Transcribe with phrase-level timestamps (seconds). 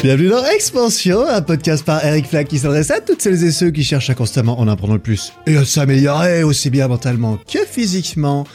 [0.00, 3.72] Bienvenue dans Expansion, un podcast par Eric Flack qui s'adresse à toutes celles et ceux
[3.72, 7.58] qui cherchent à constamment en apprendre le plus et à s'améliorer aussi bien mentalement que
[7.66, 8.46] physiquement.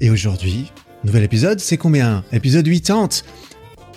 [0.00, 0.72] Et aujourd'hui,
[1.04, 2.24] nouvel épisode, c'est combien?
[2.32, 3.08] Épisode 80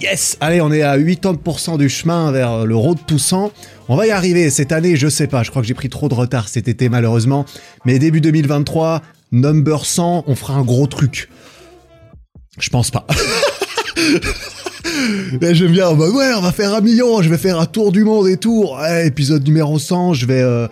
[0.01, 3.49] Yes Allez, on est à 80% du chemin vers le road Toussaint.
[3.87, 6.09] On va y arriver cette année, je sais pas, je crois que j'ai pris trop
[6.09, 7.45] de retard cet été malheureusement.
[7.85, 11.29] Mais début 2023, number 100, on fera un gros truc.
[12.59, 13.07] Je pense pas.
[15.41, 18.03] J'aime bien, bah ouais, on va faire un million, je vais faire un tour du
[18.03, 18.67] monde et tout.
[19.05, 20.41] Épisode numéro 100, je vais...
[20.41, 20.67] euh,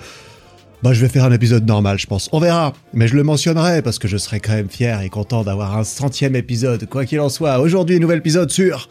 [0.83, 2.29] Bah je vais faire un épisode normal, je pense.
[2.31, 2.73] On verra.
[2.93, 5.83] Mais je le mentionnerai parce que je serai quand même fier et content d'avoir un
[5.83, 6.87] centième épisode.
[6.89, 8.89] Quoi qu'il en soit, aujourd'hui, nouvel épisode sur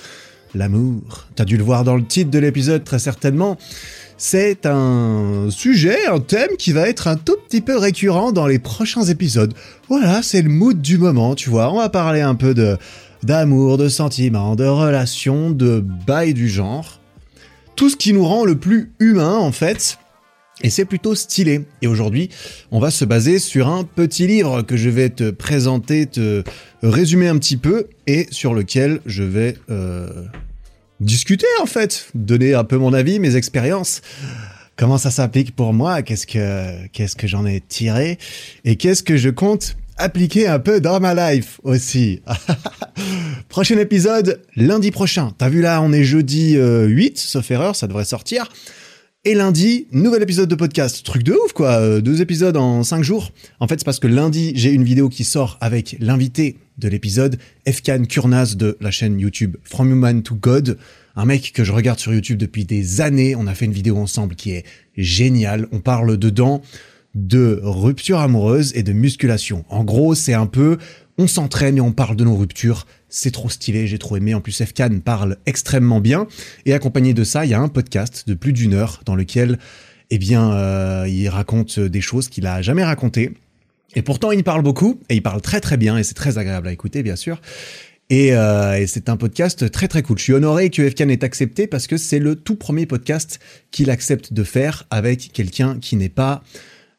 [0.54, 1.26] l'amour.
[1.34, 3.56] T'as dû le voir dans le titre de l'épisode très certainement.
[4.18, 8.58] C'est un sujet, un thème qui va être un tout petit peu récurrent dans les
[8.58, 9.52] prochains épisodes.
[9.90, 11.70] Voilà, c'est le mood du moment, tu vois.
[11.70, 12.78] On va parler un peu de
[13.22, 17.00] d'amour, de sentiments, de relations, de bail du genre.
[17.74, 19.98] Tout ce qui nous rend le plus humain, en fait.
[20.62, 21.66] Et c'est plutôt stylé.
[21.82, 22.30] Et aujourd'hui,
[22.70, 26.42] on va se baser sur un petit livre que je vais te présenter, te
[26.82, 30.08] résumer un petit peu, et sur lequel je vais euh,
[31.00, 34.00] discuter en fait, donner un peu mon avis, mes expériences.
[34.76, 36.02] Comment ça s'applique pour moi?
[36.02, 38.18] Qu'est-ce que qu'est-ce que j'en ai tiré?
[38.64, 42.20] Et qu'est-ce que je compte appliquer un peu dans ma life aussi.
[43.48, 45.32] Prochain épisode lundi prochain.
[45.38, 48.48] T'as vu là, on est jeudi euh, 8, sauf erreur, ça devrait sortir.
[49.24, 51.04] Et lundi, nouvel épisode de podcast.
[51.04, 51.80] Truc de ouf, quoi.
[51.80, 53.32] Euh, deux épisodes en cinq jours.
[53.58, 57.38] En fait, c'est parce que lundi, j'ai une vidéo qui sort avec l'invité de l'épisode,
[57.64, 60.78] Efkan Kurnaz de la chaîne YouTube From Human to God.
[61.16, 63.34] Un mec que je regarde sur YouTube depuis des années.
[63.34, 64.64] On a fait une vidéo ensemble qui est
[64.96, 65.66] géniale.
[65.72, 66.62] On parle dedans
[67.16, 69.64] de rupture amoureuse et de musculation.
[69.70, 70.76] En gros, c'est un peu,
[71.16, 72.86] on s'entraîne et on parle de nos ruptures.
[73.08, 74.34] C'est trop stylé, j'ai trop aimé.
[74.34, 76.28] En plus, Efkan parle extrêmement bien.
[76.66, 79.58] Et accompagné de ça, il y a un podcast de plus d'une heure dans lequel,
[80.10, 83.32] eh bien, euh, il raconte des choses qu'il a jamais racontées.
[83.94, 86.68] Et pourtant, il parle beaucoup et il parle très très bien et c'est très agréable
[86.68, 87.40] à écouter, bien sûr.
[88.10, 90.18] Et, euh, et c'est un podcast très très cool.
[90.18, 93.88] Je suis honoré que Efkan ait accepté parce que c'est le tout premier podcast qu'il
[93.88, 96.42] accepte de faire avec quelqu'un qui n'est pas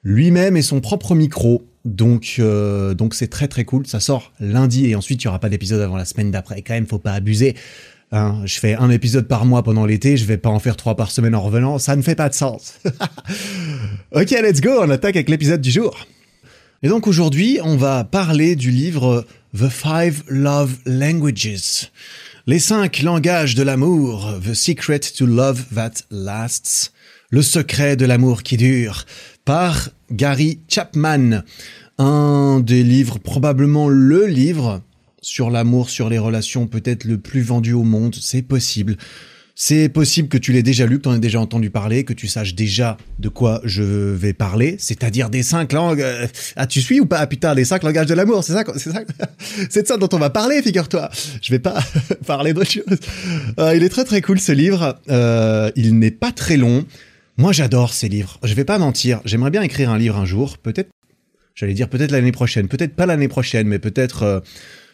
[0.07, 1.67] lui-même et son propre micro.
[1.83, 3.85] Donc, euh, donc c'est très très cool.
[3.85, 6.61] Ça sort lundi et ensuite il y aura pas d'épisode avant la semaine d'après.
[6.61, 7.55] Quand même, faut pas abuser.
[8.13, 10.15] Hein, je fais un épisode par mois pendant l'été.
[10.15, 11.77] Je vais pas en faire trois par semaine en revenant.
[11.77, 12.79] Ça ne fait pas de sens.
[14.15, 14.79] ok, let's go.
[14.79, 16.07] On attaque avec l'épisode du jour.
[16.83, 19.25] Et donc aujourd'hui, on va parler du livre
[19.57, 21.91] The Five Love Languages.
[22.45, 24.35] Les cinq langages de l'amour.
[24.41, 26.93] The Secret to Love That Lasts.
[27.29, 29.05] Le secret de l'amour qui dure
[29.47, 31.41] par Gary Chapman,
[31.99, 34.81] un des livres, probablement le livre
[35.21, 38.97] sur l'amour, sur les relations, peut-être le plus vendu au monde, c'est possible.
[39.55, 42.11] C'est possible que tu l'aies déjà lu, que tu en aies déjà entendu parler, que
[42.11, 46.01] tu saches déjà de quoi je vais parler, c'est-à-dire des cinq langues.
[46.01, 48.91] euh, Ah, tu suis ou pas Putain, les cinq langages de l'amour, c'est ça, c'est
[48.91, 49.03] ça,
[49.69, 51.09] c'est de ça dont on va parler, figure-toi.
[51.41, 51.81] Je vais pas
[52.27, 52.83] parler d'autre chose.
[53.59, 54.99] Euh, il est très très cool ce livre.
[55.09, 56.85] Euh, il n'est pas très long.
[57.37, 58.39] Moi, j'adore ces livres.
[58.43, 59.21] Je vais pas mentir.
[59.23, 60.57] J'aimerais bien écrire un livre un jour.
[60.57, 60.89] Peut-être,
[61.53, 62.67] j'allais dire peut-être l'année prochaine.
[62.67, 64.39] Peut-être pas l'année prochaine, mais peut-être, euh,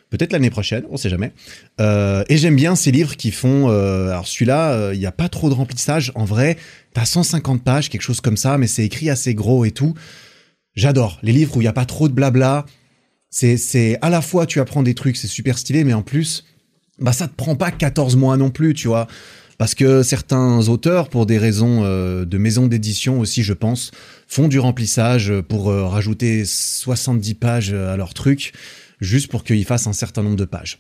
[0.10, 0.84] peut-être l'année prochaine.
[0.90, 1.32] On sait jamais.
[1.80, 3.70] Euh, et j'aime bien ces livres qui font.
[3.70, 6.12] euh, alors celui-là, il n'y a pas trop de remplissage.
[6.16, 6.58] En vrai,
[6.94, 9.94] t'as 150 pages, quelque chose comme ça, mais c'est écrit assez gros et tout.
[10.76, 12.66] J'adore les livres où il n'y a pas trop de blabla.
[13.30, 16.44] C'est, c'est à la fois tu apprends des trucs, c'est super stylé, mais en plus,
[17.00, 19.08] bah ça te prend pas 14 mois non plus, tu vois.
[19.58, 23.92] Parce que certains auteurs, pour des raisons euh, de maison d'édition aussi, je pense,
[24.28, 28.54] font du remplissage pour euh, rajouter 70 pages à leur truc,
[29.00, 30.80] juste pour qu'ils fassent un certain nombre de pages.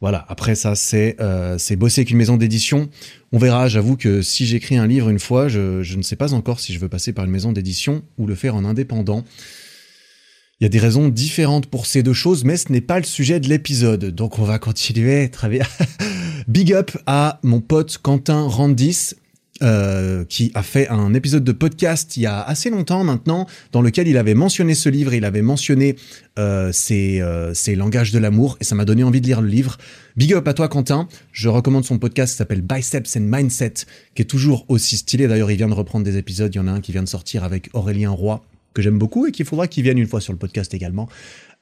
[0.00, 2.88] Voilà, après ça, c'est euh, bosser avec maison d'édition.
[3.32, 6.58] On verra, j'avoue que si j'écris un livre une fois, je ne sais pas encore
[6.58, 9.24] si je veux passer par une maison d'édition ou le faire en indépendant.
[10.60, 13.06] Il y a des raisons différentes pour ces deux choses, mais ce n'est pas le
[13.06, 14.04] sujet de l'épisode.
[14.04, 15.30] Donc on va continuer.
[16.48, 19.14] Big up à mon pote Quentin Randis,
[19.62, 23.80] euh, qui a fait un épisode de podcast il y a assez longtemps maintenant, dans
[23.80, 25.96] lequel il avait mentionné ce livre, il avait mentionné
[26.38, 29.48] euh, ses, euh, ses langages de l'amour, et ça m'a donné envie de lire le
[29.48, 29.78] livre.
[30.14, 33.74] Big up à toi Quentin, je recommande son podcast qui s'appelle Biceps and Mindset,
[34.14, 36.66] qui est toujours aussi stylé, d'ailleurs il vient de reprendre des épisodes, il y en
[36.66, 38.42] a un qui vient de sortir avec Aurélien Roy,
[38.74, 41.08] que j'aime beaucoup et qu'il faudra qu'il vienne une fois sur le podcast également.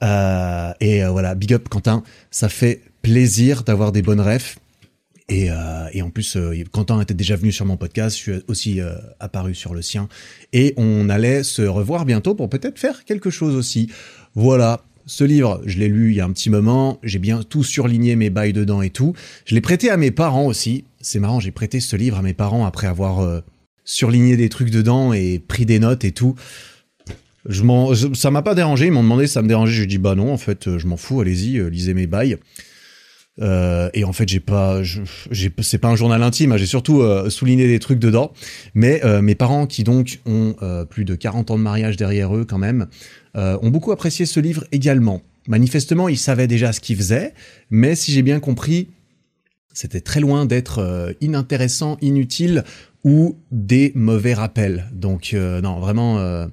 [0.03, 4.59] Euh, et euh, voilà, big up Quentin, ça fait plaisir d'avoir des bonnes refs.
[5.31, 6.39] Et, euh, et en plus,
[6.73, 8.81] Quentin était déjà venu sur mon podcast, je suis aussi
[9.21, 10.09] apparu sur le sien.
[10.55, 13.91] Et on allait se revoir bientôt pour peut-être faire quelque chose aussi.
[14.35, 17.63] Voilà, ce livre, je l'ai lu il y a un petit moment, j'ai bien tout
[17.63, 19.13] surligné mes bails dedans et tout.
[19.45, 20.85] Je l'ai prêté à mes parents aussi.
[21.03, 23.43] C'est marrant, j'ai prêté ce livre à mes parents après avoir
[23.85, 26.37] surligné des trucs dedans et pris des notes et tout.
[27.49, 29.99] Je m'en, ça m'a pas dérangé, ils m'ont demandé si ça me dérangeait, j'ai dit
[29.99, 32.39] bah non, en fait, je m'en fous, allez-y, lisez mes bails.
[33.41, 34.83] Euh, et en fait, j'ai pas,
[35.61, 36.53] c'est pas un journal intime.
[36.53, 38.33] Hein, j'ai surtout euh, souligné des trucs dedans.
[38.75, 40.55] Mais euh, mes parents, qui donc ont
[40.89, 42.87] plus de 40 ans de mariage derrière eux, quand même,
[43.35, 45.23] ont beaucoup apprécié ce livre également.
[45.47, 47.33] Manifestement, ils savaient déjà ce qu'ils faisaient,
[47.71, 48.89] mais si j'ai bien compris,
[49.73, 52.65] c'était très loin d'être inintéressant, inutile
[53.05, 54.87] ou des mauvais rappels.
[54.93, 56.49] Donc non, vraiment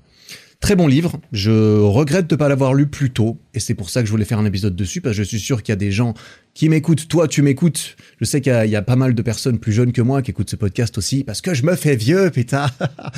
[0.66, 1.20] Très bon livre.
[1.32, 3.38] Je regrette de ne pas l'avoir lu plus tôt.
[3.54, 5.40] Et c'est pour ça que je voulais faire un épisode dessus, parce que je suis
[5.40, 6.16] sûr qu'il y a des gens
[6.56, 7.08] qui m'écoutent.
[7.08, 7.96] Toi, tu m'écoutes.
[8.20, 10.50] Je sais qu'il y, a pas mal de personnes plus jeunes que moi qui écoutent
[10.50, 12.66] ce podcast aussi, parce que je me fais vieux, putain.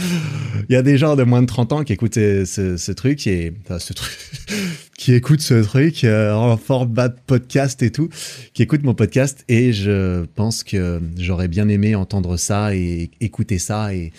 [0.69, 3.53] Il y a des gens de moins de 30 ans qui écoutent ce, truc, et,
[3.79, 4.11] ce truc,
[4.97, 8.09] qui écoutent ce truc euh, en format podcast et tout,
[8.53, 9.45] qui écoutent mon podcast.
[9.47, 14.11] Et je pense que j'aurais bien aimé entendre ça et écouter ça et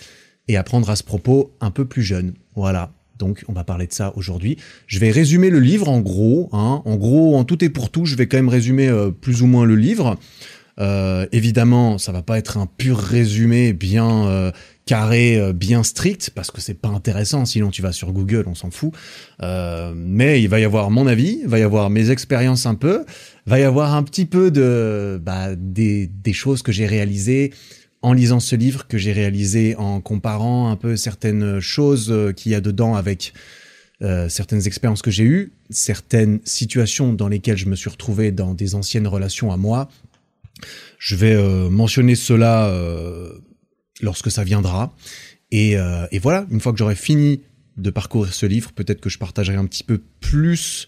[0.57, 2.33] apprendre à ce propos un peu plus jeune.
[2.55, 2.91] Voilà.
[3.19, 4.57] Donc, on va parler de ça aujourd'hui.
[4.87, 6.49] Je vais résumer le livre en gros.
[6.53, 6.81] Hein.
[6.85, 9.45] En gros, en tout et pour tout, je vais quand même résumer euh, plus ou
[9.45, 10.17] moins le livre.
[10.79, 14.51] Euh, évidemment, ça va pas être un pur résumé bien euh,
[14.85, 17.43] carré, bien strict, parce que c'est pas intéressant.
[17.43, 18.93] Sinon, tu vas sur Google, on s'en fout.
[19.41, 23.03] mais il va y avoir mon avis, il va y avoir mes expériences un peu,
[23.45, 27.51] va y avoir un petit peu de bah, des, des choses que j'ai réalisées,
[28.01, 32.51] en lisant ce livre que j'ai réalisé en comparant un peu certaines choses euh, qu'il
[32.51, 33.33] y a dedans avec
[34.01, 38.53] euh, certaines expériences que j'ai eues, certaines situations dans lesquelles je me suis retrouvé dans
[38.53, 39.89] des anciennes relations à moi.
[40.97, 42.73] Je vais euh, mentionner cela
[44.01, 44.95] lorsque ça viendra.
[45.51, 45.75] Et,
[46.21, 47.41] voilà, une fois que j'aurai fini
[47.75, 50.87] de parcourir ce livre, peut-être que je partagerai un petit peu plus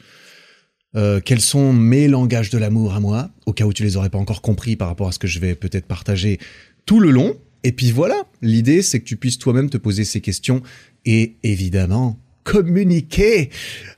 [0.94, 4.18] quels sont mes langages de l'amour à moi, au cas où tu les aurais pas
[4.18, 6.40] encore compris par rapport à ce que je vais peut-être partager
[6.86, 7.36] tout le long.
[7.64, 10.62] Et puis voilà, l'idée c'est que tu puisses toi-même te poser ces questions
[11.06, 13.50] et évidemment communiquer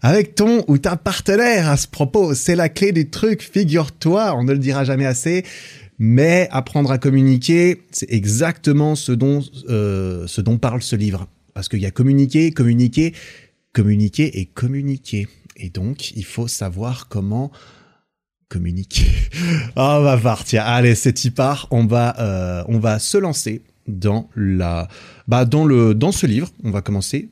[0.01, 2.33] avec ton ou ta partenaire à ce propos.
[2.33, 5.44] C'est la clé du truc, figure-toi, on ne le dira jamais assez.
[6.00, 11.27] Mais apprendre à communiquer, c'est exactement ce dont, euh, ce dont parle ce livre.
[11.53, 13.13] Parce qu'il y a communiquer, communiquer,
[13.74, 15.27] communiquer et communiquer.
[15.56, 17.51] Et donc, il faut savoir comment
[18.53, 19.07] communiquer.
[19.75, 20.63] Ah, on va partir.
[20.63, 21.67] Allez, c'est y part.
[21.71, 24.88] On va, euh, on va se lancer dans la,
[25.27, 26.50] bah, dans le, dans ce livre.
[26.63, 27.29] On va commencer.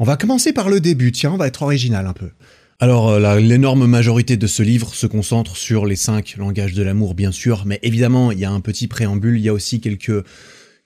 [0.00, 1.12] On va commencer par le début.
[1.12, 2.30] Tiens, on va être original un peu.
[2.80, 7.14] Alors, euh, l'énorme majorité de ce livre se concentre sur les cinq langages de l'amour,
[7.14, 10.24] bien sûr, mais évidemment, il y a un petit préambule, il y a aussi quelques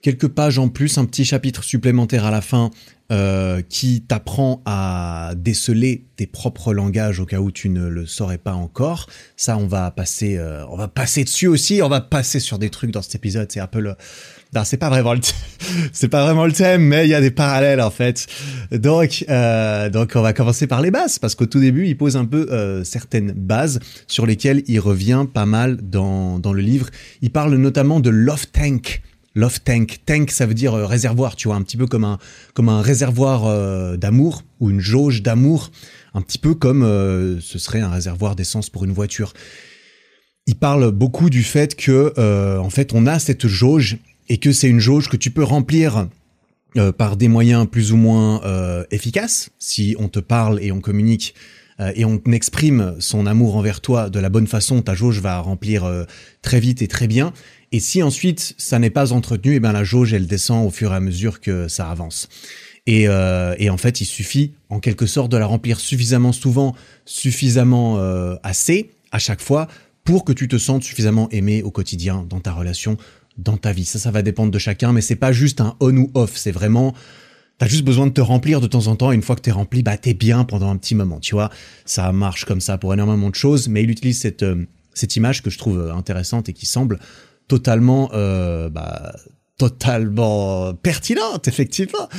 [0.01, 2.71] quelques pages en plus, un petit chapitre supplémentaire à la fin
[3.11, 8.37] euh, qui t'apprend à déceler tes propres langages au cas où tu ne le saurais
[8.37, 9.07] pas encore.
[9.35, 11.81] Ça, on va passer, euh, on va passer dessus aussi.
[11.83, 13.51] On va passer sur des trucs dans cet épisode.
[13.51, 13.95] C'est un peu le,
[14.53, 15.21] non, c'est pas vraiment le,
[15.93, 18.27] c'est pas vraiment le thème, mais il y a des parallèles en fait.
[18.71, 22.17] Donc, euh, donc on va commencer par les bases parce qu'au tout début, il pose
[22.17, 26.89] un peu euh, certaines bases sur lesquelles il revient pas mal dans dans le livre.
[27.21, 29.01] Il parle notamment de love tank.
[29.33, 29.99] Love tank.
[30.05, 32.17] Tank, ça veut dire euh, réservoir, tu vois, un petit peu comme un,
[32.53, 35.71] comme un réservoir euh, d'amour ou une jauge d'amour,
[36.13, 39.33] un petit peu comme euh, ce serait un réservoir d'essence pour une voiture.
[40.47, 42.13] Il parle beaucoup du fait que,
[42.59, 46.09] en fait, on a cette jauge et que c'est une jauge que tu peux remplir
[46.97, 48.41] par des moyens plus ou moins
[48.89, 49.51] efficaces.
[49.59, 51.35] Si on te parle et on communique
[51.95, 55.89] et on exprime son amour envers toi de la bonne façon, ta jauge va remplir
[56.41, 57.33] très vite et très bien.
[57.71, 60.71] Et si ensuite ça n'est pas entretenu, et eh bien la jauge elle descend au
[60.71, 62.27] fur et à mesure que ça avance.
[62.87, 66.75] Et, euh, et en fait, il suffit en quelque sorte de la remplir suffisamment souvent,
[67.05, 69.67] suffisamment euh, assez à chaque fois
[70.03, 72.97] pour que tu te sentes suffisamment aimé au quotidien dans ta relation,
[73.37, 73.85] dans ta vie.
[73.85, 76.35] Ça, ça va dépendre de chacun, mais c'est pas juste un on ou off.
[76.35, 76.93] C'est vraiment
[77.59, 79.11] T'as juste besoin de te remplir de temps en temps.
[79.11, 81.19] Et une fois que t'es rempli, bah t'es bien pendant un petit moment.
[81.19, 81.51] Tu vois,
[81.85, 83.67] ça marche comme ça pour énormément de choses.
[83.67, 86.99] Mais il utilise cette euh, cette image que je trouve intéressante et qui semble
[87.47, 89.13] totalement, euh, bah,
[89.57, 92.09] totalement pertinente, effectivement.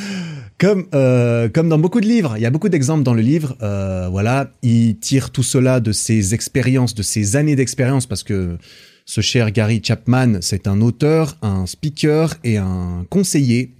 [0.59, 2.35] Comme, euh, comme dans beaucoup de livres.
[2.37, 3.57] Il y a beaucoup d'exemples dans le livre.
[3.63, 8.59] Euh, voilà, il tire tout cela de ses expériences, de ses années d'expérience, parce que
[9.05, 13.75] ce cher Gary Chapman, c'est un auteur, un speaker et un conseiller.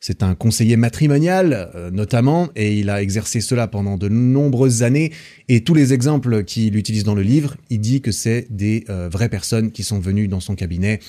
[0.00, 5.12] C'est un conseiller matrimonial, euh, notamment, et il a exercé cela pendant de nombreuses années.
[5.48, 9.08] Et tous les exemples qu'il utilise dans le livre, il dit que c'est des euh,
[9.08, 11.00] vraies personnes qui sont venues dans son cabinet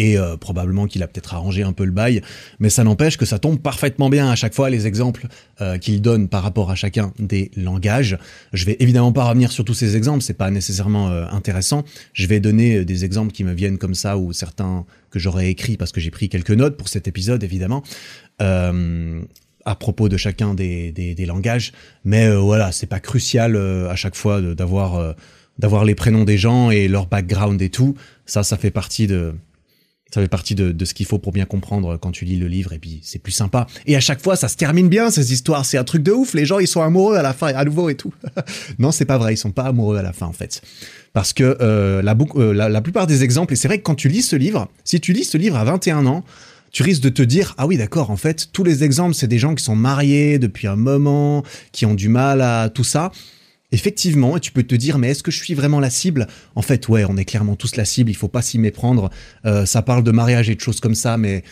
[0.00, 2.22] et euh, probablement qu'il a peut-être arrangé un peu le bail,
[2.58, 5.26] mais ça n'empêche que ça tombe parfaitement bien à chaque fois les exemples
[5.60, 8.16] euh, qu'il donne par rapport à chacun des langages.
[8.54, 11.84] Je vais évidemment pas revenir sur tous ces exemples, c'est pas nécessairement euh, intéressant.
[12.14, 15.76] Je vais donner des exemples qui me viennent comme ça ou certains que j'aurais écrits
[15.76, 17.82] parce que j'ai pris quelques notes pour cet épisode évidemment.
[19.66, 21.72] à propos de chacun des, des, langages,
[22.04, 25.14] mais voilà, c'est pas crucial à chaque fois d'avoir
[25.58, 27.94] d'avoir les prénoms des gens et leur background et tout.
[28.24, 29.34] Ça, ça fait partie de,
[30.12, 32.48] ça fait partie de, de ce qu'il faut pour bien comprendre quand tu lis le
[32.48, 33.66] livre et puis c'est plus sympa.
[33.86, 35.64] Et à chaque fois, ça se termine bien ces histoires.
[35.64, 36.34] C'est un truc de ouf.
[36.34, 38.12] Les gens, ils sont amoureux à la fin à nouveau et tout.
[38.78, 39.34] non, c'est pas vrai.
[39.34, 40.62] Ils sont pas amoureux à la fin en fait,
[41.12, 43.52] parce que euh, la, euh, la, la plupart des exemples.
[43.52, 45.64] Et c'est vrai que quand tu lis ce livre, si tu lis ce livre à
[45.64, 46.24] 21 ans,
[46.72, 49.40] tu risques de te dire ah oui d'accord en fait tous les exemples c'est des
[49.40, 53.10] gens qui sont mariés depuis un moment, qui ont du mal à tout ça
[53.72, 56.26] effectivement, et tu peux te dire, mais est-ce que je suis vraiment la cible?
[56.54, 59.10] En fait, ouais, on est clairement tous la cible, il faut pas s'y méprendre.
[59.44, 61.44] Euh, ça parle de mariage et de choses comme ça, mais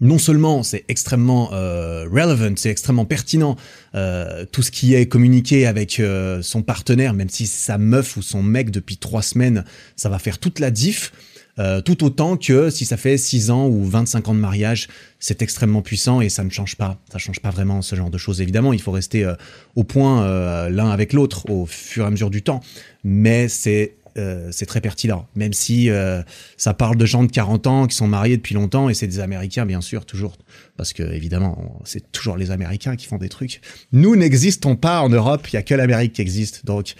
[0.00, 3.56] non seulement c'est extrêmement euh, relevant, c'est extrêmement pertinent,
[3.94, 8.16] euh, tout ce qui est communiqué avec euh, son partenaire, même si c'est sa meuf
[8.16, 9.64] ou son mec depuis trois semaines,
[9.96, 11.12] ça va faire toute la diff.
[11.58, 14.88] Euh, tout autant que si ça fait 6 ans ou 25 ans de mariage,
[15.20, 16.98] c'est extrêmement puissant et ça ne change pas.
[17.12, 18.40] Ça change pas vraiment ce genre de choses.
[18.40, 19.34] Évidemment, il faut rester euh,
[19.76, 22.60] au point euh, l'un avec l'autre au fur et à mesure du temps,
[23.04, 25.26] mais c'est euh, c'est très pertinent.
[25.34, 26.22] Même si euh,
[26.56, 29.20] ça parle de gens de 40 ans qui sont mariés depuis longtemps et c'est des
[29.20, 30.36] Américains, bien sûr, toujours.
[30.76, 33.60] Parce que, évidemment, c'est toujours les Américains qui font des trucs.
[33.92, 36.64] Nous n'existons pas en Europe, il y a que l'Amérique qui existe.
[36.64, 36.94] Donc,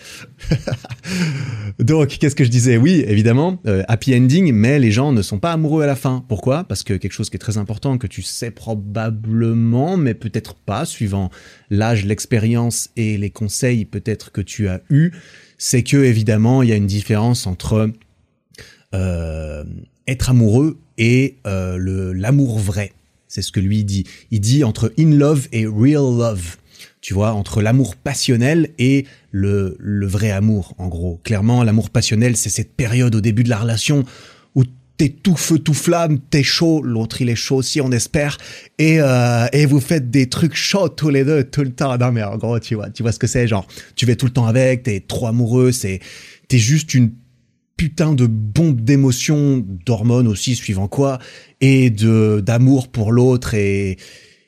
[1.78, 2.76] donc qu'est-ce que je disais?
[2.76, 6.25] Oui, évidemment, euh, happy ending, mais les gens ne sont pas amoureux à la fin.
[6.28, 6.64] Pourquoi?
[6.64, 10.85] Parce que quelque chose qui est très important, que tu sais probablement, mais peut-être pas,
[10.85, 11.30] suivant
[11.71, 15.12] l'âge, l'expérience et les conseils peut-être que tu as eus,
[15.58, 17.90] c'est que évidemment il y a une différence entre
[18.94, 19.64] euh,
[20.06, 22.92] être amoureux et euh, l'amour vrai.
[23.26, 24.04] C'est ce que lui dit.
[24.30, 26.56] Il dit entre in love et real love.
[27.00, 31.20] Tu vois, entre l'amour passionnel et le, le vrai amour, en gros.
[31.25, 34.04] Clairement, l'amour passionnel, c'est cette période au début de la relation
[34.97, 38.39] t'es tout feu, tout flamme, t'es chaud, l'autre il est chaud aussi, on espère,
[38.79, 41.97] et, euh, et vous faites des trucs chauds tous les deux, tout le temps.
[41.99, 44.27] Non mais en gros, tu vois, tu vois ce que c'est, genre, tu vas tout
[44.27, 46.01] le temps avec, t'es trop amoureux, c'est,
[46.49, 47.13] t'es juste une
[47.77, 51.19] putain de bombe d'émotions, d'hormones aussi, suivant quoi,
[51.61, 53.97] et de d'amour pour l'autre, et,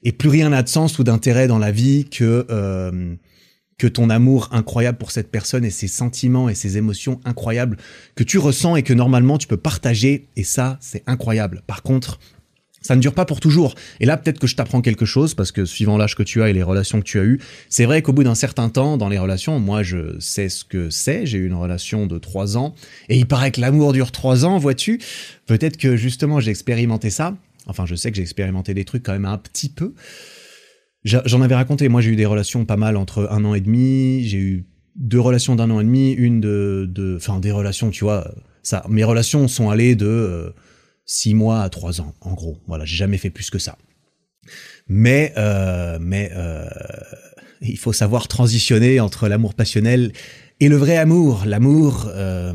[0.04, 3.16] et plus rien n'a de sens ou d'intérêt dans la vie que euh,
[3.78, 7.76] que ton amour incroyable pour cette personne et ses sentiments et ses émotions incroyables
[8.14, 11.62] que tu ressens et que normalement tu peux partager et ça c'est incroyable.
[11.66, 12.18] Par contre,
[12.86, 13.74] ça ne dure pas pour toujours.
[13.98, 16.50] Et là, peut-être que je t'apprends quelque chose, parce que suivant l'âge que tu as
[16.50, 19.08] et les relations que tu as eues, c'est vrai qu'au bout d'un certain temps, dans
[19.08, 21.26] les relations, moi, je sais ce que c'est.
[21.26, 22.76] J'ai eu une relation de trois ans,
[23.08, 25.00] et il paraît que l'amour dure trois ans, vois-tu?
[25.46, 27.36] Peut-être que justement, j'ai expérimenté ça.
[27.66, 29.92] Enfin, je sais que j'ai expérimenté des trucs quand même un petit peu.
[31.06, 34.24] J'en avais raconté, moi j'ai eu des relations pas mal entre un an et demi,
[34.24, 34.64] j'ai eu
[34.96, 38.28] deux relations d'un an et demi, une de, de, enfin des relations, tu vois,
[38.64, 40.50] ça, mes relations sont allées de euh,
[41.04, 42.58] six mois à trois ans, en gros.
[42.66, 43.78] Voilà, j'ai jamais fait plus que ça.
[44.88, 46.66] Mais, euh, mais euh,
[47.60, 50.12] il faut savoir transitionner entre l'amour passionnel
[50.58, 52.52] et le vrai amour, l'amour euh,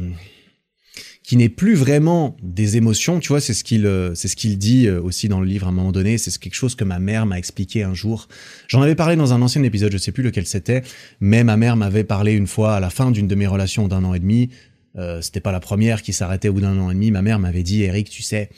[1.31, 4.57] qui n'est plus vraiment des émotions, tu vois, c'est ce qu'il euh, c'est ce qu'il
[4.57, 6.99] dit euh, aussi dans le livre à un moment donné, c'est quelque chose que ma
[6.99, 8.27] mère m'a expliqué un jour.
[8.67, 10.81] J'en avais parlé dans un ancien épisode, je sais plus lequel c'était,
[11.21, 14.03] mais ma mère m'avait parlé une fois à la fin d'une de mes relations d'un
[14.03, 14.49] an et demi,
[14.97, 17.39] euh, c'était pas la première qui s'arrêtait au bout d'un an et demi, ma mère
[17.39, 18.49] m'avait dit Eric, tu sais,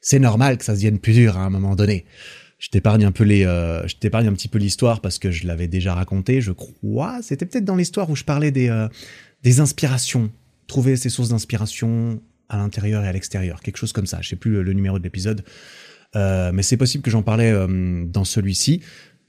[0.00, 2.04] c'est normal que ça se vienne plus dur à un moment donné.
[2.58, 5.46] Je t'épargne un peu les, euh, je t'épargne un petit peu l'histoire parce que je
[5.46, 7.20] l'avais déjà raconté, je crois.
[7.22, 8.88] C'était peut-être dans l'histoire où je parlais des,
[9.44, 10.32] des inspirations
[10.68, 14.18] trouver ses sources d'inspiration à l'intérieur et à l'extérieur, quelque chose comme ça.
[14.20, 15.44] Je sais plus le, numéro de l'épisode,
[16.14, 18.80] euh, mais c'est possible que j'en parlais euh, dans celui-ci.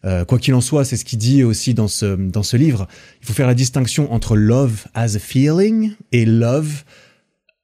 [0.06, 2.88] Euh, quoi qu'il en soit, c'est ce qu'il dit aussi dans ce dans ce livre.
[3.22, 6.84] Il faut faire la distinction entre love as a feeling et love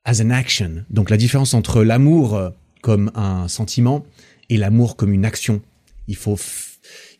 [0.03, 0.83] as an action.
[0.89, 2.51] Donc la différence entre l'amour
[2.81, 4.05] comme un sentiment
[4.49, 5.61] et l'amour comme une action.
[6.09, 6.37] Il faut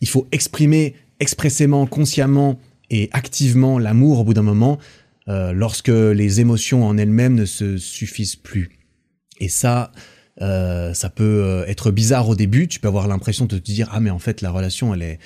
[0.02, 2.60] il faut exprimer expressément, consciemment
[2.90, 4.80] et activement l'amour au bout d'un moment
[5.28, 8.70] euh, lorsque les émotions en elles-mêmes ne se suffisent plus.
[9.40, 9.92] Et ça,
[10.42, 12.68] euh, ça peut euh, être bizarre au début.
[12.68, 15.20] Tu peux avoir l'impression de te dire ah mais en fait la relation elle est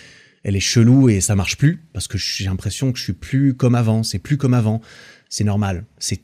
[0.44, 3.54] elle est chelou et ça marche plus parce que j'ai l'impression que je suis plus
[3.56, 4.04] comme avant.
[4.04, 4.82] C'est plus comme avant.
[5.30, 5.84] C'est normal.
[5.98, 6.22] C'est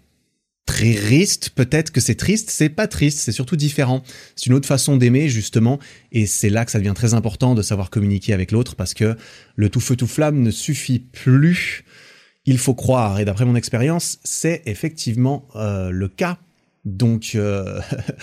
[0.66, 4.04] triste, peut-être que c'est triste, c'est pas triste, c'est surtout différent.
[4.36, 5.80] C'est une autre façon d'aimer justement,
[6.12, 9.16] et c'est là que ça devient très important de savoir communiquer avec l'autre parce que
[9.56, 11.84] le tout feu tout flamme ne suffit plus
[12.46, 16.38] il faut croire, et d'après mon expérience, c'est effectivement euh, le cas.
[16.84, 17.80] Donc, euh,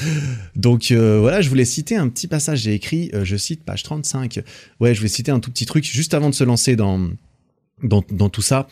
[0.57, 2.61] donc euh, voilà, je voulais citer un petit passage.
[2.61, 4.41] J'ai écrit, je cite page 35.
[4.79, 7.09] Ouais, je voulais citer un tout petit truc juste avant de se lancer dans,
[7.83, 8.69] dans, tout ça.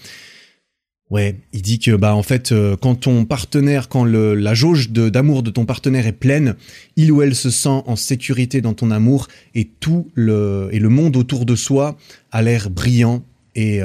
[1.11, 5.51] Ouais, il dit que bah en fait quand ton partenaire, quand la jauge d'amour de,
[5.51, 6.55] ton partenaire est pleine,
[6.95, 9.27] il ou elle se sent en sécurité dans ton amour
[9.57, 11.99] et tout le et le monde autour de soi
[12.31, 13.81] a l'air brillant et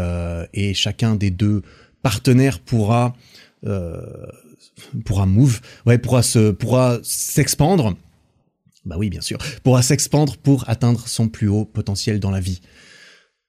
[0.53, 1.61] et chacun des deux
[2.01, 3.15] partenaires pourra
[5.05, 7.95] pourra move, ouais, pourra se, pourra s'expandre.
[8.85, 12.61] Bah oui, bien sûr, pourra s'expandre pour atteindre son plus haut potentiel dans la vie.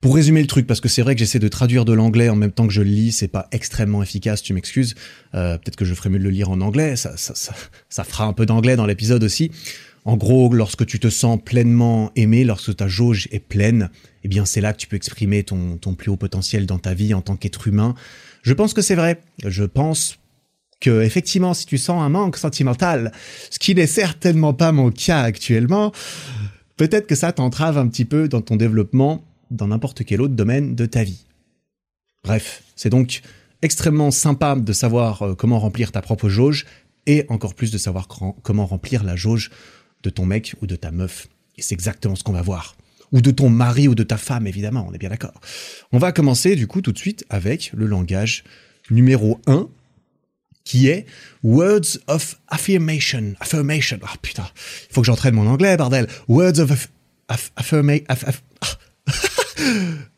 [0.01, 2.37] Pour résumer le truc, parce que c'est vrai que j'essaie de traduire de l'anglais en
[2.37, 4.95] même temps que je le lis, c'est pas extrêmement efficace, tu m'excuses.
[5.35, 7.35] Euh, peut-être que je ferais mieux de le lire en anglais, ça, ça,
[7.89, 9.51] ça fera un peu d'anglais dans l'épisode aussi.
[10.07, 13.91] En gros, lorsque tu te sens pleinement aimé, lorsque ta jauge est pleine,
[14.23, 17.13] eh bien c'est là que tu peux exprimer ton, plus haut potentiel dans ta vie
[17.13, 17.97] en tant qu'être humain.
[18.43, 19.21] Je pense que c'est vrai.
[19.45, 20.21] Je pense
[20.81, 23.11] que effectivement, si tu sens un manque sentimental,
[23.51, 25.91] ce qui n'est certainement pas mon cas actuellement,
[26.77, 30.77] peut-être que ça t'entrave un petit peu dans ton développement dans n'importe quel autre domaine
[30.77, 31.25] de ta vie.
[32.23, 33.23] Bref, c'est donc
[33.61, 36.65] extrêmement sympa de savoir euh, comment remplir ta propre jauge
[37.07, 38.07] et encore plus de savoir
[38.43, 39.51] comment remplir la jauge
[40.07, 41.29] de ton mec ou de ta meuf.
[41.57, 42.77] Et c'est exactement ce qu'on va voir.
[43.13, 45.41] Ou de ton mari ou de ta femme, évidemment, on est bien d'accord.
[45.93, 48.45] On va commencer du coup tout de suite avec le langage
[48.91, 49.69] numéro 1
[50.65, 51.07] qui est
[51.43, 53.35] Words of Affirmation.
[53.41, 53.99] Affirmation.
[54.03, 54.49] Ah putain,
[54.89, 56.09] il faut que j'entraîne mon anglais, bordel.
[56.29, 56.89] Words of
[57.57, 58.05] Affirmation.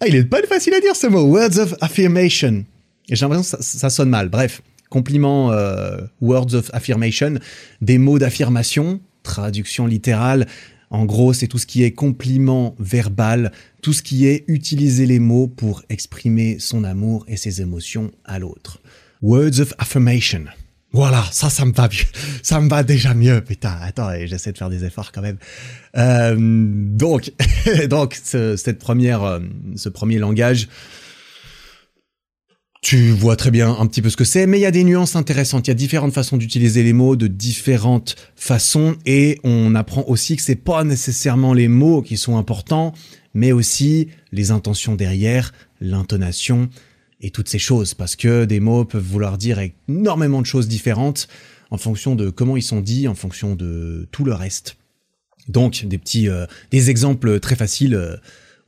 [0.00, 1.22] ah, il est pas facile à dire ce mot.
[1.22, 2.64] Words of Affirmation.
[3.08, 4.28] Et j'ai l'impression que ça, sonne mal.
[4.28, 7.34] Bref, compliment euh, Words of Affirmation,
[7.82, 10.46] des mots d'affirmation, traduction littérale.
[10.90, 15.18] En gros, c'est tout ce qui est compliment verbal, tout ce qui est utiliser les
[15.18, 18.80] mots pour exprimer son amour et ses émotions à l'autre.
[19.22, 20.44] Words of Affirmation.
[20.92, 22.06] Voilà, ça, ça me va mieux.
[22.42, 23.42] Ça me va déjà mieux.
[23.42, 25.36] Putain, attends, j'essaie de faire des efforts quand même.
[25.98, 27.30] Euh, donc,
[27.90, 29.40] donc, ce, cette première, euh,
[29.76, 30.68] ce premier langage,
[32.80, 34.84] tu vois très bien un petit peu ce que c'est, mais il y a des
[34.84, 35.66] nuances intéressantes.
[35.66, 40.36] Il y a différentes façons d'utiliser les mots de différentes façons, et on apprend aussi
[40.36, 42.92] que c'est pas nécessairement les mots qui sont importants,
[43.34, 46.68] mais aussi les intentions derrière, l'intonation,
[47.20, 51.26] et toutes ces choses, parce que des mots peuvent vouloir dire énormément de choses différentes
[51.70, 54.76] en fonction de comment ils sont dits, en fonction de tout le reste.
[55.48, 57.94] Donc des petits, euh, des exemples très faciles.
[57.94, 58.16] Euh,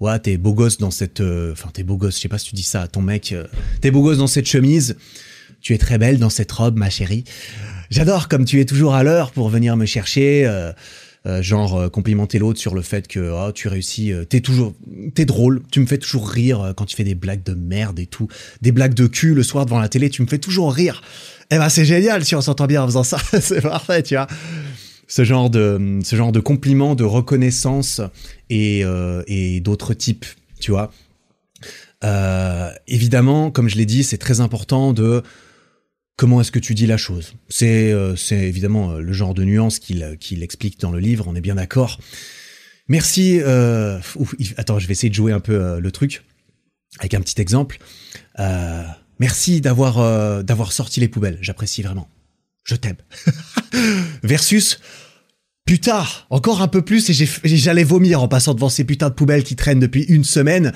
[0.01, 2.49] ouais, t'es beau gosse dans cette, euh, enfin t'es beau gosse, je sais pas si
[2.49, 3.35] tu dis ça à ton mec.
[3.81, 4.97] t'es beau gosse dans cette chemise.
[5.61, 7.25] Tu es très belle dans cette robe, ma chérie.
[7.91, 10.47] J'adore comme tu es toujours à l'heure pour venir me chercher.
[11.27, 14.75] Euh, genre euh, complimenter l'autre sur le fait que oh, tu réussis, euh, t'es toujours,
[15.15, 18.07] t'es drôle, tu me fais toujours rire quand tu fais des blagues de merde et
[18.07, 18.27] tout,
[18.63, 21.03] des blagues de cul le soir devant la télé, tu me fais toujours rire.
[21.51, 24.29] Eh ben c'est génial si on s'entend bien en faisant ça, c'est parfait, tu vois.
[25.11, 28.01] Ce genre de, ce genre de compliments, de reconnaissance
[28.49, 28.85] et,
[29.27, 30.25] et d'autres types,
[30.61, 30.93] tu vois.
[32.87, 35.23] évidemment, comme je l'ai dit, c'est très important de
[36.21, 37.33] comment est-ce que tu dis la chose?
[37.49, 41.25] C'est euh, c'est évidemment euh, le genre de nuance qu'il qu'il explique dans le livre,
[41.27, 41.99] on est bien d'accord.
[42.89, 43.41] Merci.
[43.41, 43.99] Euh,
[44.59, 46.23] attends, je vais essayer de jouer un peu le truc
[46.99, 47.79] avec un petit exemple.
[49.19, 52.09] merci d'avoir d'avoir sorti les poubelles, j'apprécie vraiment.
[52.65, 52.97] Je t'aime.
[54.23, 54.81] Versus
[55.65, 59.45] putain, encore un peu plus et j'allais vomir en passant devant ces putains de poubelles
[59.45, 60.73] qui traînent depuis une semaine.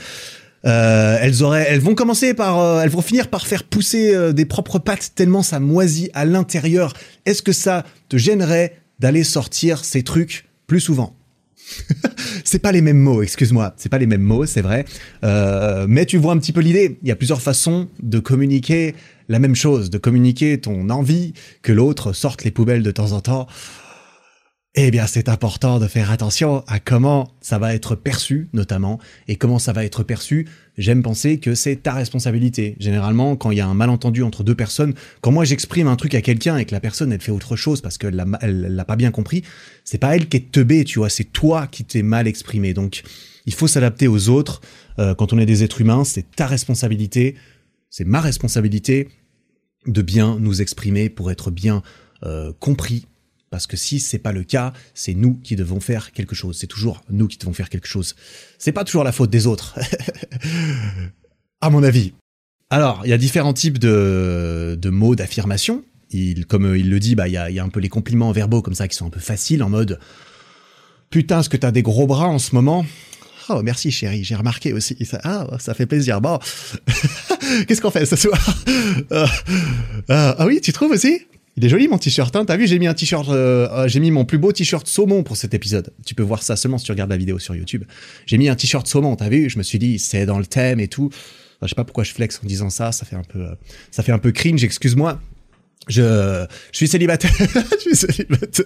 [0.64, 4.32] Euh, elles auraient, elles vont commencer par, euh, elles vont finir par faire pousser euh,
[4.32, 6.94] des propres pattes tellement ça moisit à l'intérieur.
[7.26, 11.14] Est-ce que ça te gênerait d'aller sortir ces trucs plus souvent?
[12.44, 14.84] C'est pas les mêmes mots, excuse-moi, c'est pas les mêmes mots, c'est vrai.
[15.22, 16.98] mais tu vois un petit peu l'idée.
[17.02, 18.94] Il y a plusieurs façons de communiquer
[19.28, 23.20] la même chose, de communiquer ton envie que l'autre sorte les poubelles de temps en
[23.20, 23.46] temps
[24.76, 29.36] eh bien, c'est important de faire attention à comment ça va être perçu, notamment, et
[29.36, 30.48] comment ça va être perçu.
[30.76, 32.74] J'aime penser que c'est ta responsabilité.
[32.80, 36.16] Généralement, quand il y a un malentendu entre deux personnes, quand moi j'exprime un truc
[36.16, 38.96] à quelqu'un et que la personne elle fait autre chose parce qu'elle l'a, l'a pas
[38.96, 39.44] bien compris,
[39.84, 42.74] c'est pas elle qui est teubée, tu vois, c'est toi qui t'es mal exprimé.
[42.74, 43.04] Donc,
[43.46, 44.60] il faut s'adapter aux autres.
[44.98, 47.36] Euh, quand on est des êtres humains, c'est ta responsabilité,
[47.96, 49.08] c'est ma responsabilité
[49.86, 51.80] de bien nous exprimer pour être bien
[52.24, 53.06] euh, compris
[53.50, 56.58] parce que si c'est pas le cas, c'est nous qui devons faire quelque chose.
[56.58, 58.16] C'est toujours nous qui devons faire quelque chose.
[58.58, 59.78] C'est pas toujours la faute des autres.
[61.60, 62.14] à mon avis.
[62.68, 65.84] Alors, il y a différents types de, mots d'affirmation.
[66.10, 68.32] Il, comme il le dit, bah, il y a, y a un peu les compliments
[68.32, 70.00] verbaux comme ça qui sont un peu faciles en mode
[71.10, 72.84] Putain, est-ce que t'as des gros bras en ce moment?
[73.48, 74.96] Oh, merci chérie, j'ai remarqué aussi.
[75.04, 76.20] Ça, ah, ça fait plaisir.
[76.20, 76.38] Bon,
[77.68, 78.38] qu'est-ce qu'on fait ce soir?
[79.12, 79.26] Euh,
[80.10, 81.20] euh, Ah oui, tu trouves aussi?
[81.56, 82.44] Il est joli mon t-shirt, hein.
[82.44, 85.36] T'as vu, j'ai mis un t-shirt, euh, j'ai mis mon plus beau t-shirt saumon pour
[85.36, 85.92] cet épisode.
[86.04, 87.84] Tu peux voir ça seulement si tu regardes la vidéo sur YouTube.
[88.26, 89.48] J'ai mis un t-shirt saumon, t'as vu?
[89.48, 91.10] Je me suis dit, c'est dans le thème et tout.
[91.62, 93.46] je sais pas pourquoi je flex en disant ça, ça fait un peu,
[93.90, 95.20] ça fait un peu cringe, excuse-moi.
[95.88, 97.30] Je, je suis célibataire.
[97.38, 98.64] je suis célibataire.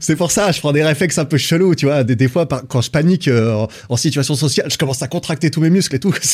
[0.00, 2.04] C'est pour ça, je prends des réflexes un peu chelous, tu vois.
[2.04, 5.70] Des, fois, quand je panique en, en situation sociale, je commence à contracter tous mes
[5.70, 6.14] muscles et tout.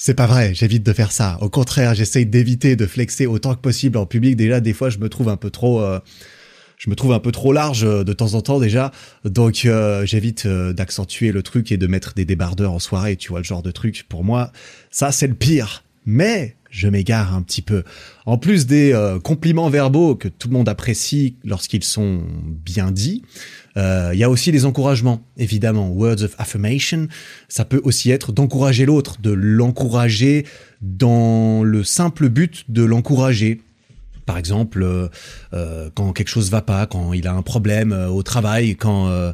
[0.00, 1.38] C'est pas vrai, j'évite de faire ça.
[1.40, 4.36] Au contraire, j'essaye d'éviter de flexer autant que possible en public.
[4.36, 5.98] Déjà, des fois, je me trouve un peu trop, euh,
[6.76, 8.92] je me trouve un peu trop large euh, de temps en temps déjà.
[9.24, 13.16] Donc, euh, j'évite d'accentuer le truc et de mettre des débardeurs en soirée.
[13.16, 14.06] Tu vois le genre de truc.
[14.08, 14.52] Pour moi,
[14.92, 15.82] ça c'est le pire.
[16.06, 17.84] Mais je m'égare un petit peu.
[18.26, 22.22] En plus des compliments verbaux que tout le monde apprécie lorsqu'ils sont
[22.64, 23.22] bien dits,
[23.78, 27.06] euh, il y a aussi les encouragements, évidemment, words of affirmation.
[27.48, 30.46] Ça peut aussi être d'encourager l'autre, de l'encourager
[30.82, 33.60] dans le simple but de l'encourager.
[34.26, 35.08] Par exemple, euh,
[35.54, 39.32] euh, quand quelque chose va pas, quand il a un problème au travail, quand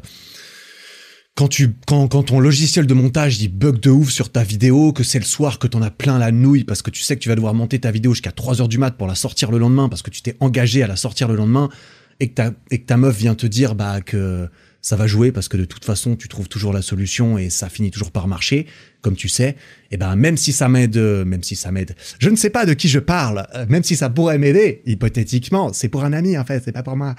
[1.35, 4.93] quand tu quand, quand ton logiciel de montage dit bug de ouf sur ta vidéo,
[4.93, 7.21] que c'est le soir que t'en as plein la nouille parce que tu sais que
[7.21, 9.57] tu vas devoir monter ta vidéo jusqu'à 3 heures du mat pour la sortir le
[9.57, 11.69] lendemain parce que tu t'es engagé à la sortir le lendemain,
[12.21, 14.47] et que ta, et que ta meuf vient te dire bah que
[14.81, 17.67] ça va jouer parce que de toute façon tu trouves toujours la solution et ça
[17.67, 18.67] finit toujours par marcher,
[19.05, 19.55] comme tu sais,
[19.91, 22.73] eh ben même si ça m'aide, même si ça m'aide, je ne sais pas de
[22.73, 26.43] qui je parle, euh, même si ça pourrait m'aider hypothétiquement, c'est pour un ami en
[26.43, 27.13] fait, c'est pas pour moi.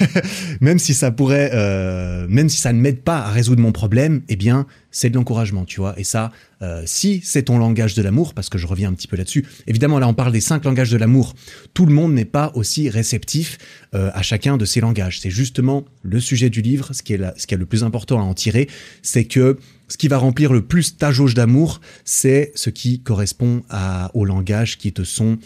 [0.60, 4.20] même si ça pourrait, euh, même si ça ne m'aide pas à résoudre mon problème,
[4.28, 5.98] eh bien c'est de l'encouragement, tu vois.
[5.98, 9.08] Et ça, euh, si c'est ton langage de l'amour, parce que je reviens un petit
[9.08, 9.44] peu là-dessus.
[9.66, 11.34] Évidemment, là, on parle des cinq langages de l'amour.
[11.74, 13.58] Tout le monde n'est pas aussi réceptif
[13.94, 15.18] euh, à chacun de ces langages.
[15.20, 16.92] C'est justement le sujet du livre.
[16.92, 18.68] Ce qui est le plus important à en tirer,
[19.02, 19.58] c'est que
[19.92, 24.24] ce qui va remplir le plus ta jauge d'amour, c'est ce qui correspond à, aux
[24.24, 25.36] langages qui te sont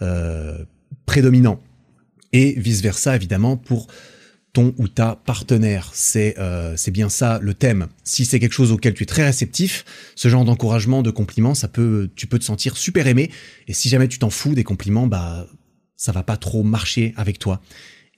[0.00, 0.64] euh,
[1.06, 1.60] prédominants.
[2.32, 3.88] Et vice versa, évidemment, pour
[4.52, 5.90] ton ou ta partenaire.
[5.92, 7.88] C'est euh, c'est bien ça le thème.
[8.04, 11.66] Si c'est quelque chose auquel tu es très réceptif, ce genre d'encouragement, de compliments, ça
[11.66, 13.32] peut, tu peux te sentir super aimé.
[13.66, 15.48] Et si jamais tu t'en fous des compliments, bah
[15.96, 17.60] ça va pas trop marcher avec toi.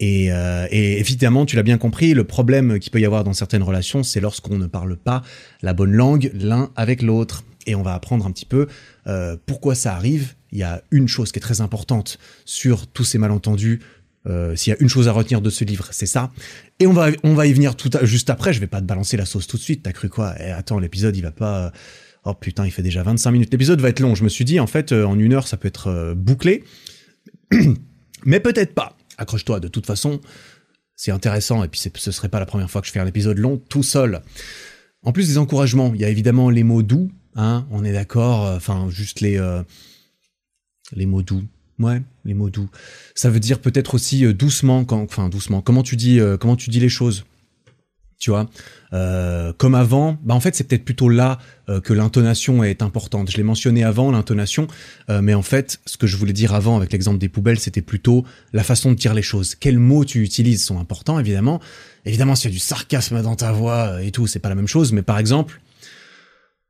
[0.01, 3.33] Et, euh, et évidemment, tu l'as bien compris, le problème qu'il peut y avoir dans
[3.33, 5.23] certaines relations, c'est lorsqu'on ne parle pas
[5.63, 7.45] la bonne langue l'un avec l'autre.
[7.67, 8.67] Et on va apprendre un petit peu
[9.07, 10.35] euh, pourquoi ça arrive.
[10.53, 13.81] Il y a une chose qui est très importante sur tous ces malentendus
[14.29, 16.31] euh, s'il y a une chose à retenir de ce livre, c'est ça.
[16.81, 18.53] Et on va, on va y venir tout juste après.
[18.53, 19.83] Je vais pas te balancer la sauce tout de suite.
[19.83, 20.35] T'as cru quoi?
[20.41, 21.67] Eh, Attends, l'épisode, il va pas.
[21.67, 21.71] Euh,
[22.25, 23.53] oh putain, il fait déjà 25 minutes.
[23.53, 24.15] L'épisode va être long.
[24.15, 26.65] Je me suis dit, en fait, euh, en une heure, ça peut être bouclé.
[28.25, 28.98] Mais peut-être pas.
[29.19, 29.61] Accroche-toi.
[29.61, 30.21] De toute façon,
[30.97, 31.63] c'est intéressant.
[31.63, 33.83] Et puis, ce serait pas la première fois que je fais un épisode long tout
[33.83, 34.23] seul.
[35.03, 37.11] En plus des encouragements, il y a évidemment les mots doux.
[37.37, 38.51] Hein, on est d'accord.
[38.57, 39.39] Enfin, juste les
[40.93, 41.45] les mots doux.
[41.79, 42.69] Ouais, les mots doux.
[43.15, 45.63] Ça veut dire peut-être aussi euh, doucement, enfin doucement.
[45.63, 47.25] Comment tu dis, euh, comment tu dis les choses?
[48.19, 48.49] Tu vois,
[48.93, 50.19] euh, comme avant.
[50.25, 51.39] Bah en fait, c'est peut-être plutôt là
[51.85, 53.31] que l'intonation est importante.
[53.31, 54.67] Je l'ai mentionné avant l'intonation,
[55.09, 58.25] mais en fait, ce que je voulais dire avant avec l'exemple des poubelles, c'était plutôt
[58.55, 59.55] la façon de dire les choses.
[59.55, 61.61] Quels mots tu utilises sont importants, évidemment.
[62.07, 64.67] Évidemment, s'il y a du sarcasme dans ta voix et tout, c'est pas la même
[64.67, 64.93] chose.
[64.93, 65.61] Mais par exemple,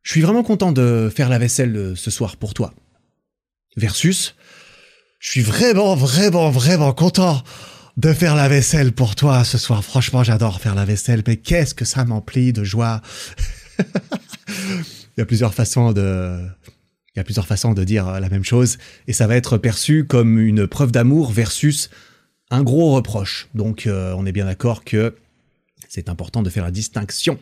[0.03, 2.75] je suis vraiment content de faire la vaisselle ce soir pour toi.
[3.77, 4.35] Versus,
[5.21, 7.43] je suis vraiment, vraiment, vraiment content
[7.99, 9.85] de faire la vaisselle pour toi ce soir.
[9.85, 13.03] Franchement, j'adore faire la vaisselle, mais qu'est-ce que ça m'emplit de joie.
[14.49, 16.39] Il y a plusieurs façons de,
[17.13, 20.05] il y a plusieurs façons de dire la même chose, et ça va être perçu
[20.05, 21.91] comme une preuve d'amour versus
[22.51, 23.49] un gros reproche.
[23.53, 25.17] Donc, euh, on est bien d'accord que
[25.89, 27.37] c'est important de faire la distinction.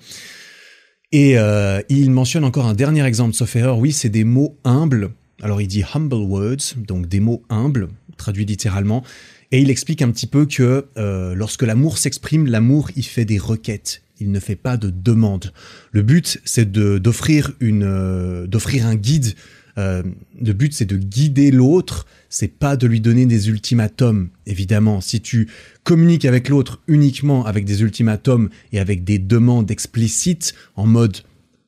[1.12, 3.79] Et euh, il mentionne encore un dernier exemple, sauf erreur.
[3.79, 5.11] Oui, c'est des mots humbles
[5.42, 9.05] alors il dit humble words, donc des mots humbles, traduit littéralement,
[9.52, 13.38] et il explique un petit peu que euh, lorsque l'amour s'exprime, l'amour il fait des
[13.38, 15.52] requêtes, il ne fait pas de demandes.
[15.92, 19.35] Le but c'est d'offrir une euh, d'offrir un guide.
[19.78, 20.02] Euh,
[20.40, 24.30] le but c'est de guider l'autre, c'est pas de lui donner des ultimatums.
[24.46, 25.48] Évidemment, si tu
[25.85, 31.18] communiques avec l'autre uniquement avec des ultimatums et avec des demandes explicites en mode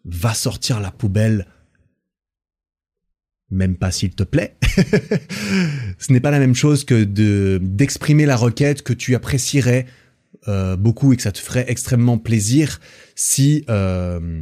[0.04, 1.46] va sortir la poubelle
[3.50, 4.56] même pas s'il te plaît.
[5.98, 9.86] Ce n'est pas la même chose que de d'exprimer la requête que tu apprécierais
[10.46, 12.80] euh, beaucoup et que ça te ferait extrêmement plaisir
[13.14, 14.40] si euh,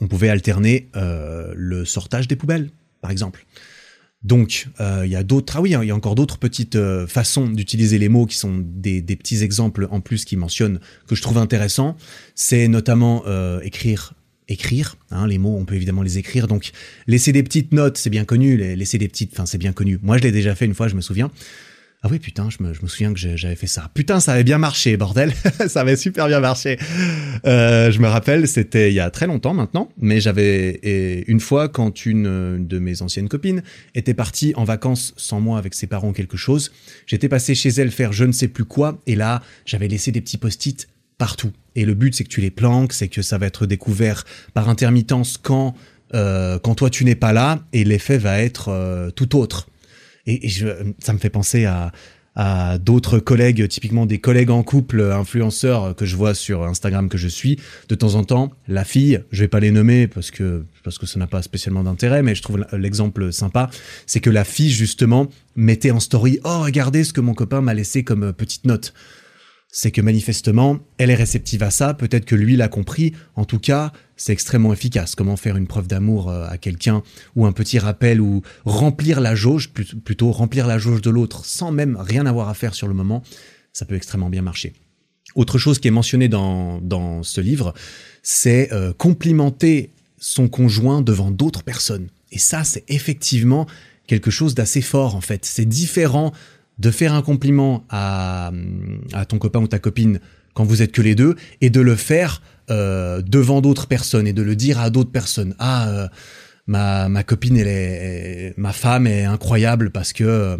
[0.00, 3.46] on pouvait alterner euh, le sortage des poubelles, par exemple.
[4.22, 5.56] Donc, il y a d'autres.
[5.56, 9.02] Ah oui, il y a encore d'autres petites façons d'utiliser les mots qui sont des,
[9.02, 11.96] des, petits exemples en plus qui mentionnent que je trouve intéressant.
[12.36, 13.24] C'est notamment
[13.62, 14.14] écrire
[14.48, 14.96] écrire.
[15.10, 16.46] Hein, les mots, on peut évidemment les écrire.
[16.46, 16.70] Donc,
[17.06, 18.56] laisser des petites notes, c'est bien connu.
[18.56, 19.98] Laisser des petites, enfin, c'est bien connu.
[20.02, 21.30] Moi, je l'ai déjà fait une fois, je me souviens.
[22.04, 23.88] Ah oui, putain, je me, souviens que j'avais fait ça.
[23.94, 25.32] Putain, ça avait bien marché, bordel.
[25.68, 26.76] ça avait super bien marché.
[27.46, 30.80] Euh, je me rappelle, c'était il y a très longtemps maintenant, mais j'avais
[31.28, 33.62] une fois quand une de mes anciennes copines
[33.94, 36.72] était partie en vacances sans moi avec ses parents quelque chose,
[37.06, 40.20] j'étais passé chez elle faire je ne sais plus quoi, et là, j'avais laissé des
[40.20, 40.88] petits post-it
[41.74, 44.68] Et le but, c'est que tu les planques, c'est que ça va être découvert par
[44.68, 45.74] intermittence quand
[46.14, 49.68] euh, quand toi tu n'es pas là, et l'effet va être euh, tout autre.
[50.26, 50.48] Et,
[50.98, 51.90] ça me fait penser à,
[52.34, 57.18] à d'autres collègues, typiquement des collègues en couple, influenceurs que je vois sur Instagram que
[57.18, 57.58] je suis.
[57.88, 61.06] De temps en temps, la fille, je vais pas les nommer parce que parce que
[61.06, 63.70] ça n'a pas spécialement d'intérêt, mais je trouve l'exemple sympa,
[64.06, 67.74] c'est que la fille justement mettait en story, oh regardez ce que mon copain m'a
[67.74, 68.92] laissé comme petite note
[69.74, 73.58] c'est que manifestement, elle est réceptive à ça, peut-être que lui l'a compris, en tout
[73.58, 75.14] cas, c'est extrêmement efficace.
[75.14, 77.02] Comment faire une preuve d'amour euh, à quelqu'un,
[77.36, 81.72] ou un petit rappel, ou remplir la jauge, plutôt remplir la jauge de l'autre, sans
[81.72, 83.22] même rien avoir à faire sur le moment,
[83.72, 84.74] ça peut extrêmement bien marcher.
[85.34, 87.72] Autre chose qui est mentionnée dans, dans ce livre,
[88.22, 92.08] c'est euh, complimenter son conjoint devant d'autres personnes.
[92.30, 93.66] Et ça, c'est effectivement
[94.06, 95.46] quelque chose d'assez fort en fait.
[95.46, 96.32] C'est différent
[96.82, 98.50] de faire un compliment à,
[99.28, 100.18] ton copain ou ta copine
[100.52, 104.32] quand vous êtes que les deux et de le faire euh, devant d'autres personnes et
[104.32, 105.54] de le dire à d'autres personnes.
[105.60, 106.08] Ah, euh,
[106.66, 110.56] ma, ma copine, est, ma femme est incroyable parce que euh,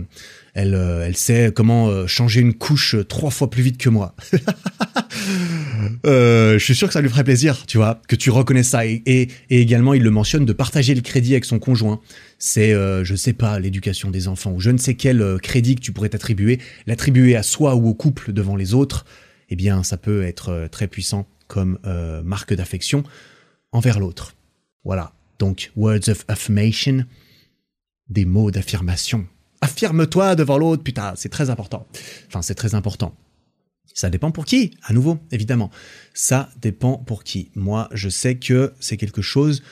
[0.54, 4.14] elle, elle sait comment changer une couche trois fois plus vite que moi.
[6.04, 8.84] je suis sûr que ça lui ferait plaisir, tu vois, que tu reconnais ça.
[8.86, 12.00] Et, également, il le mentionne de partager le crédit avec son conjoint.
[12.38, 15.92] C'est, je sais pas, l'éducation des enfants ou je ne sais quel crédit que tu
[15.92, 19.06] pourrais t'attribuer, l'attribuer à soi ou au couple devant les autres.
[19.48, 23.04] Eh bien, ça peut être très puissant comme euh, marque d'affection
[23.72, 24.34] envers l'autre.
[24.84, 25.12] Voilà.
[25.38, 27.04] Donc, words of affirmation,
[28.08, 29.26] des mots d'affirmation.
[29.62, 31.87] Affirme-toi devant l'autre, putain, c'est très important.
[32.27, 33.14] Enfin, c'est très important.
[33.94, 35.70] Ça dépend pour qui, à nouveau, évidemment.
[36.14, 37.51] Ça dépend pour qui.
[37.55, 39.62] Moi, je sais que c'est quelque chose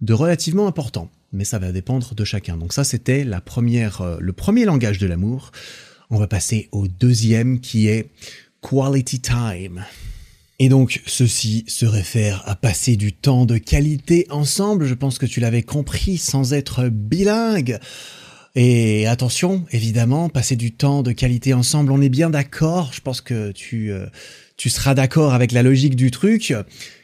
[0.00, 2.56] de relativement important, mais ça va dépendre de chacun.
[2.58, 5.50] Donc ça, c'était la première, euh, le premier langage de l'amour.
[6.10, 8.10] On va passer au deuxième qui est
[8.60, 9.84] quality time.
[10.58, 14.86] Et donc, ceci se réfère à passer du temps de qualité ensemble.
[14.86, 17.78] Je pense que tu l'avais compris sans être bilingue.
[18.60, 22.90] Et attention, évidemment, passer du temps de qualité ensemble, on est bien d'accord.
[22.92, 24.06] Je pense que tu, euh,
[24.56, 26.52] tu seras d'accord avec la logique du truc,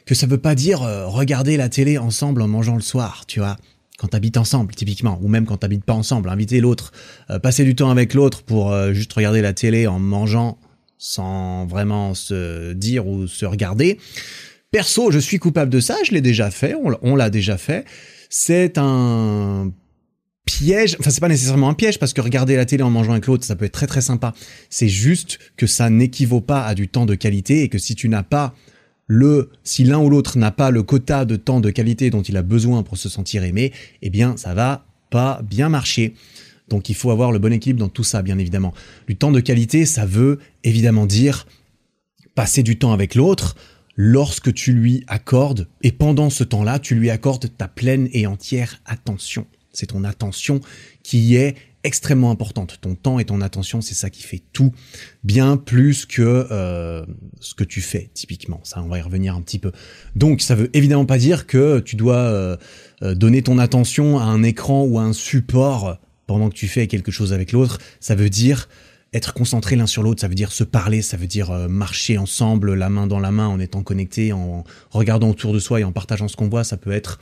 [0.05, 3.39] que ça veut pas dire euh, regarder la télé ensemble en mangeant le soir, tu
[3.39, 3.55] vois.
[3.97, 6.91] Quand t'habites ensemble, typiquement, ou même quand t'habites pas ensemble, inviter l'autre,
[7.29, 10.57] euh, passer du temps avec l'autre pour juste regarder la télé en mangeant
[10.97, 13.97] sans vraiment se dire ou se regarder.
[14.71, 17.85] Perso, je suis coupable de ça, je l'ai déjà fait, on l'a déjà fait.
[18.29, 19.71] C'est un
[20.45, 23.25] piège, enfin c'est pas nécessairement un piège parce que regarder la télé en mangeant avec
[23.25, 24.33] l'autre, ça peut être très très sympa.
[24.69, 28.09] C'est juste que ça n'équivaut pas à du temps de qualité et que si tu
[28.09, 28.53] n'as pas
[29.07, 32.37] le, si l'un ou l'autre n'a pas le quota de temps de qualité dont il
[32.37, 36.13] a besoin pour se sentir aimé, eh bien ça va pas bien marcher.
[36.69, 38.73] Donc il faut avoir le bon équilibre dans tout ça, bien évidemment.
[39.07, 41.45] Du temps de qualité, ça veut évidemment dire
[42.33, 43.55] passer du temps avec l'autre
[43.95, 48.81] lorsque tu lui accordes, et pendant ce temps-là, tu lui accordes ta pleine et entière
[48.85, 49.45] attention.
[49.75, 50.61] C'est ton attention
[51.03, 52.79] qui est extrêmement importante.
[52.81, 54.73] Ton temps et ton attention, c'est ça qui fait tout,
[55.23, 57.05] bien plus que euh,
[57.39, 58.59] ce que tu fais typiquement.
[58.63, 59.71] Ça, on va y revenir un petit peu.
[60.15, 62.57] Donc, ça veut évidemment pas dire que tu dois euh,
[63.03, 66.87] euh, donner ton attention à un écran ou à un support pendant que tu fais
[66.87, 68.67] quelque chose avec l'autre, ça veut dire
[69.13, 72.73] être concentré l'un sur l'autre, ça veut dire se parler, ça veut dire marcher ensemble,
[72.73, 75.91] la main dans la main, en étant connecté, en regardant autour de soi et en
[75.91, 76.63] partageant ce qu'on voit.
[76.63, 77.19] Ça peut être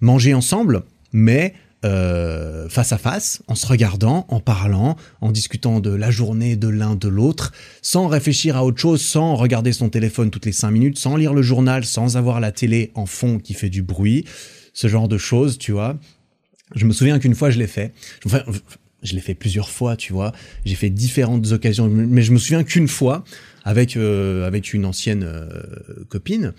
[0.00, 5.90] manger ensemble, mais euh, face à face, en se regardant, en parlant, en discutant de
[5.90, 10.30] la journée de l'un de l'autre, sans réfléchir à autre chose, sans regarder son téléphone
[10.30, 13.54] toutes les cinq minutes, sans lire le journal, sans avoir la télé en fond qui
[13.54, 14.24] fait du bruit,
[14.74, 15.98] ce genre de choses, tu vois.
[16.76, 17.92] Je me souviens qu'une fois je l'ai fait.
[18.24, 18.42] Enfin,
[19.02, 20.30] je l'ai fait plusieurs fois, tu vois.
[20.64, 23.24] J'ai fait différentes occasions, mais je me souviens qu'une fois,
[23.64, 25.48] avec euh, avec une ancienne euh,
[26.08, 26.52] copine,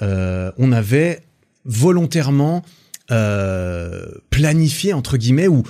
[0.00, 1.20] on avait
[1.64, 2.64] volontairement
[3.10, 5.62] euh, planifié entre guillemets ou,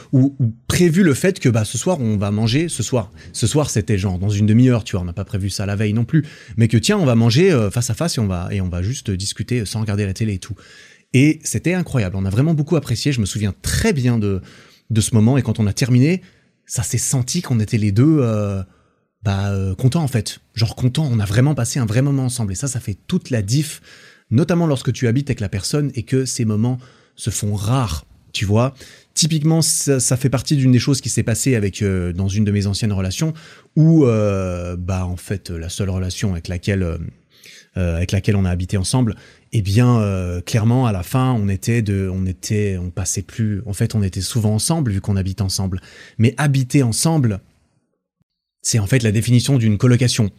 [0.68, 3.99] prévu le fait que bah ce soir on va manger ce soir ce soir c'était
[3.99, 6.25] genre dans une demi-heure tu vois on n'a pas prévu ça la veille non plus
[6.57, 8.83] mais que tiens on va manger face à face et on va et on va
[8.83, 10.55] juste discuter sans regarder la télé et tout
[11.14, 12.16] et c'était incroyable.
[12.16, 13.12] On a vraiment beaucoup apprécié.
[13.12, 14.42] Je me souviens très bien de,
[14.90, 15.38] de ce moment.
[15.38, 16.20] Et quand on a terminé,
[16.66, 18.62] ça s'est senti qu'on était les deux euh,
[19.23, 20.40] bah, euh, contents en fait.
[20.55, 21.09] Genre contents.
[21.11, 22.53] On a vraiment passé un vrai moment ensemble.
[22.53, 23.81] Et ça, ça fait toute la diff,
[24.31, 26.79] notamment lorsque tu habites avec la personne et que ces moments
[27.16, 28.07] se font rares.
[28.33, 28.74] Tu vois,
[29.14, 32.50] Typiquement, ça, fait partie d'une des choses qui s'est passée avec euh, dans une de
[32.50, 33.33] mes anciennes relations,
[33.77, 38.50] où euh, bah en fait la seule relation avec laquelle euh, avec laquelle on a
[38.50, 39.14] habité ensemble,
[39.53, 40.00] eh bien
[40.46, 44.03] clairement à la fin on était de, on était, on passait plus, en fait on
[44.03, 45.81] était souvent ensemble vu qu'on habite ensemble,
[46.18, 47.40] mais habiter ensemble,
[48.62, 50.31] c'est en fait la définition d'une colocation.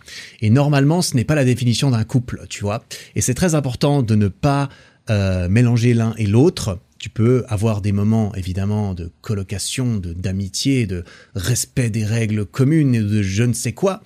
[0.41, 2.83] Et normalement, ce n'est pas la définition d'un couple, tu vois.
[3.15, 4.69] Et c'est très important de ne pas
[5.09, 6.79] euh, mélanger l'un et l'autre.
[6.99, 11.03] Tu peux avoir des moments, évidemment, de colocation, de d'amitié, de
[11.35, 14.01] respect des règles communes et de je ne sais quoi.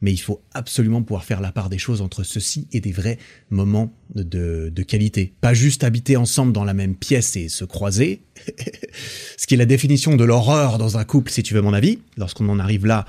[0.00, 3.18] Mais il faut absolument pouvoir faire la part des choses entre ceci et des vrais
[3.50, 5.32] moments de, de qualité.
[5.40, 8.22] Pas juste habiter ensemble dans la même pièce et se croiser.
[9.36, 12.00] Ce qui est la définition de l'horreur dans un couple, si tu veux mon avis.
[12.16, 13.06] Lorsqu'on en arrive là,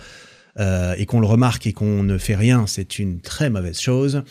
[0.60, 4.22] euh, et qu'on le remarque et qu'on ne fait rien, c'est une très mauvaise chose.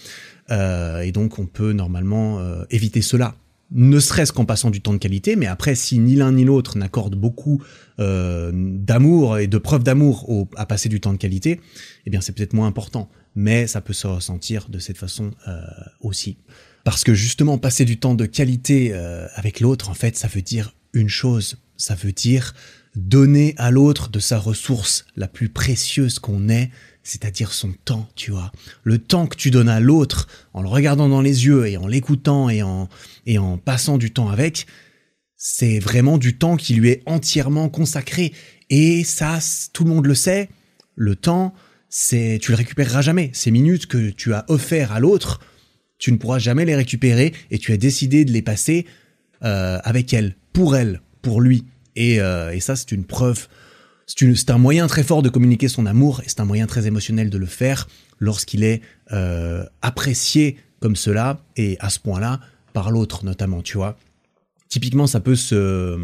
[0.51, 3.35] Euh, et donc on peut normalement euh, éviter cela.
[3.71, 6.77] Ne serait-ce qu'en passant du temps de qualité, mais après, si ni l'un ni l'autre
[6.77, 7.63] n'accorde beaucoup
[7.99, 11.61] d'amour et de preuves d'amour à passer du temps de qualité,
[12.05, 13.09] eh bien c'est peut-être moins important.
[13.35, 15.31] Mais ça peut se ressentir de cette façon
[16.01, 16.37] aussi.
[16.85, 18.93] Parce que justement, passer du temps de qualité
[19.37, 21.57] avec l'autre, en fait, ça veut dire une chose.
[21.83, 22.55] Ça veut dire
[22.95, 26.71] donner à l'autre de sa ressource la plus précieuse qu'on ait,
[27.03, 28.53] c'est-à-dire son temps, tu vois.
[28.85, 31.89] Le temps que tu donnes à l'autre en le regardant dans les yeux et en
[31.89, 32.89] l'écoutant et en,
[33.27, 34.69] et en passant du temps avec,
[35.37, 38.33] c'est vraiment du temps qui lui est entièrement consacré.
[38.71, 39.41] Et ça,
[39.73, 40.51] tout le monde le sait,
[40.95, 41.53] le temps,
[41.89, 43.31] c'est, tu le récupéreras jamais.
[43.33, 45.41] Ces minutes que tu as offert à l'autre,
[45.99, 48.87] tu ne pourras jamais les récupérer et tu as décidé de les passer
[49.43, 51.65] euh, avec elle, pour elle, pour lui.
[51.99, 53.49] Euh, et, ça, c'est une preuve,
[54.07, 57.31] c'est un moyen très fort de communiquer son amour, et c'est un moyen très émotionnel
[57.31, 58.81] de le faire lorsqu'il est
[59.13, 62.41] euh, apprécié comme cela, et à ce point-là,
[62.73, 63.97] par l'autre notamment, tu vois.
[64.69, 65.99] Typiquement, ça peut se,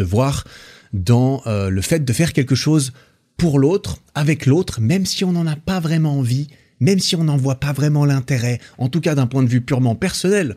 [0.00, 0.44] voir
[0.92, 2.92] dans euh, le fait de faire quelque chose
[3.36, 6.48] pour l'autre, avec l'autre, même si on n'en a pas vraiment envie,
[6.80, 9.60] même si on n'en voit pas vraiment l'intérêt, en tout cas d'un point de vue
[9.60, 10.54] purement personnel.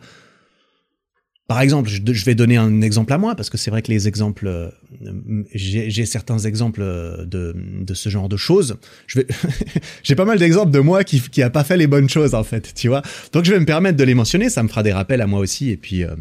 [1.48, 4.06] Par exemple, je, vais donner un exemple à moi parce que c'est vrai que les
[4.06, 4.68] exemples, euh,
[5.54, 8.76] j'ai certains exemples euh, de, de, ce genre de choses.
[10.02, 12.44] J'ai pas mal d'exemples de moi qui qui a pas fait les bonnes choses en
[12.44, 13.00] fait, tu vois.
[13.32, 15.40] Donc je vais me permettre de les mentionner, ça me fera des rappels à moi
[15.40, 16.14] aussi et puis euh,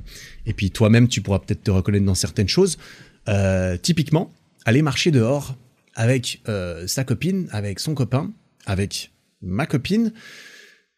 [0.46, 2.78] et puis toi-même tu pourras peut-être te reconnaître dans certaines choses.
[3.82, 4.32] typiquement,
[4.63, 5.58] aller marcher dehors
[5.94, 6.42] avec
[6.86, 8.32] sa copine, avec son copain,
[8.66, 9.12] avec
[9.42, 10.13] ma copine,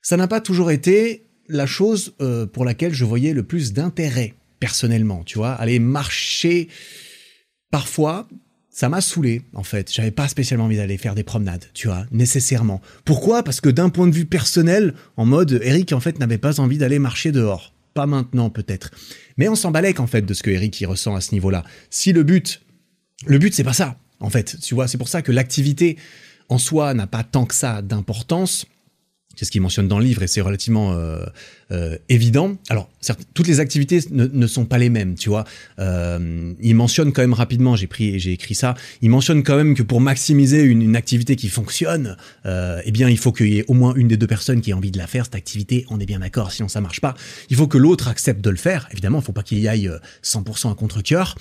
[0.03, 4.35] ça n'a pas toujours été la chose euh, pour laquelle je voyais le plus d'intérêt
[4.59, 6.67] personnellement, tu vois, aller marcher
[7.71, 8.27] parfois
[8.79, 9.91] ça m'a saoulé en fait.
[9.91, 12.81] J'avais pas spécialement envie d'aller faire des promenades, tu vois, nécessairement.
[13.03, 13.43] Pourquoi?
[13.43, 16.77] Parce que d'un point de vue personnel, en mode Eric en fait n'avait pas envie
[16.77, 17.73] d'aller marcher dehors.
[17.93, 18.91] Pas maintenant peut-être.
[19.35, 21.65] Mais on s'en en fait de ce que Eric y ressent à ce niveau-là.
[21.89, 22.61] Si le but
[23.25, 25.97] le but c'est pas ça en fait, tu vois, c'est pour ça que l'activité
[26.49, 28.65] en soi n'a pas tant que ça d'importance
[29.39, 31.23] c'est ce qu'il mentionne dans le livre et c'est relativement euh,
[31.71, 32.57] euh, évident.
[32.67, 35.45] Alors, certes, toutes les activités ne, ne, sont pas les mêmes, tu vois.
[35.79, 38.75] Euh, il mentionne quand même rapidement, j'ai pris, j'ai écrit ça.
[39.01, 43.31] Il mentionne quand même que pour maximiser une, activité qui fonctionne, eh bien, il faut
[43.31, 45.23] qu'il y ait au moins une des deux personnes qui ait envie de la faire
[45.23, 45.85] cette activité.
[45.89, 47.13] On est bien d'accord, sinon ça marche pas.
[47.49, 48.89] Il faut que l'autre accepte de le faire.
[48.91, 49.89] Évidemment, il faut pas qu'il y aille
[50.23, 51.35] 100% euh, à contre-cœur.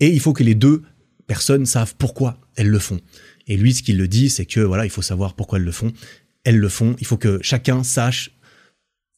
[0.00, 0.82] Et il faut que les deux
[1.28, 3.00] personnes savent pourquoi elles le font.
[3.46, 5.72] Et lui, ce qu'il le dit, c'est que voilà, il faut savoir pourquoi elles le
[5.72, 5.92] font
[6.44, 6.96] elles le font.
[7.00, 8.30] Il faut que chacun sache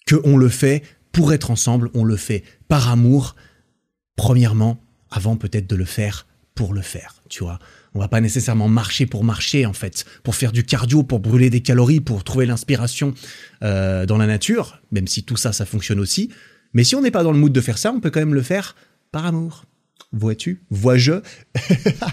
[0.07, 3.37] que on le fait pour être ensemble, on le fait par amour,
[4.17, 7.59] premièrement, avant peut-être de le faire pour le faire, tu vois.
[7.95, 11.51] On va pas nécessairement marcher pour marcher, en fait, pour faire du cardio, pour brûler
[11.51, 13.15] des calories, pour trouver l'inspiration
[13.63, 16.31] euh, dans la nature, même si tout ça, ça fonctionne aussi.
[16.75, 18.35] Mais si on n'est pas dans le mood de faire ça, on peut quand même
[18.35, 18.77] le faire
[19.13, 19.65] par amour.
[20.13, 20.63] Vois-tu?
[20.71, 21.13] Vois-je?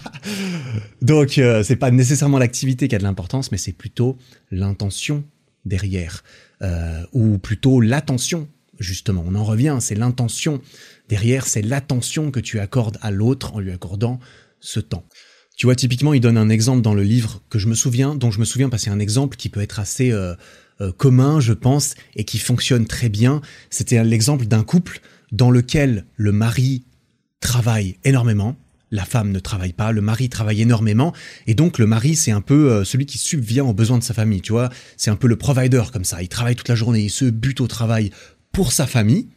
[1.02, 4.18] Donc, euh, c'est pas nécessairement l'activité qui a de l'importance, mais c'est plutôt
[4.52, 5.24] l'intention
[5.66, 6.24] derrière,
[6.62, 8.50] euh, ou plutôt l'attention.
[8.80, 10.62] Justement, on en revient, c'est l'intention
[11.08, 14.20] derrière, c'est l'attention que tu accordes à l'autre en lui accordant
[14.60, 15.06] ce temps.
[15.56, 18.32] Tu vois, typiquement, il donne un exemple dans le livre que je me souviens, dont
[18.32, 20.36] je me souviens parce que c'est un exemple qui peut être assez euh,
[20.98, 23.42] commun, je pense, et qui fonctionne très bien.
[23.70, 25.00] C'était l'exemple d'un couple
[25.32, 26.84] dans lequel le mari
[27.44, 28.56] travaille énormément,
[28.90, 31.14] la femme ne travaille pas, le mari travaille énormément,
[31.46, 34.14] et donc le mari c'est un peu euh, celui qui subvient aux besoins de sa
[34.14, 37.02] famille, tu vois, c'est un peu le provider comme ça, il travaille toute la journée,
[37.02, 38.12] il se bute au travail
[38.52, 39.28] pour sa famille,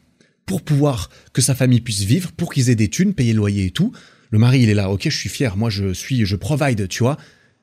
[0.47, 3.67] pour pouvoir que sa famille puisse vivre, pour qu'ils aient des thunes, payer le loyer
[3.67, 3.93] et tout.
[4.31, 7.03] Le mari il est là, ok je suis fier, moi je suis, je provide, tu
[7.03, 7.17] vois,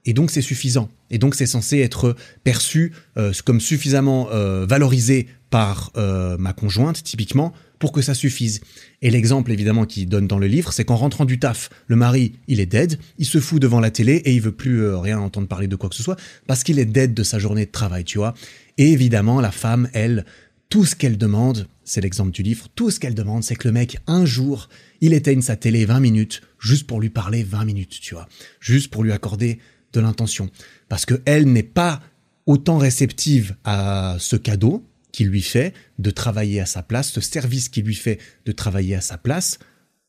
[0.04, 0.90] et donc c'est suffisant.
[1.10, 7.54] Et donc c'est censé être perçu euh, comme suffisamment euh, valorisé par ma conjointe typiquement
[7.84, 8.62] pour que ça suffise.
[9.02, 12.32] Et l'exemple évidemment qu'il donne dans le livre, c'est qu'en rentrant du taf, le mari,
[12.48, 15.20] il est dead, il se fout devant la télé et il veut plus euh, rien
[15.20, 16.16] entendre parler de quoi que ce soit
[16.48, 18.36] parce qu'il est dead de sa journée de travail, tu vois.
[18.78, 20.24] Et évidemment, la femme, elle,
[20.70, 23.74] tout ce qu'elle demande, c'est l'exemple du livre, tout ce qu'elle demande, c'est que le
[23.74, 24.70] mec, un jour,
[25.02, 28.30] il éteigne sa télé 20 minutes, juste pour lui parler 20 minutes, tu vois.
[28.62, 29.60] Juste pour lui accorder
[29.92, 30.50] de l'intention.
[30.88, 32.00] Parce que elle n'est pas
[32.46, 37.70] autant réceptive à ce cadeau qu'il lui fait de travailler à sa place, ce service
[37.70, 39.60] qu'il lui fait de travailler à sa place,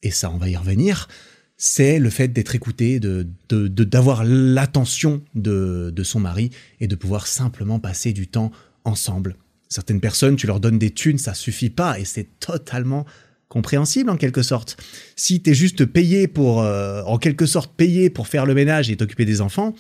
[0.02, 1.08] et ça, on va y revenir,
[1.56, 6.50] c'est le fait d'être écouté, de d'avoir l'attention de, de son mari
[6.80, 8.50] et de pouvoir simplement passer du temps
[8.82, 9.36] ensemble.
[9.68, 13.06] Certaines personnes, tu leur donnes des thunes, ça suffit pas, et c'est totalement
[13.48, 14.76] compréhensible en quelque sorte.
[15.16, 18.90] Si tu es juste payé pour, euh, en quelque sorte payé pour faire le ménage
[18.90, 19.74] et t'occuper des enfants,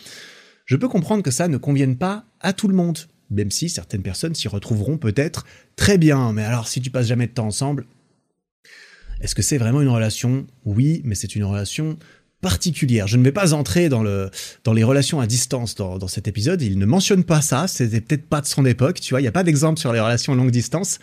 [0.64, 2.98] je peux comprendre que ça ne convienne pas à tout le monde,
[3.34, 5.44] même si certaines personnes s'y retrouveront peut-être
[5.76, 6.32] très bien.
[6.32, 7.86] Mais alors, si tu passes jamais de temps ensemble,
[9.20, 10.46] est-ce que c'est vraiment une relation?
[10.64, 11.98] Oui, mais c'est une relation
[12.40, 13.06] particulière.
[13.06, 14.30] Je ne vais pas entrer dans, le,
[14.64, 16.60] dans les relations à distance dans, dans cet épisode.
[16.60, 17.66] Il ne mentionne pas ça.
[17.66, 19.00] C'était peut-être pas de son époque.
[19.00, 20.98] Tu vois, il n'y a pas d'exemple sur les relations longue distance.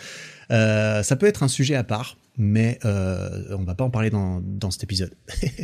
[0.52, 4.12] Euh, ça peut être un sujet à part, mais euh, on va pas en parler
[4.12, 5.16] dans, dans cet épisode.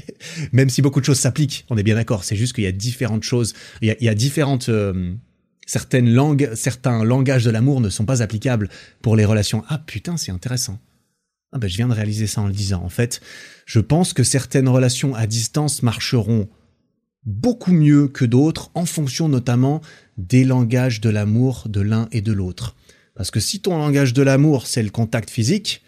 [0.52, 2.24] Même si beaucoup de choses s'appliquent, on est bien d'accord.
[2.24, 3.54] C'est juste qu'il y a différentes choses.
[3.84, 5.14] Il y a, il y a différentes euh,
[5.68, 8.70] certaines langues, certains langages de l'amour ne sont pas applicables
[9.04, 9.64] pour les relations.
[9.68, 10.80] Ah putain, c'est intéressant.
[11.52, 12.84] Ah ben, je viens de réaliser ça en le disant.
[12.84, 13.22] En fait,
[13.66, 16.50] je pense que certaines relations à distance marcheront
[17.26, 19.82] beaucoup mieux que d'autres en fonction notamment
[20.18, 22.76] des langages de l'amour de l'un et de l'autre.
[23.14, 25.84] Parce que si ton langage de l'amour, c'est le contact physique,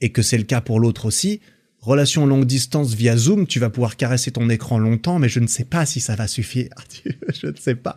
[0.00, 1.40] et que c'est le cas pour l'autre aussi,
[1.80, 5.46] relation longue distance via Zoom, tu vas pouvoir caresser ton écran longtemps, mais je ne
[5.46, 6.70] sais pas si ça va suffire.
[7.04, 7.96] je ne sais pas.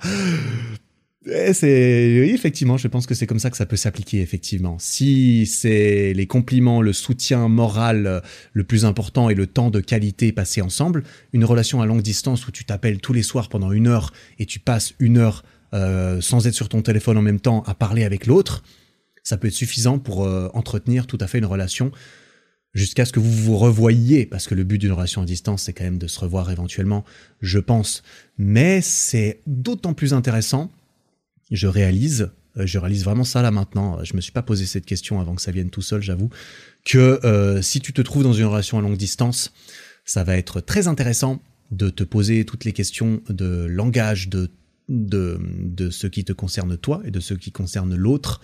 [1.25, 4.77] C'est oui, effectivement, je pense que c'est comme ça que ça peut s'appliquer effectivement.
[4.79, 8.19] Si c'est les compliments, le soutien moral euh,
[8.51, 12.45] le plus important et le temps de qualité passé ensemble, une relation à longue distance
[12.47, 15.43] où tu t'appelles tous les soirs pendant une heure et tu passes une heure
[15.73, 18.63] euh, sans être sur ton téléphone en même temps à parler avec l'autre,
[19.23, 21.91] ça peut être suffisant pour euh, entretenir tout à fait une relation
[22.73, 25.73] jusqu'à ce que vous vous revoyiez, parce que le but d'une relation à distance, c'est
[25.73, 27.05] quand même de se revoir éventuellement,
[27.39, 28.03] je pense.
[28.37, 30.71] Mais c'est d'autant plus intéressant
[31.53, 34.85] je réalise, euh, je réalise vraiment ça là maintenant, je me suis pas posé cette
[34.85, 36.29] question avant que ça vienne tout seul, j'avoue,
[36.83, 39.53] que euh, si tu te trouves dans une relation à longue distance,
[40.03, 41.41] ça va être très intéressant
[41.71, 44.51] de te poser toutes les questions de langage, de,
[44.89, 48.41] de, de ce qui te concerne toi et de ce qui concerne l'autre,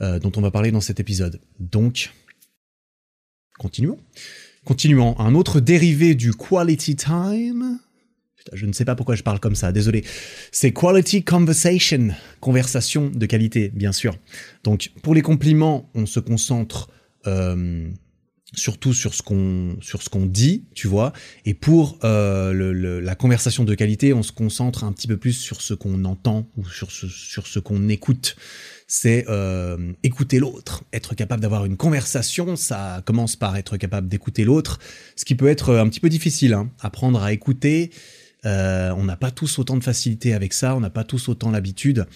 [0.00, 1.40] euh, dont on va parler dans cet épisode.
[1.60, 2.12] Donc,
[3.58, 3.98] continuons.
[4.64, 5.18] Continuons.
[5.20, 7.78] Un autre dérivé du quality time,
[8.52, 10.04] je ne sais pas pourquoi je parle comme ça, désolé.
[10.52, 14.16] C'est quality conversation, conversation de qualité, bien sûr.
[14.64, 16.88] Donc, pour les compliments, on se concentre
[17.26, 17.88] euh,
[18.54, 21.12] surtout sur ce qu'on sur dit, tu vois.
[21.44, 25.60] Et pour euh, la conversation de qualité, on se concentre un petit peu plus sur
[25.60, 28.36] ce qu'on entend ou sur ce, sur ce qu'on écoute.
[28.88, 32.56] C'est euh, écouter l'autre, être capable d'avoir une conversation.
[32.56, 34.78] Ça commence par être capable d'écouter l'autre,
[35.16, 36.54] ce qui peut être un petit peu difficile.
[36.54, 36.70] Hein.
[36.80, 37.90] Apprendre à écouter,
[38.46, 41.50] euh, on n'a pas tous autant de facilité avec ça, on n'a pas tous autant
[41.50, 42.06] l'habitude.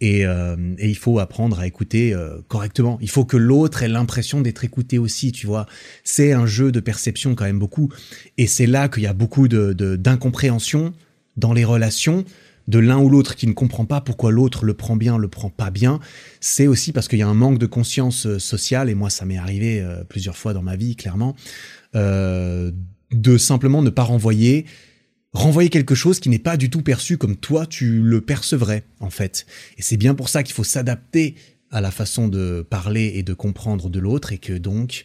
[0.00, 2.98] Et, euh, il faut apprendre à écouter euh, correctement.
[3.00, 5.66] Il faut que l'autre ait l'impression d'être écouté aussi, tu vois.
[6.04, 7.90] C'est un jeu de perception quand même beaucoup.
[8.36, 10.92] Et c'est là qu'il y a beaucoup de, d'incompréhension
[11.36, 12.24] dans les relations
[12.68, 15.48] de l'un ou l'autre qui ne comprend pas pourquoi l'autre le prend bien, le prend
[15.48, 16.00] pas bien.
[16.40, 19.38] C'est aussi parce qu'il y a un manque de conscience sociale, et moi ça m'est
[19.38, 21.34] arrivé plusieurs fois dans ma vie, clairement,
[21.94, 24.66] de simplement ne pas renvoyer
[25.32, 29.10] renvoyer quelque chose qui n'est pas du tout perçu comme toi tu le percevrais en
[29.10, 29.46] fait.
[29.76, 31.34] Et c'est bien pour ça qu'il faut s'adapter
[31.70, 35.04] à la façon de parler et de comprendre de l'autre et que donc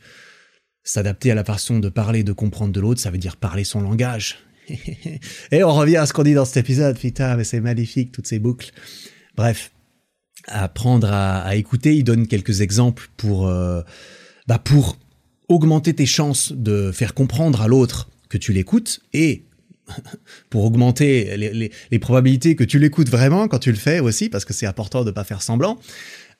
[0.83, 3.63] s'adapter à la façon de parler et de comprendre de l'autre, ça veut dire parler
[3.63, 4.37] son langage.
[5.51, 8.27] et on revient à ce qu'on dit dans cet épisode, putain, mais c'est magnifique toutes
[8.27, 8.71] ces boucles.
[9.35, 9.71] Bref,
[10.47, 13.81] apprendre à, écouter, il donne quelques exemples pour euh,
[14.47, 14.97] bah pour
[15.47, 19.43] augmenter tes chances de faire comprendre à l'autre que tu l'écoutes et
[20.49, 24.53] pour augmenter les, probabilités que tu l'écoutes vraiment quand tu le fais aussi, parce que
[24.53, 25.79] c'est important de pas faire semblant.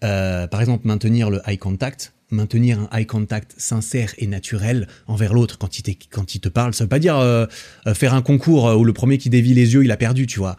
[0.04, 5.34] Euh, par exemple, maintenir le eye contact, maintenir un eye contact sincère et naturel envers
[5.34, 6.74] l'autre quand il, te parle.
[6.74, 7.46] Ça veut pas dire euh,
[7.88, 10.40] euh, faire un concours où le premier qui dévie les yeux, il a perdu, tu
[10.40, 10.58] vois.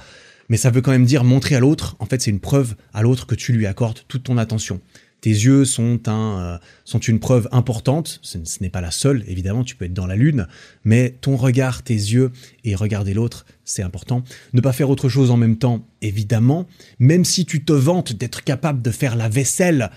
[0.49, 3.03] Mais ça veut quand même dire montrer à l'autre, en fait, c'est une preuve à
[3.03, 4.80] l'autre que tu lui accordes toute ton attention.
[5.25, 9.87] Tes yeux euh, sont une preuve importante, ce, n'est pas la seule, évidemment, tu peux
[9.87, 10.47] être dans la lune,
[10.85, 12.31] mais ton regard, tes yeux
[12.62, 14.22] et regarder l'autre, c'est important.
[14.53, 16.66] Ne pas faire autre chose en même temps, évidemment,
[16.99, 19.91] même si tu te vantes d'être capable de faire la vaisselle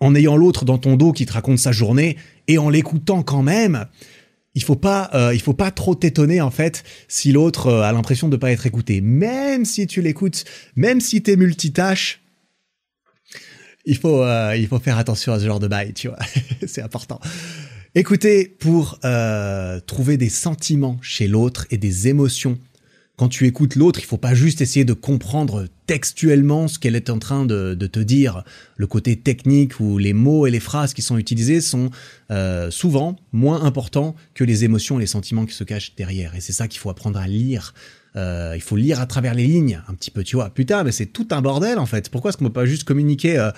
[0.00, 2.16] en ayant l'autre dans ton dos qui te raconte sa journée,
[2.48, 3.84] Et en l'écoutant quand même,
[4.54, 7.92] il faut pas, euh, il faut pas trop t'étonner en fait si l'autre euh, a
[7.92, 9.02] l'impression de pas être écouté.
[9.02, 12.22] Même si tu l'écoutes, même si t'es multitâche,
[13.84, 16.18] il faut, euh, il faut faire attention à ce genre de bail, tu vois.
[16.66, 17.20] C'est important.
[17.94, 19.00] Écoutez pour
[19.86, 22.58] trouver des sentiments chez l'autre et des émotions
[23.20, 27.10] quand tu écoutes l'autre, il faut pas juste essayer de comprendre textuellement ce qu'elle est
[27.10, 28.44] en train de, te dire.
[28.78, 31.90] Le côté technique ou les mots et les phrases qui sont utilisés sont
[32.30, 36.34] euh, souvent moins importants que les émotions et les sentiments qui se cachent derrière.
[36.34, 37.74] Et c'est ça qu'il faut apprendre à lire.
[38.16, 40.48] Euh, il faut lire à travers les lignes, un petit peu, tu vois.
[40.48, 42.08] Putain, mais c'est tout un bordel en fait.
[42.08, 43.50] Pourquoi est-ce qu'on peut pas juste communiquer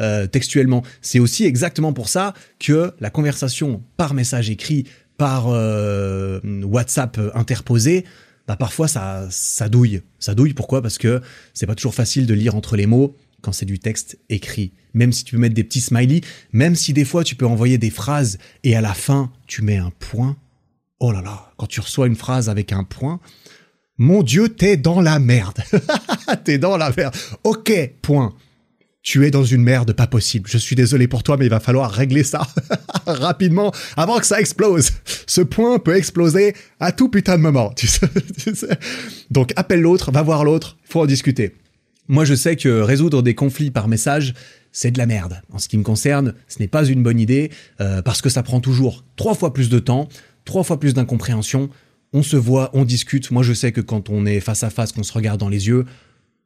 [0.00, 0.82] euh, textuellement?
[1.00, 4.82] C'est aussi exactement pour ça que la conversation par message écrit,
[5.16, 8.04] par WhatsApp interposé,
[8.46, 10.02] bah parfois ça, ça douille.
[10.18, 10.82] Ça douille pourquoi?
[10.82, 11.20] Parce que
[11.54, 14.72] c'est pas toujours facile de lire entre les mots quand c'est du texte écrit.
[14.94, 16.22] Même si tu peux mettre des petits smileys,
[16.52, 19.76] même si des fois tu peux envoyer des phrases et à la fin tu mets
[19.76, 20.36] un point.
[20.98, 23.20] Oh là là, quand tu reçois une phrase avec un point,
[23.98, 25.58] mon Dieu, t'es dans la merde.
[26.44, 27.14] t'es dans la merde.
[27.44, 27.72] Ok,
[28.02, 28.34] point
[29.06, 30.50] tu es dans une merde pas possible.
[30.50, 32.44] Je suis désolé pour toi, mais il va falloir régler ça
[33.06, 34.90] rapidement avant que ça explose.
[35.28, 37.72] Ce point peut exploser à tout putain de moment.
[39.30, 41.54] Donc appelle l'autre, va voir l'autre, faut en discuter.
[42.08, 44.34] Moi, je sais que résoudre des conflits par message,
[44.72, 45.40] c'est de la merde.
[45.52, 48.42] En ce qui me concerne, ce n'est pas une bonne idée euh, parce que ça
[48.42, 50.08] prend toujours trois fois plus de temps,
[50.44, 51.70] trois fois plus d'incompréhension.
[52.12, 53.30] On se voit, on discute.
[53.30, 55.68] Moi, je sais que quand on est face à face, qu'on se regarde dans les
[55.68, 55.84] yeux,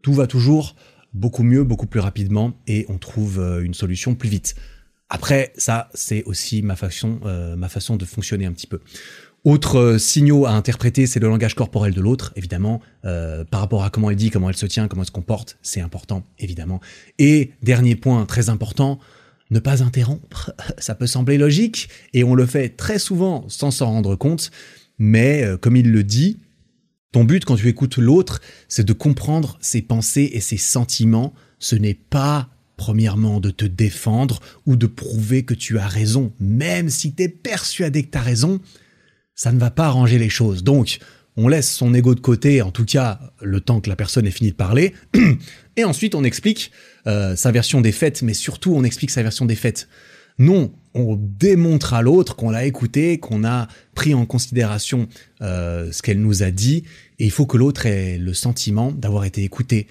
[0.02, 0.76] tout va toujours
[1.12, 4.54] beaucoup mieux, beaucoup plus rapidement et on trouve euh, une solution plus vite.
[5.08, 8.80] Après, ça, c'est aussi ma façon, euh, ma façon de fonctionner un petit peu.
[9.42, 13.90] Autre euh, signaux à interpréter, c'est le langage corporel de l'autre, évidemment, par rapport à
[13.90, 16.80] comment elle dit, comment elle se tient, comment elle se comporte, c'est important, évidemment.
[17.18, 19.00] Et dernier point très important,
[19.50, 20.52] ne pas interrompre.
[20.78, 24.50] Ça peut sembler logique, et on le fait très souvent sans s'en rendre compte,
[24.98, 26.38] mais comme il le dit,
[27.12, 31.34] ton but quand tu écoutes l'autre, c'est de comprendre ses pensées et ses sentiments.
[31.58, 36.32] Ce n'est pas, premièrement, de te défendre ou de prouver que tu as raison.
[36.38, 38.61] Même si tu es persuadé que tu as raison,
[39.34, 40.62] ça ne va pas arranger les choses.
[40.62, 41.00] Donc,
[41.36, 44.32] on laisse son ego de côté, en tout cas le temps que la personne ait
[44.32, 44.94] fini de parler,
[45.76, 46.70] et ensuite on explique
[47.06, 49.88] euh, sa version des faits, mais surtout on explique sa version des faits.
[50.38, 55.08] Non, on démontre à l'autre qu'on l'a écouté, qu'on a pris en considération
[55.42, 56.84] euh, ce qu'elle nous a dit,
[57.18, 59.86] et il faut que l'autre ait le sentiment d'avoir été écouté.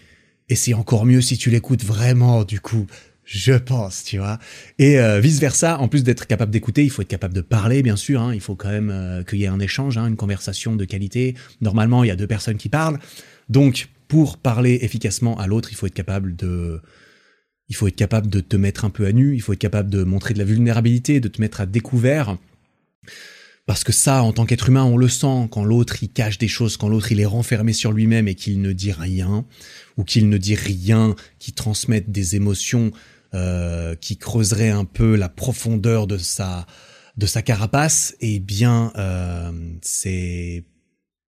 [0.50, 2.88] Et c'est encore mieux si tu l'écoutes vraiment, du coup,
[3.24, 4.40] je pense, tu vois.
[4.80, 7.84] Et euh, vice versa, en plus d'être capable d'écouter, il faut être capable de parler,
[7.84, 8.22] bien sûr.
[8.22, 8.34] Hein.
[8.34, 11.36] il faut quand même euh, qu'il y ait un échange, hein, une conversation de qualité.
[11.62, 12.98] Normalement, il y a deux personnes qui parlent,
[13.48, 16.82] donc pour parler efficacement à l'autre, il faut être capable de
[17.70, 19.90] il faut être capable de te mettre un peu à nu, il faut être capable
[19.90, 22.38] de montrer de la vulnérabilité, de te mettre à découvert.
[23.68, 26.48] Parce que ça, en tant qu'être humain, on le sent quand l'autre il cache des
[26.48, 29.46] choses, quand l'autre il est renfermé sur lui-même et qu'il ne dit rien,
[29.96, 32.92] ou qu'il ne dit rien qui transmette des émotions
[33.36, 36.66] euh, qui creuseraient un peu la profondeur de sa
[37.16, 38.16] de sa carapace.
[38.22, 39.52] Eh bien, euh,
[39.84, 40.64] c'est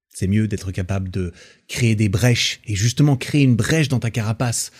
[0.09, 1.33] c'est mieux d'être capable de
[1.67, 4.71] créer des brèches et justement créer une brèche dans ta carapace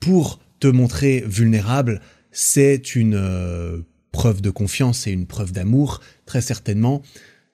[0.00, 2.00] pour montrer vulnérable,
[2.30, 3.78] c'est une euh,
[4.12, 7.02] preuve de confiance et une preuve d'amour, très certainement,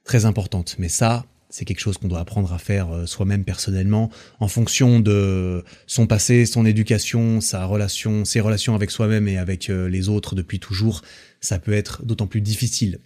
[0.05, 0.77] très importante.
[0.79, 5.01] Mais ça, c'est quelque chose qu'on doit apprendre à faire euh, soi-même personnellement, en fonction
[5.01, 10.09] de son passé, son éducation, sa relation, ses relations avec soi-même et avec euh, les
[10.09, 11.03] autres depuis toujours.
[11.41, 13.01] Ça peut être d'autant plus difficile.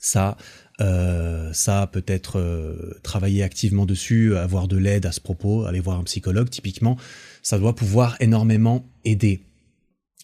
[0.00, 0.36] Ça,
[0.80, 5.98] euh, ça peut-être euh, travailler activement dessus, avoir de l'aide à ce propos, aller voir
[5.98, 6.96] un psychologue typiquement,
[7.42, 9.40] ça doit pouvoir énormément aider.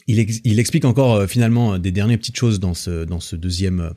[0.08, 0.20] Il,
[0.60, 3.90] explique encore euh, finalement des dernières petites choses dans ce, dans ce deuxième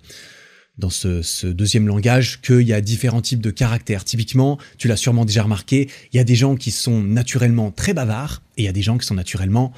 [0.79, 4.05] dans ce, ce, deuxième langage qu'il y a différents types de caractères.
[4.05, 7.93] Typiquement, tu l'as sûrement déjà remarqué, il y a des gens qui sont naturellement très
[7.93, 9.73] bavards et il y a des gens qui sont naturellement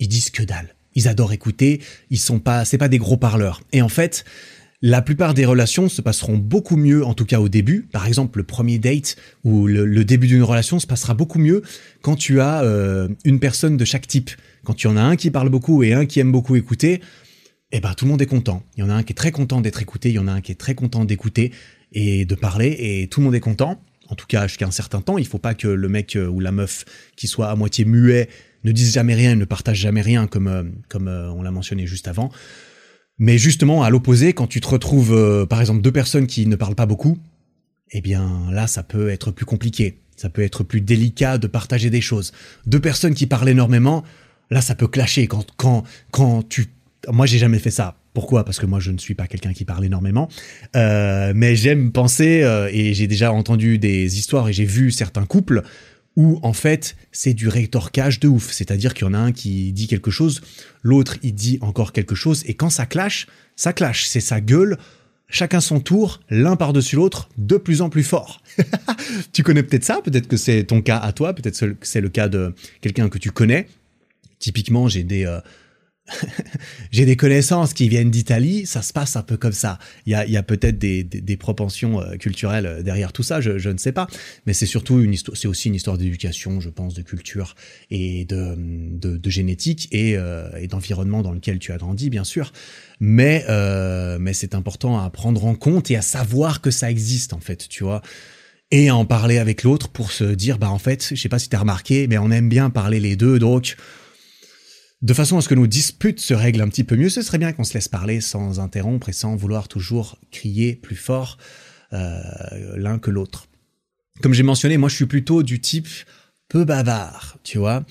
[0.00, 0.74] ils disent que dalle.
[0.96, 3.62] Ils adorent écouter, ils sont pas c'est pas des gros parleurs.
[3.72, 4.24] Et en fait,
[4.82, 7.86] la plupart des relations se passeront beaucoup mieux, en tout cas au début.
[7.92, 11.62] Par exemple, le premier date ou le, début d'une relation se passera beaucoup mieux
[12.00, 14.30] quand tu as euh, une personne de chaque type.
[14.64, 17.02] Quand tu en as un qui parle beaucoup et un qui aime beaucoup écouter,
[17.72, 18.62] eh ben tout le monde est content.
[18.76, 20.32] Il y en a un qui est très content d'être écouté, il y en a
[20.32, 21.52] un qui est très content d'écouter
[21.92, 23.82] et de parler, et tout le monde est content.
[24.08, 26.40] En tout cas, jusqu'à un certain temps, il faut pas que le mec euh, ou
[26.40, 26.84] la meuf
[27.16, 28.28] qui soit à moitié muet
[28.64, 32.08] ne dise jamais rien, ne partage jamais rien, comme euh, comme on l'a mentionné juste
[32.08, 32.30] avant.
[33.20, 36.56] Mais justement, à l'opposé, quand tu te retrouves, euh, par exemple, deux personnes qui ne
[36.56, 37.18] parlent pas beaucoup,
[37.92, 39.98] eh bien là, ça peut être plus compliqué.
[40.16, 42.32] Ça peut être plus délicat de partager des choses.
[42.66, 44.04] Deux personnes qui parlent énormément,
[44.50, 46.68] là, ça peut clasher quand, quand, quand tu...
[47.08, 47.96] Moi, j'ai jamais fait ça.
[48.14, 48.44] Pourquoi?
[48.44, 50.28] Parce que moi, je ne suis pas quelqu'un qui parle énormément.
[50.74, 55.26] Euh, mais j'aime penser, euh, et j'ai déjà entendu des histoires et j'ai vu certains
[55.26, 55.62] couples
[56.16, 58.50] où, en fait, c'est du rétorquage de ouf.
[58.50, 60.40] C'est-à-dire qu'il y en a un qui dit quelque chose,
[60.82, 64.06] l'autre, il dit encore quelque chose, et quand ça clash, ça clash.
[64.06, 64.78] C'est sa gueule,
[65.28, 68.42] chacun son tour, l'un par-dessus l'autre, de plus en plus fort.
[69.32, 72.08] tu connais peut-être ça, peut-être que c'est ton cas à toi, peut-être que c'est le
[72.08, 73.68] cas de quelqu'un que tu connais.
[74.38, 75.26] Typiquement, j'ai des...
[75.26, 75.40] Euh,
[76.90, 79.78] j'ai des connaissances qui viennent d'Italie, ça se passe un peu comme ça.
[80.06, 83.92] Il y a, peut-être des, propensions euh, culturelles euh, derrière tout ça, je, ne sais
[83.92, 84.06] pas,
[84.46, 87.54] mais c'est surtout une histoire, c'est aussi une histoire d'éducation, je pense, de culture
[87.90, 92.52] et de, génétique et, euh, et d'environnement dans lequel tu as grandi, bien sûr.
[93.00, 93.44] Mais,
[94.32, 97.84] c'est important à prendre en compte et à savoir que ça existe en fait, tu
[97.84, 98.00] vois
[98.70, 101.40] et à en parler avec l'autre pour se dire bah en fait je sais pas
[101.40, 103.76] si t'as remarqué mais on aime bien parler les deux donc
[105.02, 107.38] de façon à ce que nos disputes se règlent un petit peu mieux, ce serait
[107.38, 111.38] bien qu'on se laisse parler sans interrompre et sans vouloir toujours crier plus fort
[111.92, 112.20] euh,
[112.76, 113.46] l'un que l'autre.
[114.22, 115.88] Comme j'ai mentionné, moi je suis plutôt du type
[116.48, 117.84] peu bavard, tu vois.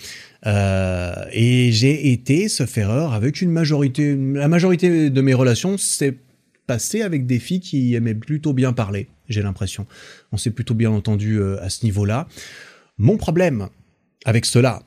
[0.45, 6.17] Euh, et j'ai été ce ferreur avec une majorité, la majorité de mes relations s'est
[6.67, 9.87] passé avec des filles qui aimaient plutôt bien parler, j'ai l'impression.
[10.31, 12.27] On s'est plutôt bien entendu euh, à ce niveau-là.
[12.99, 13.69] Mon problème
[14.25, 14.83] avec cela,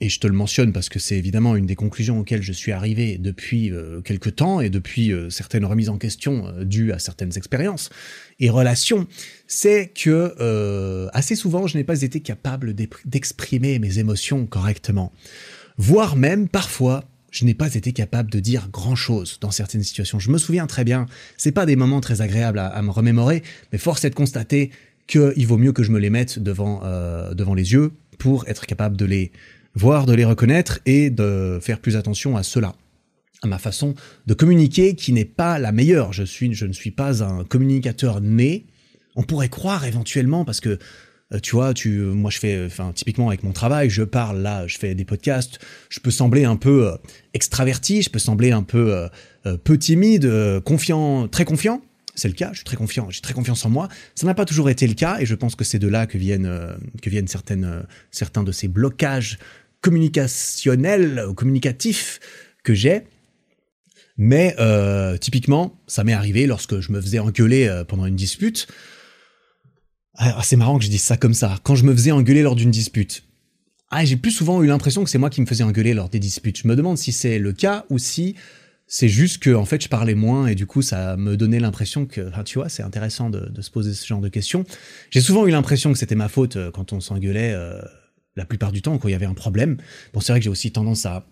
[0.00, 2.72] et je te le mentionne parce que c'est évidemment une des conclusions auxquelles je suis
[2.72, 6.98] arrivé depuis euh, quelque temps et depuis euh, certaines remises en question euh, dues à
[6.98, 7.88] certaines expériences
[8.38, 9.06] et relations,
[9.46, 15.12] c'est que euh, assez souvent je n'ai pas été capable d'exprimer mes émotions correctement,
[15.78, 20.18] voire même parfois je n'ai pas été capable de dire grand chose dans certaines situations.
[20.18, 23.42] Je me souviens très bien, c'est pas des moments très agréables à, me remémorer,
[23.72, 24.70] mais force est de constater
[25.06, 26.80] qu'il vaut mieux que je me les mette devant
[27.34, 29.32] devant les yeux pour être capable de les
[29.76, 32.74] voire de les reconnaître et de faire plus attention à cela
[33.42, 33.94] à ma façon
[34.26, 36.12] de communiquer qui n'est pas la meilleure.
[36.12, 38.66] Je suis, je ne suis pas un communicateur né.
[39.14, 40.78] On pourrait croire éventuellement parce que
[41.34, 44.66] euh, tu vois, tu, moi je fais, enfin typiquement avec mon travail, je parle là,
[44.66, 45.58] je fais des podcasts,
[45.88, 46.96] je peux sembler un peu euh,
[47.34, 49.08] extraverti, je peux sembler un peu
[49.44, 50.30] euh, peu timide,
[50.64, 51.82] confiant, très confiant.
[52.14, 53.88] C'est le cas, je suis très confiant, j'ai très confiance en moi.
[54.14, 56.16] Ça n'a pas toujours été le cas et je pense que c'est de là que
[56.16, 56.50] viennent
[57.02, 59.38] que viennent certaines certains de ces blocages
[59.86, 62.18] communicationnel ou communicatif
[62.64, 63.04] que j'ai.
[64.16, 68.66] Mais euh, typiquement, ça m'est arrivé lorsque je me faisais engueuler euh, pendant une dispute.
[70.16, 71.60] Ah, c'est marrant que je dise ça comme ça.
[71.62, 73.22] Quand je me faisais engueuler lors d'une dispute,
[73.90, 76.18] ah, j'ai plus souvent eu l'impression que c'est moi qui me faisais engueuler lors des
[76.18, 76.58] disputes.
[76.62, 78.34] Je me demande si c'est le cas ou si
[78.88, 82.06] c'est juste que en fait je parlais moins et du coup ça me donnait l'impression
[82.06, 84.64] que, enfin, tu vois, c'est intéressant de, se poser ce genre de questions.
[85.10, 87.54] J'ai souvent eu l'impression que c'était ma faute euh, quand on s'engueulait.
[88.36, 89.76] La plupart du temps quand il y avait un problème.
[90.12, 91.26] Bon, c'est vrai que j'ai aussi tendance à,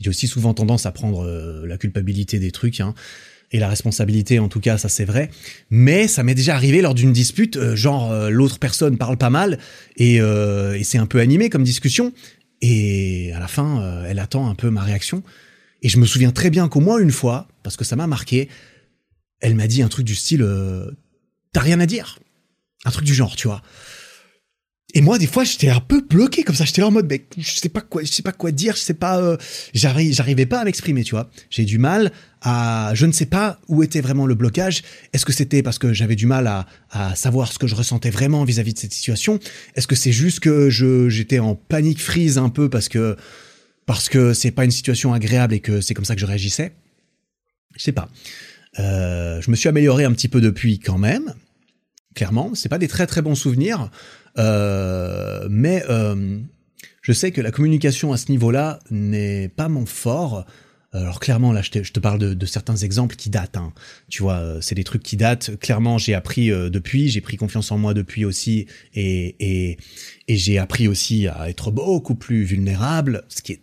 [0.00, 2.94] j'ai aussi souvent tendance à prendre euh, la culpabilité des trucs, hein,
[3.52, 5.30] et la responsabilité en tout cas, ça c'est vrai.
[5.70, 9.30] Mais ça m'est déjà arrivé lors d'une dispute, euh, genre euh, l'autre personne parle pas
[9.30, 9.58] mal
[9.96, 12.12] et, et c'est un peu animé comme discussion,
[12.62, 15.22] et à la fin, elle attend un peu ma réaction.
[15.82, 18.50] Et je me souviens très bien qu'au moins une fois, parce que ça m'a marqué,
[19.40, 20.46] elle m'a dit un truc du style,
[21.52, 22.18] t'as rien à dire,
[22.84, 23.62] un truc du genre, tu vois.
[24.94, 26.64] Et moi, des fois, j'étais un peu bloqué comme ça.
[26.64, 28.94] J'étais en mode, mais je sais pas quoi, je sais pas quoi dire, je sais
[28.94, 29.36] pas, euh,
[29.72, 31.30] j'arrivais pas à m'exprimer, tu vois.
[31.48, 32.12] J'ai du mal
[32.42, 34.82] à, je ne sais pas où était vraiment le blocage.
[35.12, 36.46] Est-ce que c'était parce que j'avais du mal
[36.90, 39.38] à, savoir ce que je ressentais vraiment vis-à-vis -vis de cette situation?
[39.76, 43.16] Est-ce que c'est juste que je, j'étais en panique freeze un peu parce que,
[43.86, 46.72] parce que c'est pas une situation agréable et que c'est comme ça que je réagissais?
[47.76, 48.08] Je sais pas.
[48.78, 51.34] Euh, je me suis amélioré un petit peu depuis quand même.
[52.14, 53.90] Clairement, c'est pas des très très bons souvenirs.
[54.38, 56.38] Euh, mais euh,
[57.02, 60.46] je sais que la communication à ce niveau-là n'est pas mon fort.
[60.92, 63.56] Alors clairement, là, je te, parle de, certains exemples qui datent.
[63.56, 63.72] Hein.
[64.08, 65.56] Tu vois, euh, c'est des trucs qui datent.
[65.60, 69.76] Clairement, j'ai appris depuis, j'ai pris confiance en moi depuis aussi, et
[70.28, 73.62] j'ai appris aussi à être beaucoup plus vulnérable, ce qui est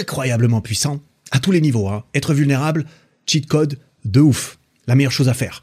[0.00, 1.00] incroyablement puissant
[1.32, 1.88] à tous les niveaux.
[1.88, 2.04] Hein.
[2.14, 2.86] Être vulnérable,
[3.26, 5.62] cheat code de ouf, la meilleure chose à faire.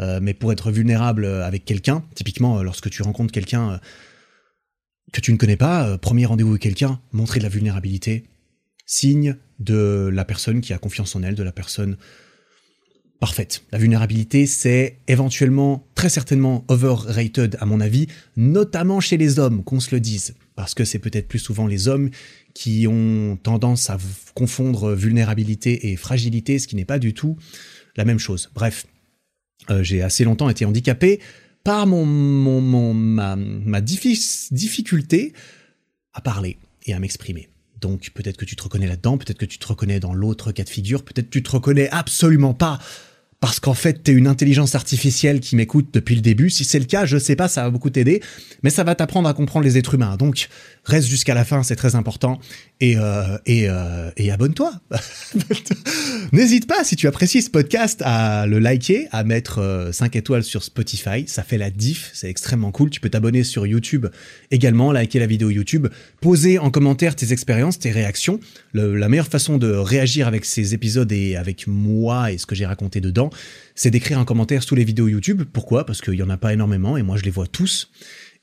[0.00, 3.78] Euh, mais pour être vulnérable avec quelqu'un, typiquement euh, lorsque tu rencontres quelqu'un euh,
[5.12, 8.24] que tu ne connais pas, premier rendez-vous avec quelqu'un, montrer de la vulnérabilité,
[8.86, 11.96] signe de la personne qui a confiance en elle, de la personne
[13.20, 13.62] parfaite.
[13.70, 19.80] La vulnérabilité, c'est éventuellement, très certainement overrated à mon avis, notamment chez les hommes, qu'on
[19.80, 22.10] se le dise, parce que c'est peut-être plus souvent les hommes
[22.54, 23.98] qui ont tendance à
[24.34, 27.36] confondre vulnérabilité et fragilité, ce qui n'est pas du tout
[27.96, 28.50] la même chose.
[28.54, 28.91] Bref, euh,
[29.80, 31.20] j'ai assez longtemps été handicapé
[31.64, 35.32] par mon, mon, mon ma, ma difficulté
[36.12, 37.48] à parler et à m'exprimer.
[37.80, 40.64] Donc peut-être que tu te reconnais là-dedans, peut-être que tu te reconnais dans l'autre cas
[40.64, 42.78] de figure, peut-être que tu te reconnais absolument pas
[43.42, 46.48] parce qu'en fait, t'es une intelligence artificielle qui m'écoute depuis le début.
[46.48, 48.22] Si c'est le cas, je sais pas, ça va beaucoup t'aider,
[48.62, 50.16] mais ça va t'apprendre à comprendre les êtres humains.
[50.16, 50.48] Donc,
[50.84, 52.38] reste jusqu'à la fin, c'est très important.
[52.78, 54.72] Et, euh, et, euh, et abonne-toi.
[56.32, 60.44] N'hésite pas, si tu apprécies ce podcast, à le liker, à mettre 5 euh, étoiles
[60.44, 61.24] sur Spotify.
[61.26, 62.90] Ça fait la diff, c'est extrêmement cool.
[62.90, 64.06] Tu peux t'abonner sur YouTube
[64.52, 65.88] également, liker la vidéo YouTube,
[66.20, 68.38] poser en commentaire tes expériences, tes réactions.
[68.72, 72.66] la meilleure façon de réagir avec ces épisodes et avec moi et ce que j'ai
[72.66, 73.31] raconté dedans,
[73.74, 75.42] c'est d'écrire un commentaire sous les vidéos YouTube.
[75.52, 75.86] Pourquoi?
[75.86, 77.90] Parce qu'il y en a pas énormément et moi je les vois tous.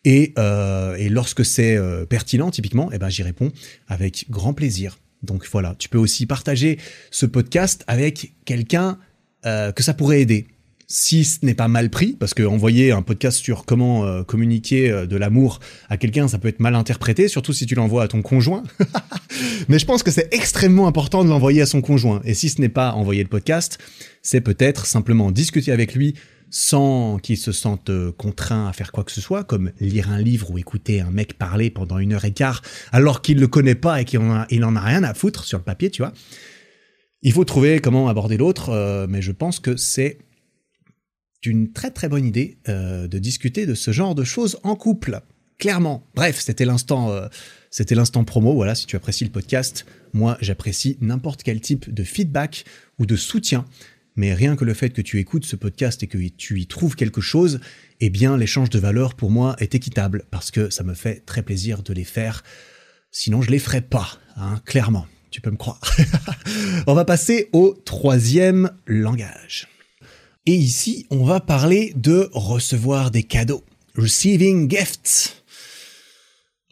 [0.05, 3.51] Et, euh, et lorsque c'est euh, pertinent, typiquement, eh ben j'y réponds
[3.87, 4.97] avec grand plaisir.
[5.23, 6.79] Donc voilà, tu peux aussi partager
[7.11, 8.97] ce podcast avec quelqu'un
[9.45, 10.47] euh, que ça pourrait aider.
[10.91, 14.89] Si ce n'est pas mal pris, parce que envoyer un podcast sur comment euh, communiquer
[14.89, 18.07] euh, de l'amour à quelqu'un, ça peut être mal interprété, surtout si tu l'envoies à
[18.07, 18.63] ton conjoint.
[19.69, 22.21] Mais je pense que c'est extrêmement important de l'envoyer à son conjoint.
[22.25, 23.77] Et si ce n'est pas envoyer le podcast,
[24.23, 26.15] c'est peut-être simplement discuter avec lui
[26.49, 30.19] sans qu'il se sente euh, contraint à faire quoi que ce soit, comme lire un
[30.19, 33.47] livre ou écouter un mec parler pendant une heure et quart alors qu'il ne le
[33.47, 36.01] connaît pas et qu'il en, a, en a rien à foutre sur le papier, tu
[36.01, 36.13] vois.
[37.21, 40.19] Il faut trouver comment aborder l'autre, mais je pense que c'est
[41.45, 45.21] une très très bonne idée euh, de discuter de ce genre de choses en couple.
[45.57, 46.07] Clairement.
[46.15, 47.13] Bref, c'était l'instant,
[47.69, 48.53] c'était l'instant promo.
[48.53, 52.63] Voilà, si tu apprécies le podcast, moi j'apprécie n'importe quel type de feedback
[52.97, 53.65] ou de soutien
[54.19, 56.97] mais rien que le fait que tu écoutes ce podcast et que tu y trouves
[56.97, 57.61] quelque chose,
[58.01, 61.41] eh bien l'échange de valeur pour moi est équitable parce que ça me fait très
[61.41, 62.43] plaisir de les faire.
[63.11, 65.07] Sinon je les ferais pas, hein, clairement.
[65.31, 65.79] Tu peux me croire.
[66.87, 69.69] on va passer au troisième langage.
[70.45, 73.63] Et ici, on va parler de recevoir des cadeaux.
[73.95, 75.43] Receiving gifts.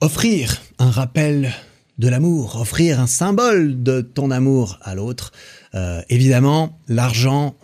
[0.01, 1.53] Offrir un rappel
[1.97, 5.31] de l'amour, offrir un symbole de ton amour à l'autre.
[5.73, 7.55] Euh, évidemment, l'argent,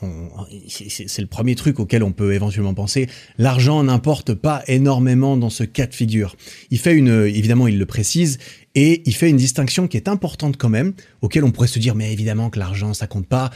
[0.67, 3.07] c'est le premier truc auquel on peut éventuellement penser.
[3.37, 6.35] L'argent n'importe pas énormément dans ce cas de figure.
[6.71, 8.39] Il fait une, évidemment, il le précise,
[8.75, 11.93] et il fait une distinction qui est importante quand même, auquel on pourrait se dire,
[11.93, 13.51] mais évidemment que l'argent, ça compte pas.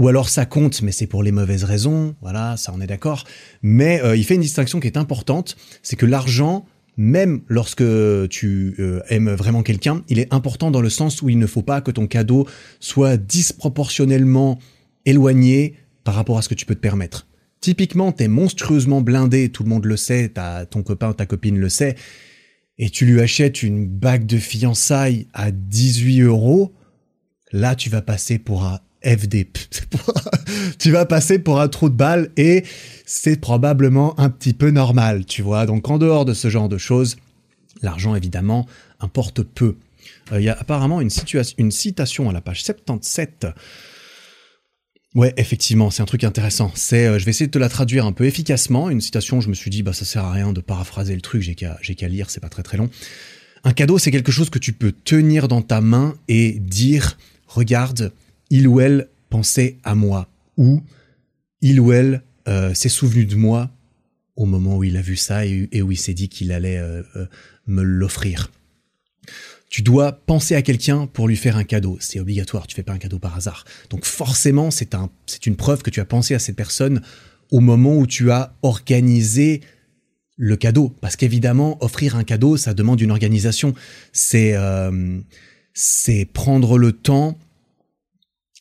[0.00, 2.16] Ou alors ça compte, mais c'est pour les mauvaises raisons.
[2.22, 3.24] Voilà, ça on est d'accord.
[3.60, 6.64] Mais euh, il fait une distinction qui est importante, c'est que l'argent
[6.96, 7.84] même lorsque
[8.30, 11.60] tu euh, aimes vraiment quelqu'un, il est important dans le sens où il ne faut
[11.60, 12.48] pas que ton cadeau
[12.78, 14.58] soit disproportionnellement
[15.04, 17.26] éloigné par rapport à ce que tu peux te permettre.
[17.60, 20.32] Typiquement, t'es monstrueusement blindé, tout le monde le sait,
[20.70, 21.94] ton copain ta copine le sait,
[22.78, 26.72] et tu lui achètes une bague de fiançailles à 18 euros,
[27.52, 29.46] là tu vas passer pour un FD.
[30.78, 32.64] tu vas passer pour un trou de balle et
[33.06, 35.66] c'est probablement un petit peu normal, tu vois.
[35.66, 37.16] Donc en dehors de ce genre de choses,
[37.82, 38.66] l'argent évidemment
[39.00, 39.76] importe peu.
[40.32, 41.10] Euh, il y a apparemment une,
[41.58, 43.46] une citation à la page 77.
[45.16, 46.70] Ouais, effectivement, c'est un truc intéressant.
[46.76, 48.90] C'est, euh, je vais essayer de te la traduire un peu efficacement.
[48.90, 51.42] Une citation, je me suis dit, bah ça sert à rien de paraphraser le truc,
[51.42, 52.88] j'ai qu'à, j'ai qu'à lire, c'est pas très très long.
[53.64, 58.12] Un cadeau, c'est quelque chose que tu peux tenir dans ta main et dire, regarde,
[58.50, 60.82] il ou elle pensait à moi, ou
[61.62, 63.70] il ou elle euh, s'est souvenu de moi
[64.36, 67.02] au moment où il a vu ça et, où il s'est dit qu'il allait euh,
[67.16, 67.26] euh,
[67.66, 68.50] me l'offrir.
[69.68, 71.96] Tu dois penser à quelqu'un pour lui faire un cadeau.
[72.00, 73.64] C'est obligatoire, tu fais pas un cadeau par hasard.
[73.88, 75.10] Donc forcément, c'est un,
[75.46, 77.02] une preuve que tu as pensé à cette personne
[77.52, 79.60] au moment où tu as organisé
[80.36, 80.88] le cadeau.
[81.00, 83.74] Parce qu'évidemment, offrir un cadeau, ça demande une organisation.
[84.12, 84.56] C'est
[86.32, 87.38] prendre le temps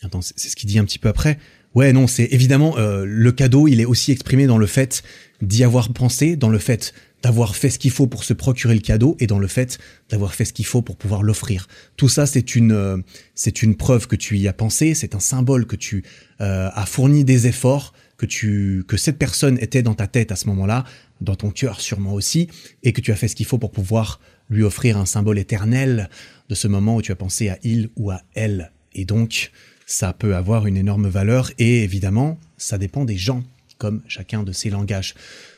[0.01, 1.37] Attends, c'est ce qu'il dit un petit peu après.
[1.75, 5.03] Ouais, non, c'est évidemment euh, le cadeau, il est aussi exprimé dans le fait
[5.41, 8.79] d'y avoir pensé, dans le fait d'avoir fait ce qu'il faut pour se procurer le
[8.79, 9.77] cadeau et dans le fait
[10.09, 11.67] d'avoir fait ce qu'il faut pour pouvoir l'offrir.
[11.97, 12.97] Tout ça, c'est une euh,
[13.35, 16.03] c'est une preuve que tu y as pensé, c'est un symbole que tu
[16.39, 20.37] euh, as fourni des efforts, que tu que cette personne était dans ta tête à
[20.37, 20.85] ce moment-là,
[21.19, 22.47] dans ton cœur sûrement aussi,
[22.83, 26.09] et que tu as fait ce qu'il faut pour pouvoir lui offrir un symbole éternel
[26.47, 28.71] de ce moment où tu as pensé à il ou à elle.
[28.93, 29.51] Et donc,
[29.89, 33.43] ça peut avoir une énorme valeur et évidemment, ça dépend des gens,
[33.79, 35.15] comme chacun de ces langages.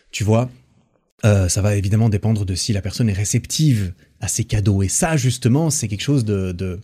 [0.09, 0.49] Tu vois,
[1.25, 4.84] euh, ça va évidemment dépendre de si la personne est réceptive à ces cadeaux.
[4.84, 6.79] Et ça, justement, c'est quelque chose de,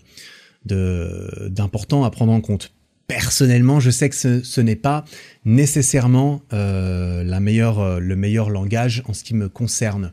[0.66, 2.74] d'important à prendre en compte.
[3.08, 5.06] Personnellement, je sais que ce, n'est pas
[5.46, 10.12] nécessairement euh, la meilleure, euh, le meilleur langage en ce qui me concerne.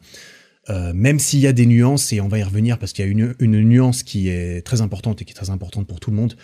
[0.69, 3.11] même s'il y a des nuances, et on va y revenir parce qu'il y a
[3.11, 6.17] une, une nuance qui est très importante et qui est très importante pour tout le
[6.17, 6.37] monde,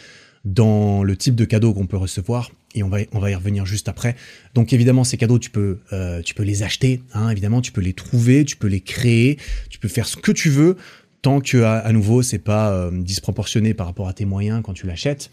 [0.45, 3.67] dans le type de cadeaux qu'on peut recevoir et on va on va y revenir
[3.67, 4.17] juste après.
[4.55, 7.81] Donc évidemment ces cadeaux tu peux euh, tu peux les acheter hein, évidemment tu peux
[7.81, 9.39] les trouver, tu peux les créer,
[9.69, 10.77] tu peux faire ce que tu veux
[11.23, 14.87] tant que à, nouveau c'est pas euh, disproportionné par rapport à tes moyens quand tu
[14.87, 15.31] l'achètes.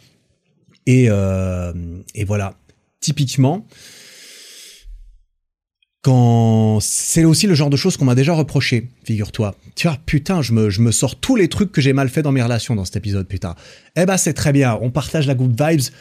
[0.86, 1.74] Et, euh,
[2.16, 2.56] et voilà,
[3.02, 3.68] typiquement,
[6.02, 9.56] quand c'est aussi le genre de choses qu'on m'a déjà reproché, figure-toi.
[9.76, 12.22] Tu vois, putain, je me, je me sors tous les trucs que j'ai mal fait
[12.22, 13.56] dans mes relations dans cet épisode, putain.
[13.96, 15.94] Eh ben, c'est très bien, on partage la good vibes,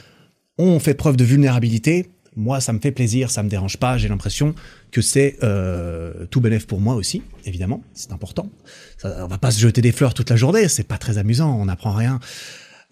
[0.58, 2.10] on fait preuve de vulnérabilité.
[2.38, 3.96] Moi, ça me fait plaisir, ça me dérange pas.
[3.96, 4.54] J'ai l'impression
[4.90, 7.82] que c'est euh, tout bénéf pour moi aussi, évidemment.
[7.94, 8.50] C'est important.
[8.98, 11.58] Ça, on va pas se jeter des fleurs toute la journée, c'est pas très amusant,
[11.58, 12.20] on n'apprend rien.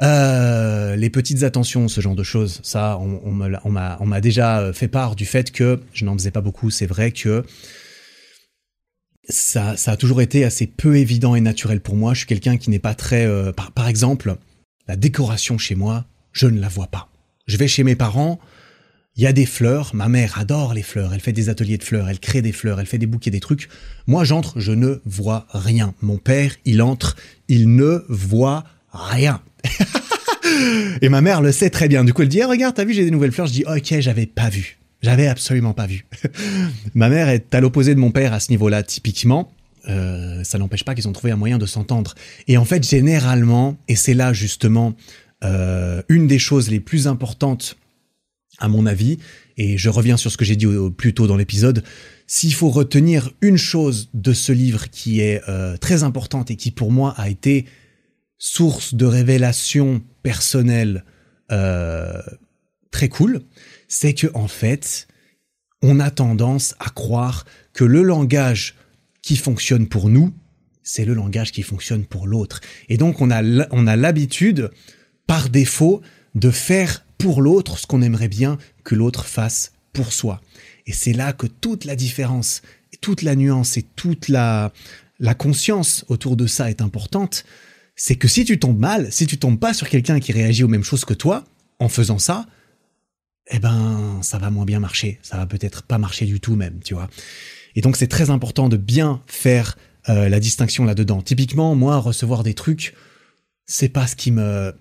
[0.02, 5.24] Euh, les petites attentions, ce genre de choses, ça, on, m'a déjà fait part du
[5.24, 6.70] fait que je n'en faisais pas beaucoup.
[6.70, 7.44] C'est vrai que
[9.28, 12.12] ça, ça a toujours été assez peu évident et naturel pour moi.
[12.14, 13.24] Je suis quelqu'un qui n'est pas très...
[13.26, 14.36] Euh, par, par exemple,
[14.88, 17.08] la décoration chez moi, je ne la vois pas.
[17.46, 18.40] Je vais chez mes parents,
[19.16, 21.84] il y a des fleurs, ma mère adore les fleurs, elle fait des ateliers de
[21.84, 23.68] fleurs, elle crée des fleurs, elle fait des bouquets, des trucs.
[24.06, 25.94] Moi j'entre, je ne vois rien.
[26.02, 27.14] Mon père, il entre,
[27.48, 29.40] il ne voit rien.
[31.02, 32.04] et ma mère le sait très bien.
[32.04, 33.46] Du coup, elle dit, ah, regarde, t'as vu, j'ai des nouvelles fleurs.
[33.46, 34.78] Je dis, ok, j'avais pas vu.
[35.02, 36.06] J'avais absolument pas vu.
[36.94, 39.52] ma mère est à l'opposé de mon père à ce niveau-là, typiquement.
[39.88, 42.14] Euh, ça n'empêche pas qu'ils ont trouvé un moyen de s'entendre.
[42.48, 44.94] Et en fait, généralement, et c'est là justement
[45.44, 47.76] euh, une des choses les plus importantes,
[48.58, 49.18] à mon avis,
[49.56, 51.84] et je reviens sur ce que j'ai dit plus tôt dans l'épisode,
[52.26, 56.70] s'il faut retenir une chose de ce livre qui est euh, très importante et qui
[56.70, 57.66] pour moi a été
[58.44, 61.06] source de révélation personnelle
[61.50, 62.20] euh,
[62.90, 63.40] très cool,
[63.88, 65.08] c'est que en fait,
[65.80, 68.74] on a tendance à croire que le langage
[69.22, 70.34] qui fonctionne pour nous,
[70.82, 72.60] c'est le langage qui fonctionne pour l'autre.
[72.90, 74.70] Et donc on a l'habitude
[75.26, 76.02] par défaut
[76.34, 80.42] de faire pour l'autre ce qu'on aimerait bien que l'autre fasse pour soi.
[80.86, 82.60] Et c'est là que toute la différence,
[83.00, 84.70] toute la nuance et toute la
[85.20, 87.44] la conscience autour de ça est importante
[87.96, 90.68] c'est que si tu tombes mal, si tu tombes pas sur quelqu'un qui réagit aux
[90.68, 91.44] mêmes choses que toi,
[91.78, 92.46] en faisant ça,
[93.50, 95.18] eh ben, ça va moins bien marcher.
[95.22, 97.08] Ça va peut-être pas marcher du tout même, tu vois.
[97.76, 99.76] Et donc, c'est très important de bien faire
[100.08, 101.22] euh, la distinction là-dedans.
[101.22, 102.94] Typiquement, moi, recevoir des trucs,
[103.66, 104.74] c'est pas ce qui me...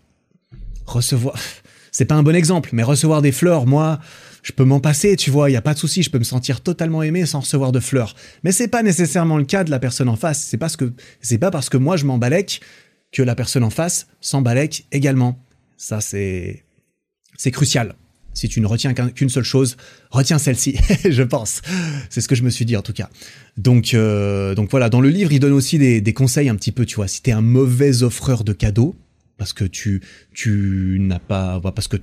[0.86, 1.36] Recevoir...
[1.96, 4.00] C'est pas un bon exemple, mais recevoir des fleurs, moi,
[4.42, 6.24] je peux m'en passer, tu vois, il y a pas de souci, je peux me
[6.24, 8.16] sentir totalement aimé sans recevoir de fleurs.
[8.44, 10.42] Mais c'est pas nécessairement le cas de la personne en face.
[10.42, 10.92] C'est parce que
[11.22, 12.62] c'est pas parce que moi je m'embalèque
[13.14, 15.40] que la personne en face s'embalèque également.
[15.78, 16.64] Ça, c'est,
[17.38, 17.96] c'est crucial.
[18.34, 19.78] Si tu ne retiens qu'une seule chose,
[20.10, 20.76] retiens celle-ci,
[21.10, 21.62] je pense.
[22.10, 23.10] C'est ce que je me suis dit en tout cas.
[23.58, 26.72] Donc, euh, donc voilà, dans le livre, il donne aussi des, des conseils un petit
[26.72, 27.08] peu, tu vois.
[27.08, 28.96] Si t'es un mauvais offreur de cadeaux,
[29.38, 30.02] parce que tu
[30.34, 31.98] tu n'as pas parce que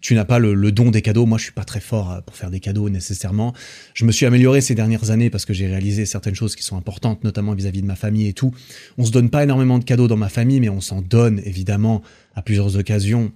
[0.00, 1.26] tu n'as pas le, don des cadeaux.
[1.26, 3.54] Moi, je suis pas très fort euh, pour faire des cadeaux nécessairement.
[3.94, 6.76] Je me suis amélioré ces dernières années parce que j'ai réalisé certaines choses qui sont
[6.76, 8.52] importantes, notamment vis-à-vis de ma famille et tout.
[8.98, 12.02] On se donne pas énormément de cadeaux dans ma famille, mais on s'en donne évidemment
[12.34, 13.32] à plusieurs occasions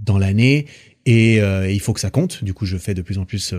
[0.00, 0.66] dans l'année
[1.06, 2.42] et, euh, il faut que ça compte.
[2.42, 3.54] Du coup, je fais de plus en plus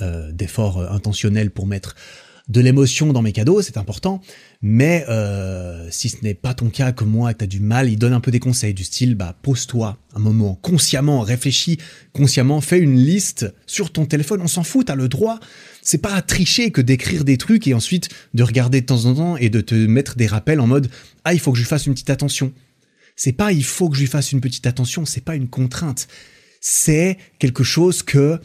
[0.00, 1.94] euh, d'efforts intentionnels pour mettre
[2.48, 4.20] de l'émotion dans mes cadeaux, c'est important.
[4.62, 7.98] Mais euh, si ce n'est pas ton cas, que moi, que t'as du mal, il
[7.98, 11.78] donne un peu des conseils du style, bah pose-toi un moment consciemment, réfléchis
[12.12, 14.40] consciemment, fais une liste sur ton téléphone.
[14.42, 15.40] On s'en fout, t'as le droit.
[15.82, 19.14] C'est pas à tricher que d'écrire des trucs et ensuite de regarder de temps en
[19.14, 20.88] temps et de te mettre des rappels en mode
[21.24, 22.52] ah il faut que je lui fasse une petite attention.
[23.16, 26.06] C'est pas il faut que je lui fasse une petite attention, c'est pas une contrainte.
[26.60, 28.40] C'est quelque chose que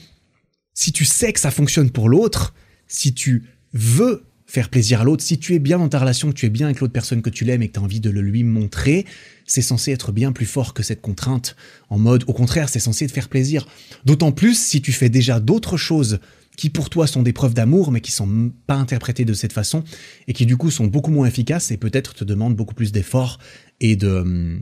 [0.73, 2.55] si tu sais que ça fonctionne pour l'autre,
[2.87, 3.43] si tu
[3.73, 6.49] veux faire plaisir à l'autre, si tu es bien dans ta relation, que tu es
[6.49, 8.43] bien avec l'autre personne que tu l'aimes et que tu as envie de le lui
[8.43, 9.05] montrer,
[9.45, 11.55] c'est censé être bien plus fort que cette contrainte.
[11.89, 13.65] En mode, au contraire, c'est censé te faire plaisir.
[14.03, 16.19] D'autant plus si tu fais déjà d'autres choses
[16.57, 19.85] qui pour toi sont des preuves d'amour, mais qui sont pas interprétées de cette façon,
[20.27, 23.39] et qui du coup sont beaucoup moins efficaces et peut-être te demandent beaucoup plus d'efforts
[23.79, 24.59] et de,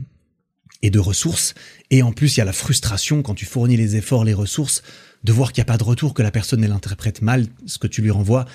[0.82, 1.54] et de ressources.
[1.90, 4.84] Et en plus, il y a la frustration quand tu fournis les efforts, les ressources,
[5.24, 7.78] de voir qu'il n'y a pas de retour, que la personne elle interprète mal ce
[7.78, 8.46] que tu lui renvoies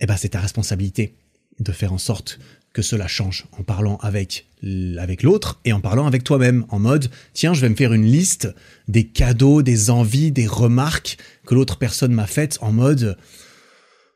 [0.00, 1.14] eh ben c'est ta responsabilité
[1.60, 2.38] de faire en sorte
[2.72, 4.44] que cela change en parlant avec
[5.22, 8.48] l'autre et en parlant avec toi-même en mode tiens je vais me faire une liste
[8.86, 13.16] des cadeaux des envies des remarques que l'autre personne m'a faites en mode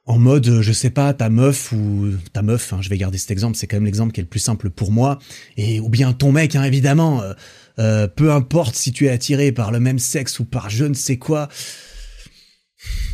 [0.07, 3.31] en mode je sais pas ta meuf ou ta meuf hein, je vais garder cet
[3.31, 5.19] exemple c'est quand même l'exemple qui est le plus simple pour moi
[5.59, 7.33] ou bien ton mec hein, évidemment euh,
[7.79, 10.95] euh, peu importe si tu es attiré par le même sexe ou par je ne
[10.95, 11.49] sais quoi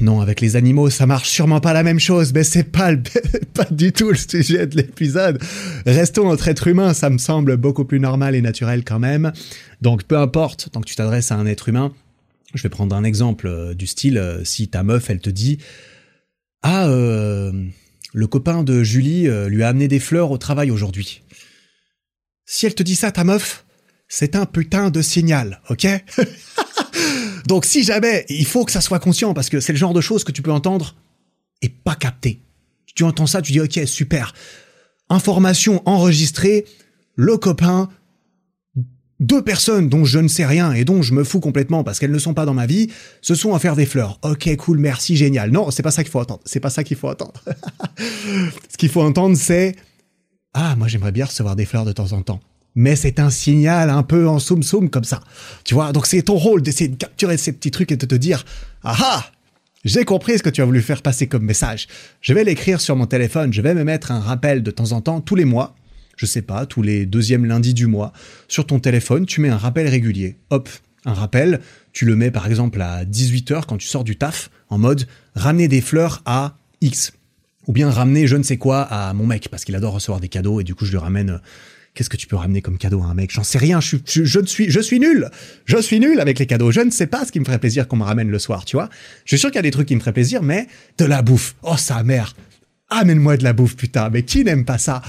[0.01, 2.93] non, avec les animaux, ça marche sûrement pas la même chose, mais c'est pas,
[3.55, 5.43] pas du tout le sujet de l'épisode.
[5.87, 9.33] Restons entre êtres humains, ça me semble beaucoup plus normal et naturel quand même.
[9.83, 11.93] Donc peu importe, tant que tu t'adresses à un être humain,
[12.55, 15.59] je vais prendre un exemple euh, du style, euh, si ta meuf, elle te dit
[16.63, 17.53] «Ah, euh,
[18.15, 21.23] le copain de Julie lui a amené des fleurs au travail aujourd'hui.»
[22.47, 23.67] Si elle te dit ça, ta meuf,
[24.09, 25.87] c'est un putain de signal, ok?
[27.47, 30.01] Donc si jamais, il faut que ça soit conscient, parce que c'est le genre de
[30.01, 30.95] choses que tu peux entendre
[31.63, 32.41] et pas capter.
[32.95, 34.35] Tu entends ça, tu dis ok, super.
[35.09, 36.67] Information enregistrée,
[37.15, 37.89] le copain,
[39.21, 42.13] deux personnes dont je ne sais rien et dont je me fous complètement parce qu'elles
[42.13, 44.19] ne sont pas dans ma vie, se sont à faire des fleurs.
[44.23, 45.51] Ok, cool, merci, génial.
[45.51, 46.41] Non, c'est pas ça qu'il faut attendre.
[46.45, 47.43] C'est pas ça qu'il faut attendre.
[48.71, 49.75] Ce qu'il faut entendre, c'est
[50.55, 52.41] ah, moi j'aimerais bien recevoir des fleurs de temps en temps.
[52.81, 55.21] Mais c'est un signal un peu en soum soum comme ça.
[55.65, 58.15] Tu vois, donc c'est ton rôle d'essayer de capturer ces petits trucs et de te
[58.15, 58.45] dire
[58.85, 59.25] ah ah,
[59.85, 61.89] j'ai compris ce que tu as voulu faire passer comme message.
[62.21, 63.53] Je vais l'écrire sur mon téléphone.
[63.53, 65.75] Je vais me mettre un rappel de temps en temps tous les mois
[66.17, 68.13] je sais pas, tous les deuxièmes lundis du mois,
[68.49, 70.37] sur ton téléphone, tu mets un rappel régulier.
[70.51, 70.69] Hop,
[71.05, 71.61] un rappel,
[71.93, 75.07] tu le mets par exemple à 18h quand tu sors du taf, en mode
[75.37, 77.13] ramener des fleurs à X.
[77.69, 80.29] Ou bien ramener je ne sais quoi à mon mec, parce qu'il adore recevoir des
[80.29, 81.41] cadeaux, et du coup je lui ramène...
[81.99, 83.33] Qu'est-ce que tu peux ramener comme cadeau à un mec?
[83.33, 85.29] J'en sais rien, je, je, ne suis, je suis nul
[85.65, 87.89] Je suis nul avec les cadeaux, je ne sais pas ce qui me ferait plaisir
[87.89, 88.89] qu'on me ramène le soir, tu vois?
[89.25, 91.23] Je suis sûr qu'il y a des trucs qui me feraient plaisir, mais de la
[91.23, 92.37] bouffe, oh sa mère
[92.89, 95.03] Amène-moi de la bouffe, putain, mais qui n'aime pas ça?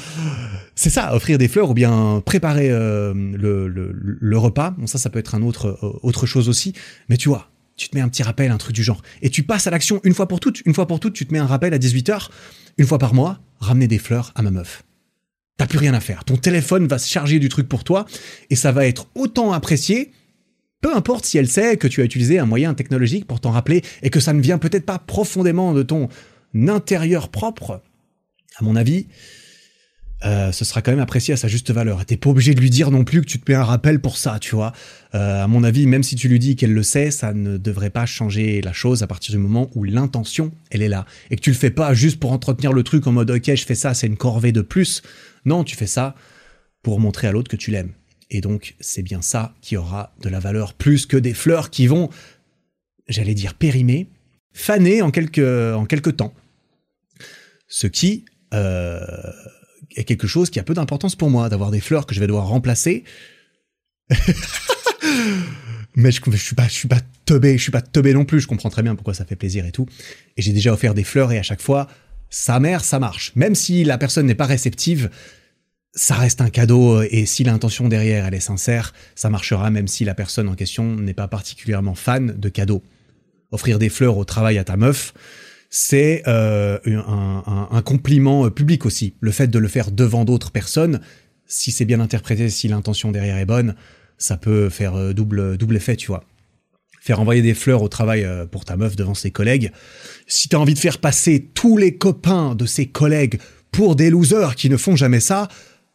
[0.73, 4.71] C'est ça, offrir des fleurs ou bien préparer euh, le, repas.
[4.71, 6.73] Bon, ça, ça peut être un autre, euh, autre chose aussi.
[7.07, 9.03] Mais tu vois, tu te mets un petit rappel, un truc du genre.
[9.21, 10.63] Et tu passes à l'action une fois pour toutes.
[10.65, 12.29] Une fois pour toutes, tu te mets un rappel à 18h,
[12.79, 14.81] une fois par mois, ramener des fleurs à ma meuf.
[15.59, 16.23] T'as plus rien à faire.
[16.23, 18.07] Ton téléphone va se charger du truc pour toi
[18.49, 20.11] et ça va être autant apprécié
[20.81, 23.81] peu importe si elle sait que tu as utilisé un moyen technologique pour t'en rappeler
[24.01, 26.07] et que ça ne vient peut-être pas profondément de ton
[26.55, 27.81] intérieur propre,
[28.57, 29.07] à mon avis,
[30.25, 32.05] euh, ce sera quand même apprécié à sa juste valeur.
[32.05, 34.17] T'es pas obligé de lui dire non plus que tu te mets un rappel pour
[34.17, 34.73] ça, tu vois.
[35.15, 37.89] Euh, à mon avis, même si tu lui dis qu'elle le sait, ça ne devrait
[37.89, 41.05] pas changer la chose à partir du moment où l'intention, elle est là.
[41.31, 43.65] Et que tu le fais pas juste pour entretenir le truc en mode ok, je
[43.65, 45.03] fais ça, c'est une corvée de plus.
[45.45, 46.15] Non, tu fais ça
[46.81, 47.93] pour montrer à l'autre que tu l'aimes.
[48.29, 51.87] Et donc, c'est bien ça qui aura de la valeur plus que des fleurs qui
[51.87, 52.09] vont,
[53.07, 54.07] j'allais dire, périmer,
[54.53, 56.33] faner en quelques, en temps.
[57.67, 58.99] Ce qui, euh,
[59.95, 62.27] est quelque chose qui a peu d'importance pour moi, d'avoir des fleurs que je vais
[62.27, 63.03] devoir remplacer.
[65.95, 68.41] mais je, je suis pas, je suis pas teubé, je suis pas teubé non plus.
[68.41, 69.87] Je comprends très bien pourquoi ça fait plaisir et tout.
[70.37, 71.87] Et j'ai déjà offert des fleurs et à chaque fois,
[72.29, 73.31] sa mère, ça marche.
[73.35, 75.09] Même si la personne n'est pas réceptive,
[75.93, 80.05] ça reste un cadeau et si l'intention derrière elle est sincère, ça marchera même si
[80.05, 82.83] la personne en question n'est pas particulièrement fan de cadeaux.
[83.51, 85.13] Offrir des fleurs au travail à ta meuf,
[85.69, 89.15] c'est euh, un, compliment euh, public aussi.
[89.19, 90.99] Le fait de le faire devant d'autres personnes,
[91.45, 93.75] si c'est bien interprété, si l'intention derrière est bonne,
[94.17, 96.23] ça peut faire euh, double, double effet, tu vois.
[97.09, 99.71] Faire envoyer des fleurs au travail pour ta meuf devant ses collègues.
[100.27, 103.39] Si t'as envie de faire passer tous les copains de ses collègues
[103.71, 105.47] pour des losers qui ne font jamais ça,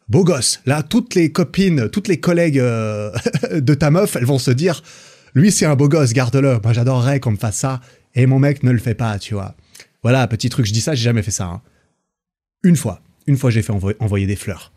[0.09, 0.59] beau gosse.
[0.65, 4.83] Là, toutes les copines, toutes les collègues de ta meuf, elles vont se dire,
[5.35, 6.59] lui c'est un beau gosse, garde-le.
[6.61, 7.79] Moi j'adorerais qu'on me fasse ça.
[8.13, 9.55] Et mon mec ne le fait pas, tu vois.
[10.03, 11.45] Voilà, petit truc, je dis ça, j'ai jamais fait ça.
[11.45, 11.61] Hein.
[12.63, 14.73] Une fois, une fois j'ai fait envoyer des fleurs.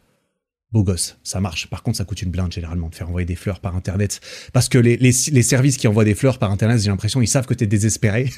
[0.70, 1.68] Beau gosse, ça marche.
[1.68, 4.20] Par contre, ça coûte une blinde généralement de faire envoyer des fleurs par Internet.
[4.52, 7.54] Parce que les, services qui envoient des fleurs par Internet, j'ai l'impression, ils savent que
[7.54, 8.30] t'es désespéré.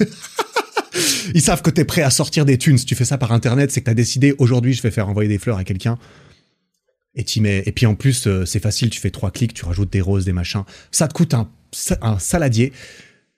[1.34, 2.78] ils savent que t'es prêt à sortir des thunes.
[2.78, 5.28] Si tu fais ça par Internet, c'est que t'as décidé, aujourd'hui, je vais faire envoyer
[5.28, 5.98] des fleurs à quelqu'un.
[7.16, 7.64] Et, mets...
[7.66, 10.24] et puis en plus, euh, c'est facile, tu fais trois clics, tu rajoutes des roses,
[10.24, 10.62] des machins.
[10.92, 11.50] Ça te coûte un,
[12.00, 12.72] un saladier.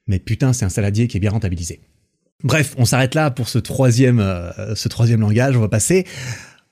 [0.07, 1.81] Mais putain, c'est un saladier qui est bien rentabilisé.
[2.45, 5.57] Bref, on s'arrête là pour ce troisième, euh, ce troisième langage.
[5.57, 6.07] On va passer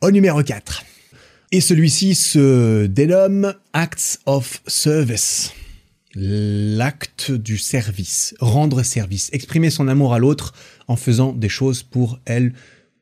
[0.02, 0.84] au numéro 4.
[1.52, 5.52] Et celui-ci se dénomme Acts of Service.
[6.14, 8.36] L'acte du service.
[8.38, 9.30] Rendre service.
[9.32, 10.54] Exprimer son amour à l'autre
[10.86, 12.52] en faisant des choses pour elle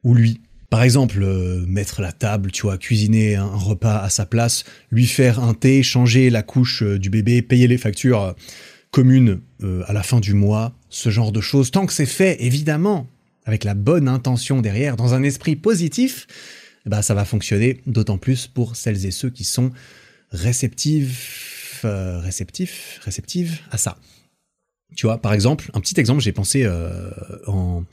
[0.02, 0.40] ou lui.
[0.70, 5.06] Par exemple, euh, mettre la table, tu vois, cuisiner un repas à sa place, lui
[5.06, 8.34] faire un thé, changer la couche euh, du bébé, payer les factures
[8.90, 9.40] communes
[9.86, 13.06] à la fin du mois, ce genre de choses, tant que c'est fait, évidemment,
[13.44, 16.26] avec la bonne intention derrière, dans un esprit positif,
[16.88, 19.70] bah, ça va fonctionner d'autant plus pour celles et ceux qui sont
[20.30, 23.98] réceptifs, euh, réceptifs, réceptives à ça.
[24.96, 27.10] Tu vois, par exemple, un petit exemple, j'ai pensé euh,
[27.46, 27.84] en,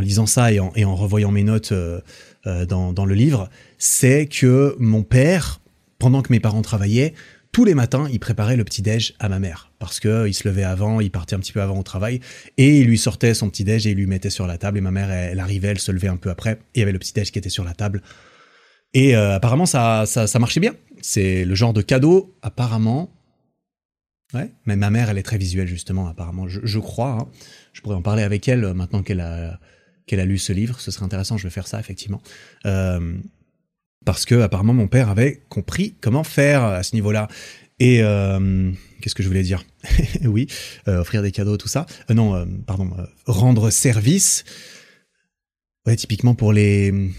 [0.00, 2.00] lisant ça et en, revoyant mes notes euh,
[2.44, 5.60] dans, dans le livre, c'est que mon père,
[5.98, 7.14] pendant que mes parents travaillaient,
[7.52, 9.72] tous les matins, il préparait le petit-déj à ma mère.
[9.80, 12.20] Parce que il se levait avant, il partait un petit peu avant au travail,
[12.58, 14.78] et il lui sortait son petit-déj et il lui mettait sur la table.
[14.78, 16.92] Et ma mère, elle, arrivait, elle se levait un peu après, et il y avait
[16.92, 18.02] le petit-déj qui était sur la table.
[18.94, 20.74] Et euh, apparemment, ça, ça, marchait bien.
[21.00, 23.10] C'est le genre de cadeau, apparemment.
[24.34, 26.48] Ouais, mais ma mère, elle est très visuelle, justement, apparemment.
[26.48, 27.18] Je, crois.
[27.20, 27.28] Hein.
[27.72, 29.58] Je pourrais en parler avec elle euh, maintenant qu'elle a,
[30.06, 30.80] qu'elle a lu ce livre.
[30.80, 32.20] Ce serait intéressant, je vais faire ça, effectivement.
[32.66, 33.16] Euh,
[34.04, 37.28] parce que apparemment mon père avait compris comment faire à ce niveau-là.
[37.80, 37.98] Et
[39.00, 39.64] qu'est-ce que je voulais dire?
[40.24, 40.46] Oui,
[40.86, 41.86] offrir des cadeaux, tout ça.
[42.08, 42.90] Non, pardon,
[43.26, 44.44] rendre service.
[45.86, 47.10] Ouais, typiquement pour les,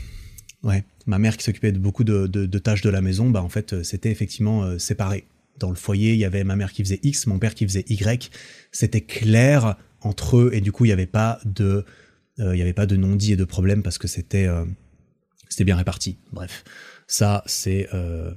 [0.63, 3.83] ouais, ma mère qui s'occupait de beaucoup de, tâches de la maison, bah en fait
[3.83, 5.25] c'était effectivement séparé.
[5.59, 7.85] Dans le foyer, il y avait ma mère qui faisait X, mon père qui faisait
[7.87, 8.31] Y.
[8.71, 11.85] C'était clair entre eux et du coup il n'y avait pas de,
[12.37, 14.47] il y avait pas de non-dit et de problème parce que c'était
[15.51, 16.17] c'était bien réparti.
[16.31, 16.63] Bref,
[17.07, 18.31] ça c'est euh,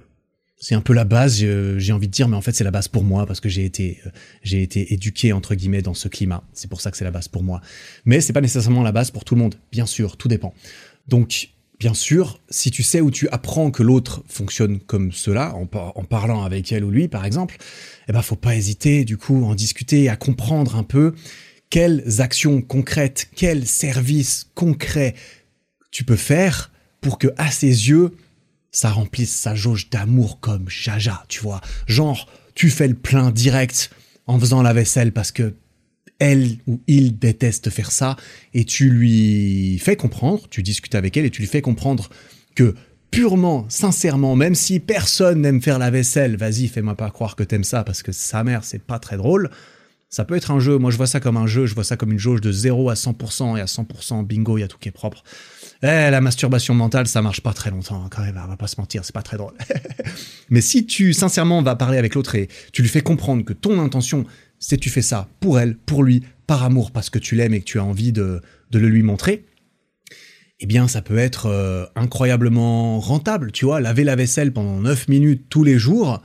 [0.59, 2.89] c'est un peu la base, j'ai envie de dire, mais en fait c'est la base
[2.89, 4.11] pour moi parce que j'ai été euh,
[4.43, 6.43] j'ai été éduqué entre guillemets dans ce climat.
[6.53, 7.61] C'est pour ça que c'est la base pour moi.
[8.05, 9.55] Mais c'est pas nécessairement la base pour tout le monde.
[9.71, 10.55] Bien sûr, tout dépend.
[11.07, 11.51] Donc
[11.85, 16.43] bien sûr, si tu sais où tu apprends que l'autre fonctionne comme cela, en, parlant
[16.43, 17.59] avec elle ou lui par exemple,
[18.09, 21.13] eh ben faut pas hésiter du coup en discuter, à comprendre un peu
[21.69, 25.15] quelles actions concrètes, quels services concrets
[25.91, 26.73] tu peux faire
[27.03, 28.13] pour que à ses yeux,
[28.73, 31.61] ça remplisse sa jauge d'amour comme Jaja, tu vois.
[31.87, 33.91] Genre, tu fais le plein direct
[34.27, 35.55] en faisant la vaisselle parce que
[36.19, 38.17] elle ou il déteste faire ça
[38.53, 42.09] et tu lui fais comprendre, tu discutes avec elle et tu lui fais comprendre
[42.55, 42.75] que
[43.11, 47.65] purement, sincèrement, même si personne n'aime faire la vaisselle, vas-y, fais-moi pas croire que t'aimes
[47.65, 49.51] ça parce que sa mère, c'est pas très drôle.
[50.11, 51.97] Ça peut être un jeu, moi je vois ça comme un jeu, je vois ça
[51.97, 54.79] comme une jauge de 0 à 100% et à 100% bingo, il y a tout
[54.79, 55.25] qui est propre.
[55.83, 58.69] Eh, la masturbation mentale, ça marche pas très longtemps, hein, quand même, on va pas
[58.69, 59.55] se mentir, c'est pas très drôle.
[60.51, 63.81] Mais si tu, sincèrement, vas parler avec l'autre et tu lui fais comprendre que ton
[63.81, 64.25] intention,
[64.67, 67.61] c'est tu fais ça pour elle, pour lui, par amour, parce que tu l'aimes et
[67.61, 68.41] que tu as envie de,
[68.73, 69.45] le lui montrer,
[70.59, 75.09] eh bien, ça peut être euh, incroyablement rentable, tu vois, laver la vaisselle pendant 9
[75.09, 76.23] minutes tous les jours,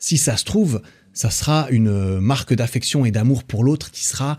[0.00, 0.82] si ça se trouve,
[1.12, 4.36] ça sera une marque d'affection et d'amour pour l'autre qui sera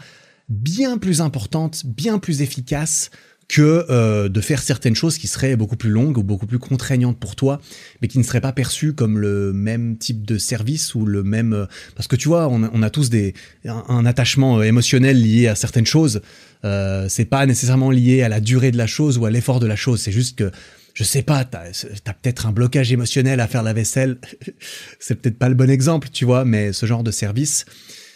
[0.50, 3.12] bien plus importante, bien plus efficace
[3.48, 7.18] que euh, de faire certaines choses qui seraient beaucoup plus longues ou beaucoup plus contraignantes
[7.18, 7.62] pour toi,
[8.02, 11.54] mais qui ne seraient pas perçues comme le même type de service ou le même...
[11.54, 13.34] Euh, parce que tu vois, on, a tous des,
[13.66, 16.22] un, attachement euh, émotionnel lié à certaines choses.
[16.66, 19.68] Euh, c'est pas nécessairement lié à la durée de la chose ou à l'effort de
[19.68, 20.02] la chose.
[20.02, 20.52] C'est juste que,
[20.93, 21.70] je sais pas, t'as
[22.06, 24.18] as, peut-être un blocage émotionnel à faire la vaisselle.
[25.00, 27.66] c'est peut-être pas le bon exemple, tu vois, mais ce genre de service,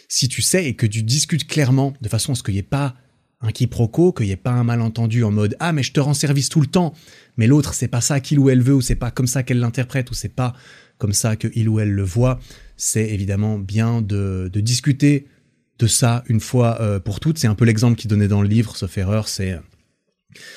[0.08, 2.64] si tu sais et que tu discutes clairement de façon à ce qu'il n'y ait
[2.64, 2.96] pas
[3.42, 6.14] un quiproquo, qu'il n'y ait pas un malentendu en mode ah mais je te rends
[6.14, 6.94] service tout le temps,
[7.36, 9.58] mais l'autre c'est pas ça qu'il ou elle veut ou c'est pas comme ça qu'elle
[9.58, 10.54] l'interprète ou c'est pas
[10.98, 12.38] comme ça que il ou elle le voit,
[12.76, 15.26] c'est évidemment bien de, discuter
[15.78, 17.38] de ça une fois euh, pour toutes.
[17.38, 19.58] C'est un peu l'exemple qu'il donnait dans le livre, sauf erreur, c'est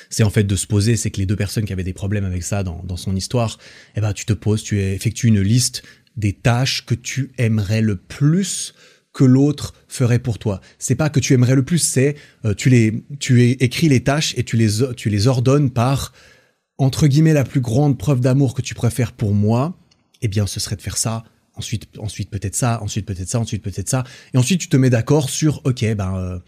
[0.09, 2.25] c'est en fait de se poser, c'est que les deux personnes qui avaient des problèmes
[2.25, 3.57] avec ça dans, dans son histoire,
[3.95, 5.83] eh ben tu te poses, tu effectues une liste
[6.15, 8.73] des tâches que tu aimerais le plus
[9.15, 10.59] que l'autre ferait pour toi.
[10.77, 14.35] C'est pas que tu aimerais le plus, c'est euh, tu les tu écris les tâches
[14.37, 16.11] et tu les tu les ordonnes par
[16.77, 19.77] entre guillemets la plus grande preuve d'amour que tu préfères pour moi.
[20.21, 21.23] Eh bien, ce serait de faire ça.
[21.55, 24.03] Ensuite, ensuite peut-être ça, ensuite peut-être ça, ensuite peut-être ça,
[24.33, 26.39] et ensuite tu te mets d'accord sur ok ben euh,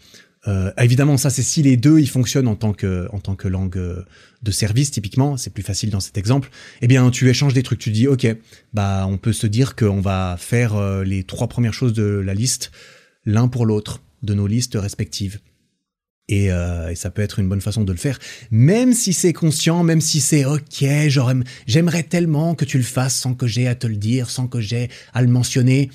[0.48, 3.48] euh, évidemment, ça c'est si les deux ils fonctionnent en tant que en tant que
[3.48, 4.04] langue euh,
[4.42, 6.48] de service typiquement, c'est plus facile dans cet exemple.
[6.80, 8.26] Eh bien, tu échanges des trucs, tu dis ok,
[8.72, 12.34] bah on peut se dire qu'on va faire euh, les trois premières choses de la
[12.34, 12.72] liste
[13.26, 15.38] l'un pour l'autre de nos listes respectives.
[16.30, 16.50] Et,
[16.94, 18.18] ça peut être une bonne façon de le faire,
[18.50, 20.84] même si c'est conscient, même si c'est ok,
[21.66, 24.60] j'aimerais tellement que tu le fasses sans que j'ai à te le dire, sans que
[24.60, 25.88] j'ai à le mentionner.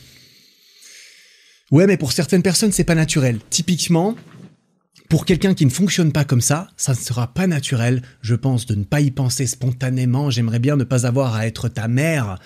[1.70, 3.40] Ouais, mais pour certaines personnes, c'est pas naturel.
[3.52, 4.16] Typiquement,
[5.10, 8.66] pour quelqu'un qui ne fonctionne pas comme ça, ça ne sera pas naturel, je pense,
[8.66, 10.30] de ne pas y penser spontanément.
[10.30, 12.40] J'aimerais bien ne pas avoir à être ta mère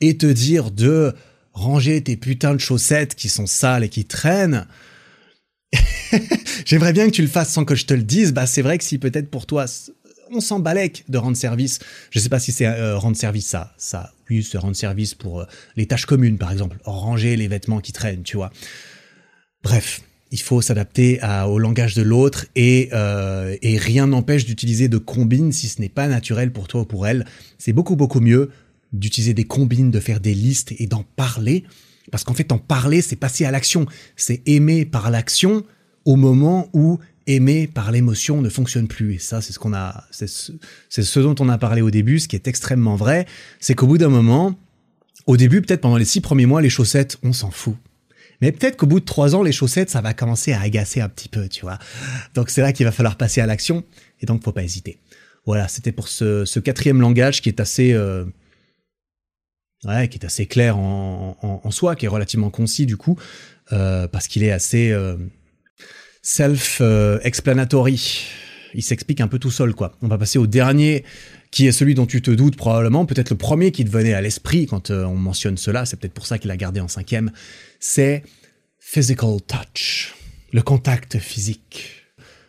[0.00, 1.14] et te dire de
[1.52, 4.66] ranger tes putains de chaussettes qui sont sales et qui traînent.
[6.64, 8.32] J'aimerais bien que tu le fasses sans que je te le dise.
[8.32, 9.66] Bah, c'est vrai que si peut-être pour toi,
[10.30, 11.78] on s'en balèque de rendre service.
[12.10, 14.12] Je sais pas si c'est euh, rendre service ça, ça.
[14.30, 15.44] Oui, c'est rendre service pour euh,
[15.76, 18.50] les tâches communes, par exemple, ranger les vêtements qui traînent, tu vois.
[19.62, 20.00] Bref,
[20.34, 25.52] il faut s'adapter au langage de l'autre et, euh, et rien n'empêche d'utiliser de combines
[25.52, 27.24] si ce n'est pas naturel pour toi ou pour elle.
[27.56, 28.50] C'est beaucoup beaucoup mieux
[28.92, 31.62] d'utiliser des combines, de faire des listes et d'en parler.
[32.10, 33.86] Parce qu'en fait, en parler, c'est passer à l'action.
[34.16, 35.62] C'est aimer par l'action
[36.04, 36.98] au moment où
[37.28, 39.14] aimer par l'émotion ne fonctionne plus.
[39.14, 43.26] Et ça, c'est ce, dont on a parlé au début, ce qui est extrêmement vrai.
[43.60, 44.58] C'est qu'au bout d'un moment,
[45.26, 47.76] au début, peut-être pendant les six premiers mois, les chaussettes, on s'en fout.
[48.40, 51.08] Mais peut-être qu'au bout de trois ans, les chaussettes, ça va commencer à agacer un
[51.08, 51.78] petit peu, tu vois.
[52.34, 53.84] Donc c'est là qu'il va falloir passer à l'action,
[54.20, 54.98] et donc faut pas hésiter.
[55.46, 58.24] Voilà, c'était pour ce, quatrième langage qui est assez, euh,
[59.84, 63.18] ouais, qui est assez clair en, soi, qui est relativement concis du coup,
[63.72, 65.16] euh, parce qu'il est assez euh,
[66.22, 68.26] self-explanatory.
[68.72, 69.98] il s'explique un peu tout seul, quoi.
[70.00, 71.04] On va passer au dernier,
[71.54, 74.20] qui est celui dont tu te doutes probablement, peut-être le premier qui te venait à
[74.20, 77.30] l'esprit quand euh, on mentionne cela, c'est peut-être pour ça qu'il a gardé en cinquième,
[77.78, 78.24] c'est
[78.80, 80.16] physical touch,
[80.52, 81.92] le contact physique.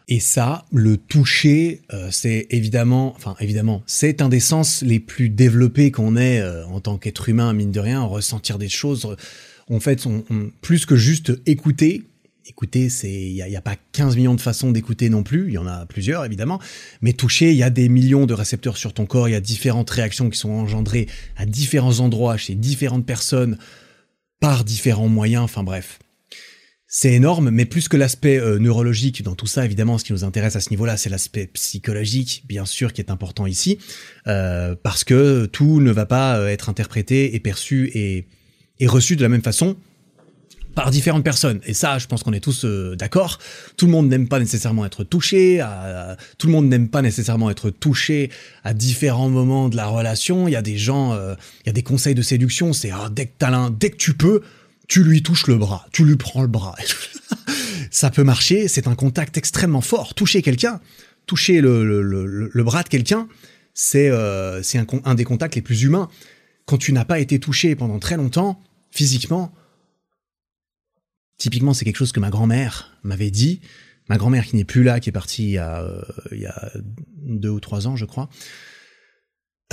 [0.07, 5.29] Et ça, le toucher, euh, c'est évidemment, enfin évidemment, c'est un des sens les plus
[5.29, 9.15] développés qu'on ait euh, en tant qu'être humain, mine de rien, ressentir des choses.
[9.69, 10.07] En fait,
[10.61, 12.01] plus que juste écouter,
[12.45, 15.53] écouter, c'est il n'y a, a, pas 15 millions de façons d'écouter non plus, il
[15.53, 16.59] y en a plusieurs évidemment,
[17.01, 19.41] mais toucher, il y a des millions de récepteurs sur ton corps, il y a
[19.41, 23.57] différentes réactions qui sont engendrées à différents endroits chez différentes personnes
[24.39, 25.99] par différents moyens, enfin bref.
[26.87, 30.23] C'est énorme, mais plus que l'aspect euh, neurologique dans tout ça, évidemment, ce qui nous
[30.23, 33.79] intéresse à ce niveau-là, c'est l'aspect psychologique, bien sûr, qui est important ici,
[34.27, 38.27] euh, parce que tout ne va pas euh, être interprété et perçu et,
[38.79, 39.75] et reçu de la même façon
[40.75, 41.61] par différentes personnes.
[41.65, 43.39] Et ça, je pense qu'on est tous euh, d'accord.
[43.77, 45.65] Tout le monde n'aime pas nécessairement être touché.
[46.37, 48.29] Tout le monde n'aime pas nécessairement être touché
[48.63, 50.47] à différents moments de la relation.
[50.47, 52.73] Il y a des gens, euh, il y a des conseils de séduction.
[52.73, 54.41] C'est ah, dès que t'as l'un, dès que tu peux,
[54.87, 56.75] tu lui touches le bras, tu lui prends le bras.
[57.89, 58.67] ça peut marcher.
[58.67, 60.13] C'est un contact extrêmement fort.
[60.13, 60.81] Toucher quelqu'un,
[61.25, 63.27] toucher le, le, le, bras de quelqu'un,
[63.73, 64.61] c'est euh,
[65.05, 66.09] un des contacts les plus humains.
[66.65, 68.61] Quand tu n'as pas été touché pendant très longtemps,
[68.91, 69.53] physiquement,
[71.37, 73.61] Typiquement, c'est quelque chose que ma grand-mère m'avait dit.
[74.07, 76.01] Ma grand-mère qui n'est plus là, qui est partie il y a, euh,
[77.23, 78.29] deux ou trois ans, je crois.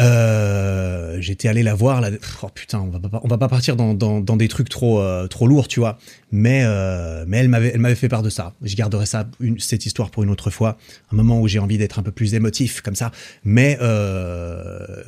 [0.00, 2.02] Euh, j'étais allé la voir.
[2.42, 5.68] Oh putain, on va pas, va pas partir dans, des trucs trop euh, trop lourds,
[5.68, 5.98] tu vois.
[6.30, 6.64] Mais
[7.26, 8.54] mais elle m'avait elle m'avait fait part de ça.
[8.62, 9.28] Je garderai ça
[9.58, 10.78] cette histoire pour une autre fois,
[11.12, 13.12] un moment où j'ai envie d'être un peu plus émotif comme ça.
[13.44, 13.78] Mais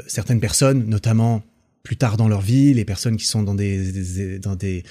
[0.07, 1.43] certaines personnes, notamment
[1.83, 4.85] plus tard dans leur vie, les personnes qui sont dans des dans des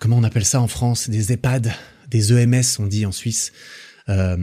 [0.00, 1.72] comment on appelle ça en France, des EHPAD,
[2.08, 3.52] des EMS, on dit en Suisse.
[4.08, 4.36] Euh,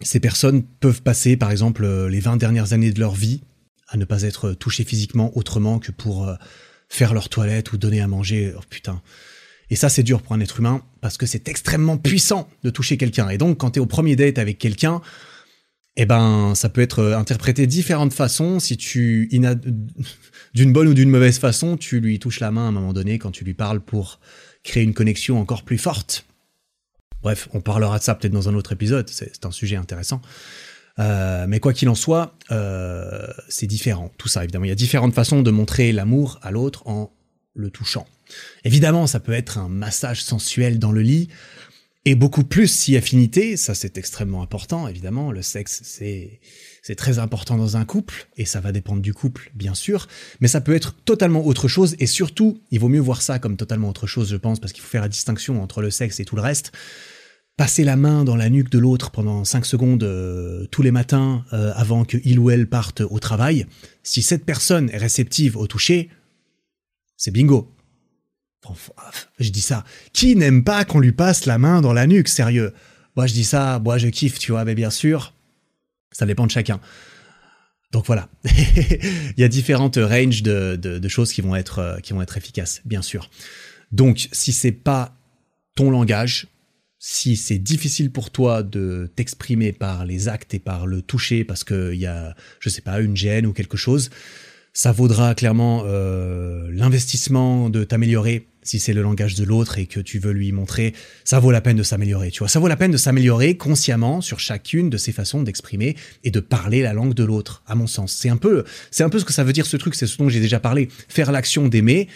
[0.00, 3.42] ces personnes peuvent passer, par exemple, euh, les 20 dernières années de leur vie
[3.88, 6.34] à ne pas être touchées physiquement autrement que pour euh,
[6.88, 8.52] faire leur toilette ou donner à manger.
[8.56, 9.02] Oh putain.
[9.70, 12.96] Et ça, c'est dur pour un être humain parce que c'est extrêmement puissant de toucher
[12.96, 13.28] quelqu'un.
[13.30, 15.00] Et donc, quand tu es au premier date avec quelqu'un,
[15.96, 18.58] eh ben, ça peut être interprété de différentes façons.
[18.58, 19.28] Si tu,
[20.54, 23.18] d'une bonne ou d'une mauvaise façon, tu lui touches la main à un moment donné
[23.18, 24.20] quand tu lui parles pour
[24.64, 26.26] créer une connexion encore plus forte.
[27.22, 30.20] Bref, on parlera de ça peut-être dans un autre épisode, c'est un sujet intéressant.
[30.98, 34.64] Euh, mais quoi qu'il en soit, euh, c'est différent, tout ça évidemment.
[34.64, 37.12] Il y a différentes façons de montrer l'amour à l'autre en
[37.54, 38.06] le touchant.
[38.64, 41.28] Évidemment, ça peut être un massage sensuel dans le lit,
[42.04, 45.32] et beaucoup plus si affinité, ça c'est extrêmement important, évidemment.
[45.32, 46.40] Le sexe, c'est
[46.82, 50.06] c'est très important dans un couple, et ça va dépendre du couple, bien sûr,
[50.40, 53.56] mais ça peut être totalement autre chose, et surtout, il vaut mieux voir ça comme
[53.56, 56.26] totalement autre chose, je pense, parce qu'il faut faire la distinction entre le sexe et
[56.26, 56.72] tout le reste.
[57.56, 61.46] Passer la main dans la nuque de l'autre pendant 5 secondes euh, tous les matins
[61.54, 63.66] euh, avant que il ou elle parte au travail,
[64.02, 66.10] si cette personne est réceptive au toucher,
[67.16, 67.73] c'est bingo.
[69.38, 69.84] Je dis ça.
[70.12, 72.72] Qui n'aime pas qu'on lui passe la main dans la nuque, sérieux?
[73.16, 75.34] Moi je dis ça, moi je kiffe, tu vois, mais bien sûr,
[76.10, 76.80] ça dépend de chacun.
[77.92, 82.12] Donc voilà, il y a différentes ranges de, de, choses qui vont être euh, qui
[82.12, 83.30] vont être efficaces, bien sûr.
[83.92, 85.16] Donc si c'est pas
[85.76, 86.48] ton langage,
[86.98, 91.62] si c'est difficile pour toi de t'exprimer par les actes et par le toucher parce
[91.62, 94.10] qu'il y a, je sais pas, une gêne ou quelque chose,
[94.72, 100.00] ça vaudra clairement euh, l'investissement de t'améliorer si c'est le langage de l'autre et que
[100.00, 102.30] tu veux lui montrer, ça vaut la peine de s'améliorer.
[102.30, 105.96] Tu vois, ça vaut la peine de s'améliorer consciemment sur chacune de ces façons d'exprimer
[106.24, 107.62] et de parler la langue de l'autre.
[107.66, 109.76] À mon sens, c'est un peu, c'est un peu ce que ça veut dire ce
[109.76, 109.94] truc.
[109.94, 110.88] C'est ce dont j'ai déjà parlé.
[111.08, 112.08] Faire l'action d'aimer.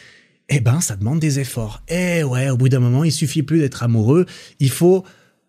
[0.49, 1.83] Eh ben, ça demande des efforts.
[1.89, 4.25] Eh ouais, au bout d'un moment, il suffit plus d'être amoureux.
[4.61, 5.05] Il faut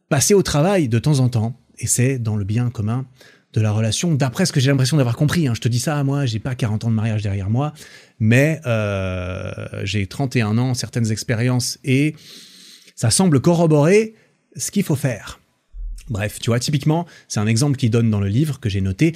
[0.09, 1.57] passer au travail de temps en temps.
[1.77, 3.05] Et c'est dans le bien commun
[3.53, 5.47] de la relation, d'après ce que j'ai l'impression d'avoir compris.
[5.47, 5.53] Hein.
[5.55, 7.73] Je te dis ça, moi, j'ai pas 40 ans de mariage derrière moi,
[8.19, 9.51] mais euh,
[9.83, 12.15] j'ai 31 ans, certaines expériences, et
[12.95, 14.13] ça semble corroborer
[14.55, 15.39] ce qu'il faut faire.
[16.09, 19.15] Bref, tu vois, typiquement, c'est un exemple qu'il donne dans le livre que j'ai noté.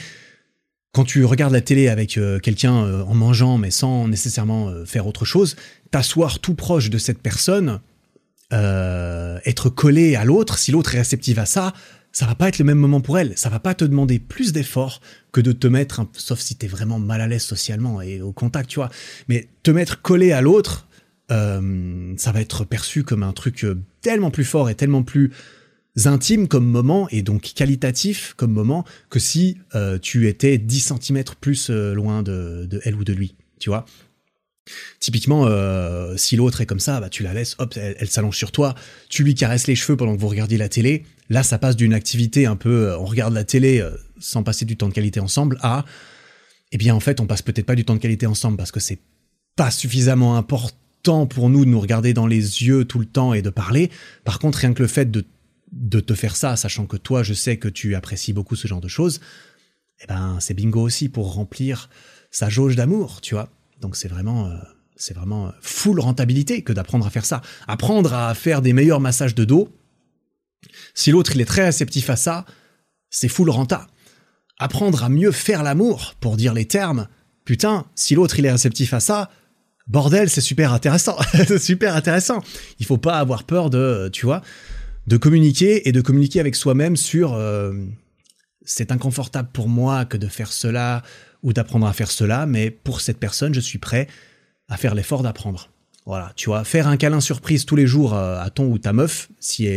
[0.94, 5.06] Quand tu regardes la télé avec euh, quelqu'un euh, en mangeant, mais sans nécessairement faire
[5.06, 5.56] autre chose,
[5.92, 7.82] t'asseoir tout proche de cette personne,
[8.52, 11.74] être collé à l'autre, si l'autre est réceptif à ça,
[12.14, 13.34] ça va pas être le même moment pour elle.
[13.36, 17.00] Ça va pas te demander plus d'efforts que de te mettre, sauf si t'es vraiment
[17.00, 18.90] mal à l'aise socialement et au contact, tu vois.
[19.28, 20.88] Mais te mettre collé à l'autre,
[21.32, 25.32] euh, ça va être perçu comme un truc euh, tellement plus fort et tellement plus
[26.06, 31.24] intime comme moment et donc qualitatif comme moment que si euh, tu étais 10 cm
[31.40, 33.86] plus loin de, de, elle ou de lui, tu vois.
[35.00, 38.52] Typiquement, euh, si l'autre est comme ça, bah, tu la laisses, hop, elle, s'allonge sur
[38.52, 38.76] toi,
[39.10, 41.04] tu lui caresses les cheveux pendant que vous regardiez la télé.
[41.30, 44.66] Là, ça passe d'une activité un peu, euh, on regarde la télé euh, sans passer
[44.66, 45.86] du temps de qualité ensemble, à,
[46.72, 48.80] eh bien, en fait, on passe peut-être pas du temps de qualité ensemble parce que
[48.80, 49.00] c'est
[49.56, 53.42] pas suffisamment important pour nous de nous regarder dans les yeux tout le temps et
[53.42, 53.92] de parler.
[54.24, 55.26] Par contre, rien que le fait de,
[55.74, 58.82] de te faire ça, sachant que toi, je sais que tu apprécies beaucoup ce genre
[58.82, 59.20] de choses,
[60.02, 61.90] eh ben, c'est bingo aussi pour remplir
[62.32, 63.50] sa jauge d'amour, tu vois.
[63.84, 64.56] Donc c'est vraiment, euh,
[64.96, 67.42] c'est vraiment full rentabilité que d'apprendre à faire ça.
[67.68, 69.70] Apprendre à faire des meilleurs massages de dos.
[70.96, 72.46] Si l'autre il est très réceptif à ça,
[73.10, 73.88] c'est full renta.
[74.58, 77.08] Apprendre à mieux faire l'amour, pour dire les termes.
[77.44, 79.30] Putain, si l'autre il est réceptif à ça,
[79.88, 81.18] bordel, c'est super intéressant.
[81.34, 82.42] c'est super intéressant.
[82.80, 84.42] Il faut pas avoir peur de, tu vois,
[85.08, 87.74] de communiquer et de communiquer avec soi-même sur euh,
[88.64, 91.04] c'est inconfortable pour moi que de faire cela
[91.44, 94.08] ou d'apprendre à faire cela, mais pour cette personne, je suis prêt
[94.70, 95.70] à faire l'effort d'apprendre.
[96.06, 98.92] Voilà, tu vois, faire un câlin surprise tous les jours euh, à ton ou ta
[98.92, 99.70] meuf, si,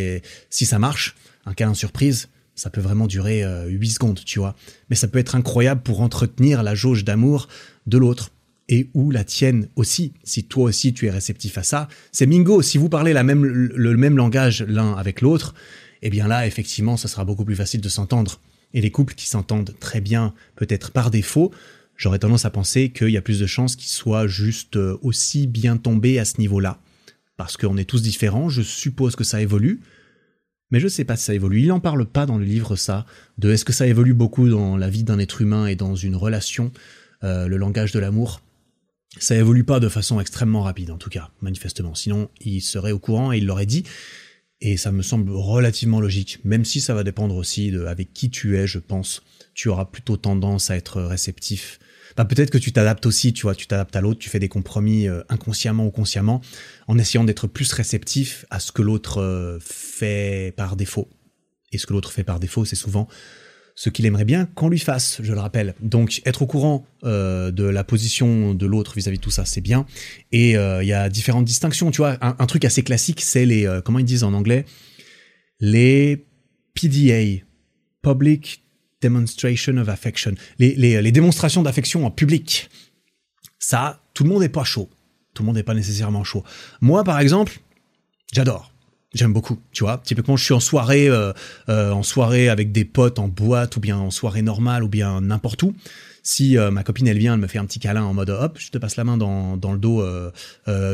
[0.50, 1.14] si ça marche,
[1.44, 4.56] un câlin surprise, ça peut vraiment durer 8 euh, secondes, tu vois.
[4.90, 7.48] Mais ça peut être incroyable pour entretenir la jauge d'amour
[7.86, 8.32] de l'autre.
[8.68, 11.86] Et ou la tienne aussi, si toi aussi tu es réceptif à ça.
[12.10, 15.54] C'est mingo, si vous parlez la même, le même langage l'un avec l'autre,
[16.02, 18.40] eh bien là, effectivement, ça sera beaucoup plus facile de s'entendre.
[18.76, 21.50] Et les couples qui s'entendent très bien, peut-être par défaut,
[21.96, 25.46] j'aurais tendance à penser qu'il y a plus de chances qu'ils soient juste euh, aussi
[25.46, 26.78] bien tombés à ce niveau-là.
[27.38, 29.80] Parce qu'on est tous différents, je suppose que ça évolue,
[30.70, 31.62] mais je sais pas si ça évolue.
[31.62, 33.06] Il n'en parle pas dans le livre, ça,
[33.38, 36.14] de est-ce que ça évolue beaucoup dans la vie d'un être humain et dans une
[36.14, 36.70] relation,
[37.24, 38.42] euh, le langage de l'amour.
[39.18, 41.94] Ça évolue pas de façon extrêmement rapide, en tout cas, manifestement.
[41.94, 43.84] Sinon, il serait au courant et il l'aurait dit.
[44.60, 48.30] Et ça me semble relativement logique, même si ça va dépendre aussi de avec qui
[48.30, 49.22] tu es, je pense.
[49.54, 51.78] Tu auras plutôt tendance à être réceptif.
[52.16, 54.48] Bah, peut-être que tu t'adaptes aussi, tu vois, tu t'adaptes à l'autre, tu fais des
[54.48, 56.40] compromis euh, inconsciemment ou consciemment,
[56.86, 61.10] en essayant d'être plus réceptif à ce que l'autre euh, fait par défaut.
[61.72, 63.08] Et ce que l'autre fait par défaut, c'est souvent
[63.78, 65.74] ce qu'il aimerait bien qu'on lui fasse, je le rappelle.
[65.80, 69.60] Donc être au courant euh, de la position de l'autre vis-à-vis de tout ça, c'est
[69.60, 69.86] bien.
[70.32, 72.16] Et euh, il y a différentes distinctions, tu vois.
[72.22, 74.64] Un, truc assez classique, c'est les, euh, comment ils disent en anglais,
[75.60, 76.24] les
[76.72, 77.44] PDA,
[78.00, 78.64] Public
[79.02, 82.70] Demonstration of Affection, les, démonstrations d'affection en public.
[83.58, 84.88] Ça, tout le monde n'est pas chaud.
[85.34, 86.44] Tout le monde n'est pas nécessairement chaud.
[86.80, 87.60] Moi, par exemple,
[88.32, 88.72] j'adore.
[89.14, 90.00] J'aime beaucoup, tu vois.
[90.04, 91.32] Typiquement, je suis en soirée, euh,
[91.68, 95.20] euh, en soirée avec des potes, en boîte, ou bien en soirée normale, ou bien
[95.20, 95.74] n'importe où.
[96.22, 98.58] Si euh, ma copine, elle vient, elle me fait un petit câlin en mode hop,
[98.58, 100.04] je te passe la main dans, dans le dos,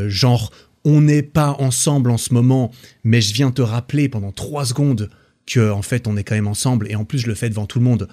[0.08, 0.52] genre
[0.84, 2.72] on n'est pas ensemble en ce moment,
[3.04, 5.10] mais je viens te rappeler pendant trois secondes
[5.46, 7.66] que en fait on est quand même ensemble, et en plus je le fais devant
[7.66, 8.08] tout le monde.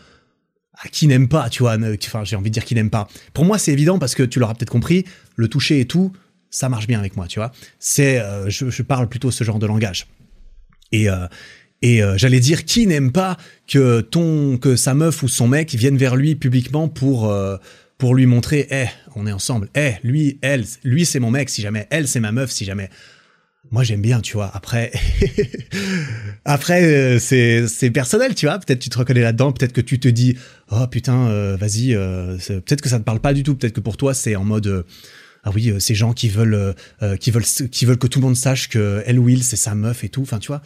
[0.82, 1.76] À qui n'aime pas, tu vois.
[2.06, 3.10] Enfin, j'ai envie de dire qui n'aime pas.
[3.34, 5.04] Pour moi, c'est évident parce que tu l'auras peut-être compris,
[5.36, 6.14] le toucher et tout,
[6.50, 7.52] ça marche bien avec moi, tu vois.
[7.80, 10.08] C'est, euh, je, parle plutôt ce genre de langage.
[10.92, 11.28] Et euh,
[11.82, 15.74] et euh, j'allais dire qui n'aime pas que ton que sa meuf ou son mec
[15.76, 17.34] vienne vers lui publiquement pour
[17.98, 18.86] pour lui montrer, eh,
[19.16, 19.70] on est ensemble.
[19.76, 22.90] Eh, lui, elle, lui c'est mon mec si jamais, elle c'est ma meuf si jamais.
[23.72, 24.50] Moi j'aime bien, tu vois.
[24.54, 24.92] Après,
[26.46, 28.58] après c'est c'est personnel, tu vois.
[28.58, 29.52] Peut-être tu te reconnais là-dedans.
[29.52, 30.38] Peut-être que tu te dis,
[30.72, 31.94] oh putain, vas-y.
[31.94, 33.56] peut-être que ça te parle pas du tout.
[33.56, 34.86] Peut-être que pour toi c'est en mode
[35.44, 38.20] ah oui, euh, ces gens qui veulent, euh, euh, qui veulent, qui veulent que tout
[38.20, 40.22] le monde sache que Elle Will c'est sa meuf et tout.
[40.22, 40.62] Enfin, tu vois,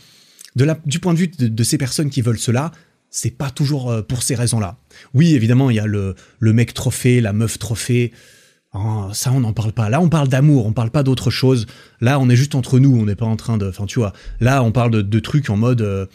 [0.85, 2.71] du point de vue de, ces personnes qui veulent cela,
[3.09, 4.77] c'est pas toujours pour ces raisons-là.
[5.13, 8.11] Oui, évidemment, il y a le, mec trophée, la meuf trophée.
[8.73, 9.89] Oh, ça, on n'en parle pas.
[9.89, 11.67] Là, on parle d'amour, on parle pas d'autre chose.
[12.01, 13.67] Là, on est juste entre nous, on n'est pas en train de.
[13.67, 14.13] Enfin, tu vois.
[14.39, 16.09] Là, on parle de, trucs en mode.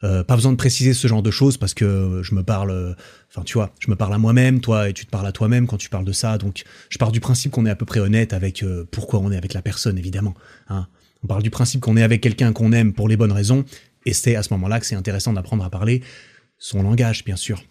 [0.00, 2.96] Pas besoin de préciser ce genre de choses parce que je me parle,
[3.28, 5.66] enfin tu vois, je me parle à moi-même, toi et tu te parles à toi-même
[5.66, 6.38] quand tu parles de ça.
[6.38, 9.30] Donc je pars du principe qu'on est à peu près honnête avec euh, pourquoi on
[9.30, 10.34] est avec la personne, évidemment.
[10.68, 10.86] Hein.
[11.22, 13.64] On parle du principe qu'on est avec quelqu'un qu'on aime pour les bonnes raisons,
[14.06, 16.02] et c'est à ce moment-là que c'est intéressant d'apprendre à parler
[16.58, 17.62] son langage, bien sûr.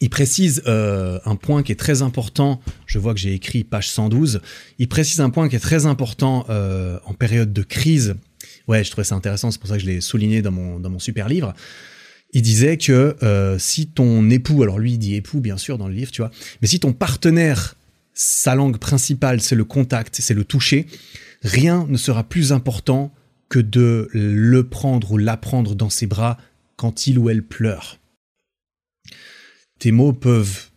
[0.00, 3.90] Il précise euh, un point qui est très important, je vois que j'ai écrit page
[3.90, 4.40] 112,
[4.78, 8.14] il précise un point qui est très important en période de crise
[8.68, 10.90] Ouais, je trouvais ça intéressant, c'est pour ça que je l'ai souligné dans mon, dans
[10.90, 11.54] mon super livre.
[12.32, 15.88] Il disait que euh, si ton époux, alors lui il dit époux bien sûr dans
[15.88, 16.30] le livre, tu vois,
[16.60, 17.74] mais si ton partenaire,
[18.12, 20.86] sa langue principale c'est le contact, c'est le toucher,
[21.42, 23.14] rien ne sera plus important
[23.48, 26.36] que de le prendre ou l'apprendre dans ses bras
[26.76, 27.98] quand il ou elle pleure.
[29.78, 30.68] Tes mots peuvent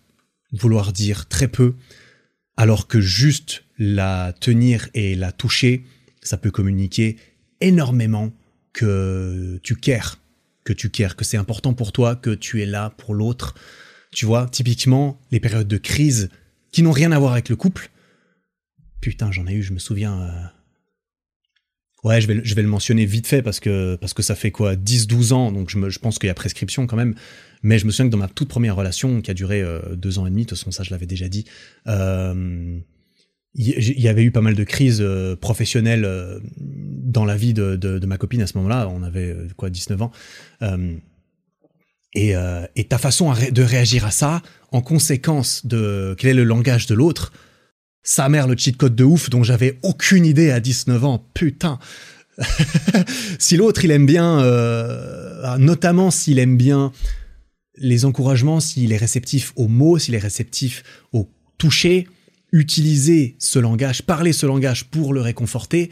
[0.54, 1.76] vouloir dire très peu,
[2.56, 5.84] alors que juste la tenir et la toucher,
[6.22, 7.18] ça peut communiquer
[7.62, 8.32] énormément
[8.74, 10.20] que tu cares,
[10.64, 13.56] que tu cares, que c'est important pour toi, que tu es là pour l'autre.
[14.12, 16.30] Tu vois, typiquement, les périodes de crise
[16.72, 17.90] qui n'ont rien à voir avec le couple
[19.02, 20.22] Putain, j'en ai eu, je me souviens.
[20.22, 20.32] euh,
[22.04, 24.50] Ouais, je vais, je vais le mentionner vite fait parce que, parce que ça fait
[24.50, 27.14] quoi 10-12 ans, donc je, me, je pense qu'il y a prescription quand même.
[27.62, 30.18] Mais je me souviens que dans ma toute première relation, qui a duré euh, deux
[30.18, 31.46] ans et demi, de toute façon, ça je l'avais déjà dit,
[31.88, 32.80] euh,
[33.54, 37.76] il y, avait eu pas mal de crises euh, professionnelles euh, dans la vie de,
[37.76, 38.88] de, ma copine à ce moment-là.
[38.88, 40.12] On avait euh, quoi 19 ans.
[42.14, 42.34] Et,
[42.90, 44.42] ta façon de réagir à ça,
[44.72, 47.34] en conséquence de quel est le langage de l'autre,
[48.04, 51.80] sa mère le cheat code de ouf dont j'avais aucune idée à 19 ans, putain.
[53.40, 56.92] si l'autre il aime bien, euh, notamment s'il aime bien
[57.78, 60.84] les encouragements, s'il est réceptif aux mots, s'il est réceptif
[61.14, 62.08] au toucher,
[62.52, 65.92] utiliser ce langage, parler ce langage pour le réconforter,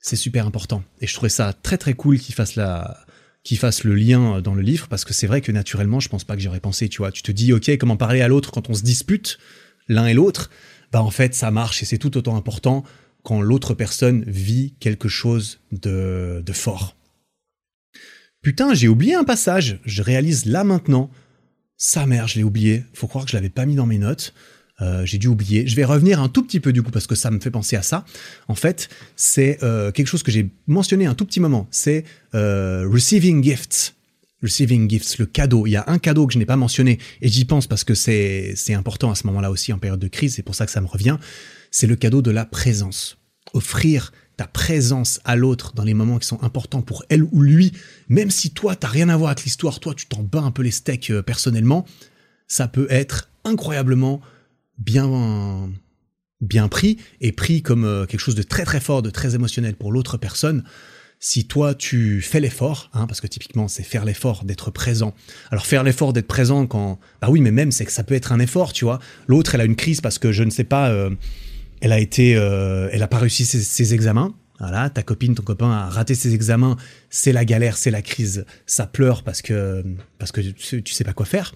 [0.00, 0.82] c'est super important.
[1.00, 3.04] Et je trouvais ça très très cool qu'il fasse la,
[3.42, 6.24] qu'il fasse le lien dans le livre parce que c'est vrai que naturellement, je pense
[6.24, 7.12] pas que j'aurais pensé, tu vois.
[7.12, 9.38] Tu te dis, ok, comment parler à l'autre quand on se dispute
[9.88, 10.50] l'un et l'autre?
[10.92, 12.84] Bah en fait, ça marche et c'est tout autant important
[13.22, 16.96] quand l'autre personne vit quelque chose de, de fort.
[18.42, 19.80] Putain, j'ai oublié un passage.
[19.84, 21.10] Je réalise là maintenant.
[21.76, 22.84] Sa mère, je l'ai oublié.
[22.94, 24.34] Faut croire que je l'avais pas mis dans mes notes.
[24.82, 25.66] Euh, j'ai dû oublier.
[25.66, 27.76] Je vais revenir un tout petit peu du coup parce que ça me fait penser
[27.76, 28.04] à ça.
[28.48, 31.68] En fait, c'est euh, quelque chose que j'ai mentionné un tout petit moment.
[31.70, 32.04] C'est
[32.34, 33.94] euh, receiving gifts.
[34.42, 35.66] Receiving gifts, le cadeau.
[35.66, 37.94] Il y a un cadeau que je n'ai pas mentionné et j'y pense parce que
[37.94, 40.36] c'est important à ce moment-là aussi en période de crise.
[40.36, 41.18] C'est pour ça que ça me revient.
[41.70, 43.18] C'est le cadeau de la présence.
[43.52, 47.72] Offrir ta présence à l'autre dans les moments qui sont importants pour elle ou lui,
[48.08, 50.62] même si toi t'as rien à voir avec l'histoire, toi tu t'en bats un peu
[50.62, 51.84] les steaks personnellement,
[52.48, 54.22] ça peut être incroyablement
[54.80, 55.70] bien
[56.40, 59.74] bien pris et pris comme euh, quelque chose de très très fort, de très émotionnel
[59.74, 60.64] pour l'autre personne.
[61.22, 65.14] Si toi tu fais l'effort, hein, parce que typiquement c'est faire l'effort d'être présent.
[65.50, 68.32] Alors faire l'effort d'être présent quand, bah oui, mais même c'est que ça peut être
[68.32, 69.00] un effort, tu vois.
[69.28, 71.10] L'autre elle a une crise parce que je ne sais pas, euh,
[71.82, 74.34] elle a été, euh, elle a pas réussi ses, ses examens.
[74.60, 76.76] Voilà, ta copine, ton copain a raté ses examens,
[77.08, 79.82] c'est la galère, c'est la crise, ça pleure parce que
[80.18, 81.54] parce que tu, tu sais pas quoi faire.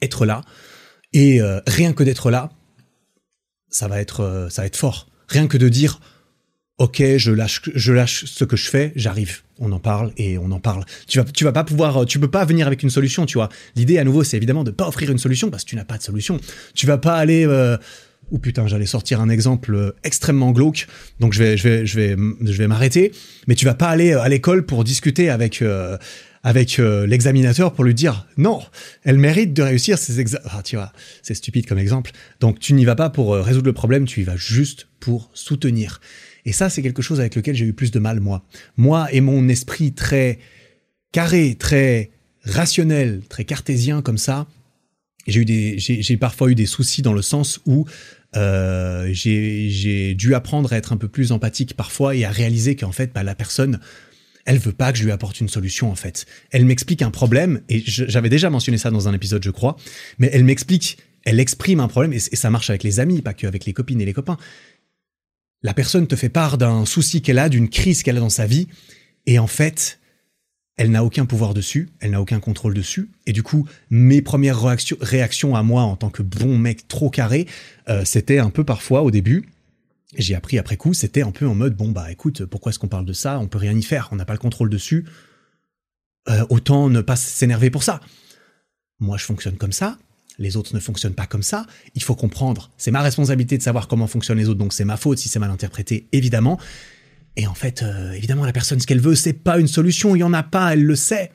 [0.00, 0.42] Être là,
[1.14, 2.50] et euh, rien que d'être là,
[3.70, 5.06] ça va être, euh, ça va être fort.
[5.28, 6.00] Rien que de dire,
[6.78, 9.42] ok, je lâche, je lâche ce que je fais, j'arrive.
[9.60, 10.84] On en parle et on en parle.
[11.06, 13.38] Tu vas, tu vas pas pouvoir, euh, tu peux pas venir avec une solution, tu
[13.38, 13.48] vois.
[13.76, 15.98] L'idée à nouveau, c'est évidemment de pas offrir une solution parce que tu n'as pas
[15.98, 16.38] de solution.
[16.74, 17.46] Tu vas pas aller.
[18.30, 20.86] Ou putain, j'allais sortir un exemple extrêmement glauque,
[21.20, 23.12] donc je vais, je vais, je vais, je vais m'arrêter.
[23.46, 25.62] Mais tu vas pas aller à l'école pour discuter avec.
[26.44, 28.62] Avec euh, l'examinateur pour lui dire non,
[29.02, 30.44] elle mérite de réussir ses examens.
[30.50, 30.92] Ah, tu vois,
[31.22, 32.12] c'est stupide comme exemple.
[32.38, 35.30] Donc tu n'y vas pas pour euh, résoudre le problème, tu y vas juste pour
[35.32, 36.00] soutenir.
[36.44, 38.44] Et ça, c'est quelque chose avec lequel j'ai eu plus de mal, moi.
[38.76, 40.38] Moi et mon esprit très
[41.12, 42.10] carré, très
[42.44, 44.46] rationnel, très cartésien comme ça,
[45.26, 47.86] j'ai eu des, j'ai, parfois eu des soucis dans le sens où
[48.36, 52.76] euh, j'ai, j'ai dû apprendre à être un peu plus empathique parfois et à réaliser
[52.76, 53.80] qu'en fait, bah, la personne,
[54.44, 56.26] elle veut pas que je lui apporte une solution en fait.
[56.50, 59.76] Elle m'explique un problème et j'avais déjà mentionné ça dans un épisode, je crois,
[60.18, 63.64] mais elle m'explique, elle exprime un problème et, ça marche avec les amis, pas qu'avec
[63.64, 64.36] les copines et les copains.
[65.62, 68.46] La personne te fait part d'un souci qu'elle a, d'une crise qu'elle a dans sa
[68.46, 68.68] vie
[69.26, 69.98] et en fait,
[70.76, 74.60] elle n'a aucun pouvoir dessus, elle n'a aucun contrôle dessus, et du coup, mes premières
[74.60, 77.46] réactions, réactions à moi en tant que bon mec trop carré,
[77.88, 79.44] euh, c'était un peu parfois au début,
[80.16, 82.88] j'ai appris après coup, c'était un peu en mode bon bah écoute, pourquoi est-ce qu'on
[82.88, 83.38] parle de ça?
[83.38, 85.04] On peut rien y faire, on n'a pas le contrôle dessus.
[86.28, 88.00] Euh, autant ne pas s'énerver pour ça.
[88.98, 89.98] Moi, je fonctionne comme ça.
[90.38, 91.66] Les autres ne fonctionnent pas comme ça.
[91.94, 92.70] Il faut comprendre.
[92.76, 95.38] C'est ma responsabilité de savoir comment fonctionnent les autres, donc c'est ma faute si c'est
[95.38, 96.58] mal interprété, évidemment.
[97.36, 100.16] Et en fait, euh, évidemment, la personne, ce qu'elle veut, c'est pas une solution.
[100.16, 101.30] Il y en a pas, elle le sait.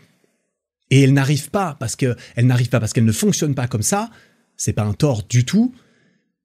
[0.90, 3.84] Et elle n'arrive pas parce que elle n'arrive pas parce qu'elle ne fonctionne pas comme
[3.84, 4.10] ça.
[4.58, 5.74] C'est pas un tort du tout.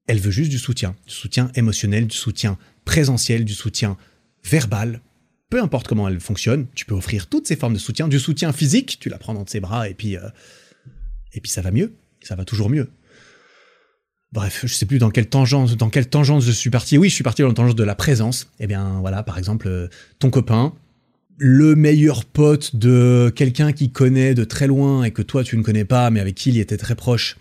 [0.07, 3.97] Elle veut juste du soutien, du soutien émotionnel, du soutien présentiel, du soutien
[4.45, 5.01] verbal.
[5.51, 8.53] Peu importe comment elle fonctionne, tu peux offrir toutes ces formes de soutien, du soutien
[8.53, 10.29] physique, tu la prends dans ses bras et puis euh,
[11.33, 12.91] et puis ça va mieux, ça va toujours mieux.
[14.33, 16.99] Bref, je sais plus dans quelle tangente, dans quelle tangente je suis parti.
[16.99, 18.51] Oui, je suis parti dans la tangente de la présence.
[18.59, 19.87] Eh bien, voilà, par exemple, euh,
[20.19, 20.75] ton copain,
[21.37, 25.63] le meilleur pote de quelqu'un qui connaît de très loin et que toi tu ne
[25.63, 27.37] connais pas, mais avec qui il était très proche,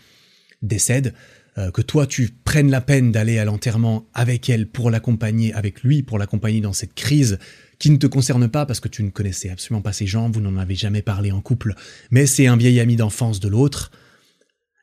[0.61, 1.13] décède.
[1.59, 5.83] Euh, que toi tu prennes la peine d'aller à l'enterrement avec elle pour l'accompagner, avec
[5.83, 7.37] lui pour l'accompagner dans cette crise
[7.77, 10.41] qui ne te concerne pas parce que tu ne connaissais absolument pas ses gens, vous
[10.41, 11.75] n'en avez jamais parlé en couple,
[12.09, 13.91] mais c'est un vieil ami d'enfance de l'autre.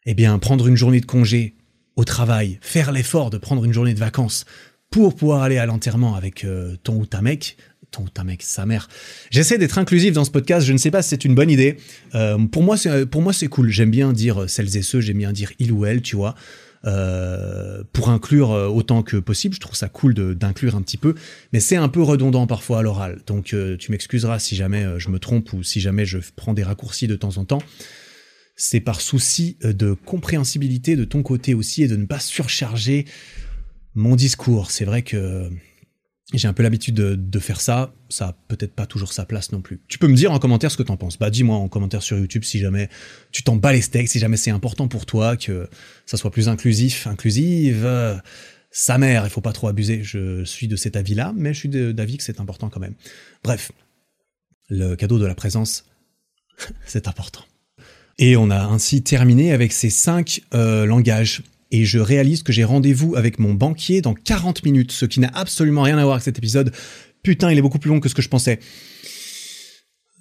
[0.07, 1.57] Eh bien, prendre une journée de congé
[1.97, 4.45] au travail, faire l'effort de prendre une journée de vacances
[4.91, 7.57] pour pouvoir aller à l'enterrement avec euh, ton ou ta mec,
[7.91, 8.89] ton ta mec, sa mère.
[9.31, 10.67] J'essaie d'être inclusif dans ce podcast.
[10.67, 11.77] Je ne sais pas si c'est une bonne idée.
[12.15, 13.71] Euh, pour moi, c'est pour moi c'est cool.
[13.71, 15.01] J'aime bien dire celles et ceux.
[15.01, 16.35] J'aime bien dire il ou elle, tu vois.
[16.87, 19.55] euh, pour inclure euh, autant que possible.
[19.55, 21.15] Je trouve ça cool d'inclure un petit peu,
[21.53, 23.21] mais c'est un peu redondant parfois à l'oral.
[23.27, 26.63] Donc euh, tu m'excuseras si jamais je me trompe ou si jamais je prends des
[26.63, 27.63] raccourcis de temps en temps.
[28.57, 33.07] C'est par souci de compréhensibilité de ton côté aussi et de ne pas surcharger
[33.95, 34.71] mon discours.
[34.71, 35.49] C'est vrai que
[36.33, 39.61] j'ai un peu l'habitude de, faire ça, ça a peut-être pas toujours sa place non
[39.61, 39.81] plus.
[39.89, 41.19] Tu peux me dire en commentaire ce que t'en penses.
[41.19, 42.89] Bah dis-moi en commentaire sur YouTube si jamais
[43.33, 45.69] tu t'en bats les steaks, si jamais c'est important pour toi que
[46.07, 47.89] ça soit plus inclusif, inclusive.
[48.71, 50.05] Sa mère, il faut pas trop abuser.
[50.05, 52.95] Je suis de cet avis-là, mais je suis d'avis que c'est important quand même.
[53.43, 53.73] Bref,
[54.69, 55.85] le cadeau de la présence,
[56.87, 57.45] c'est important.
[58.19, 62.65] Et on a ainsi terminé avec ces cinq euh, langages et je réalise que j'ai
[62.65, 66.25] rendez-vous avec mon banquier dans 40 minutes, ce qui n'a absolument rien à voir avec
[66.25, 66.73] cet épisode.
[67.23, 68.59] Putain, il est beaucoup plus long que ce que je pensais.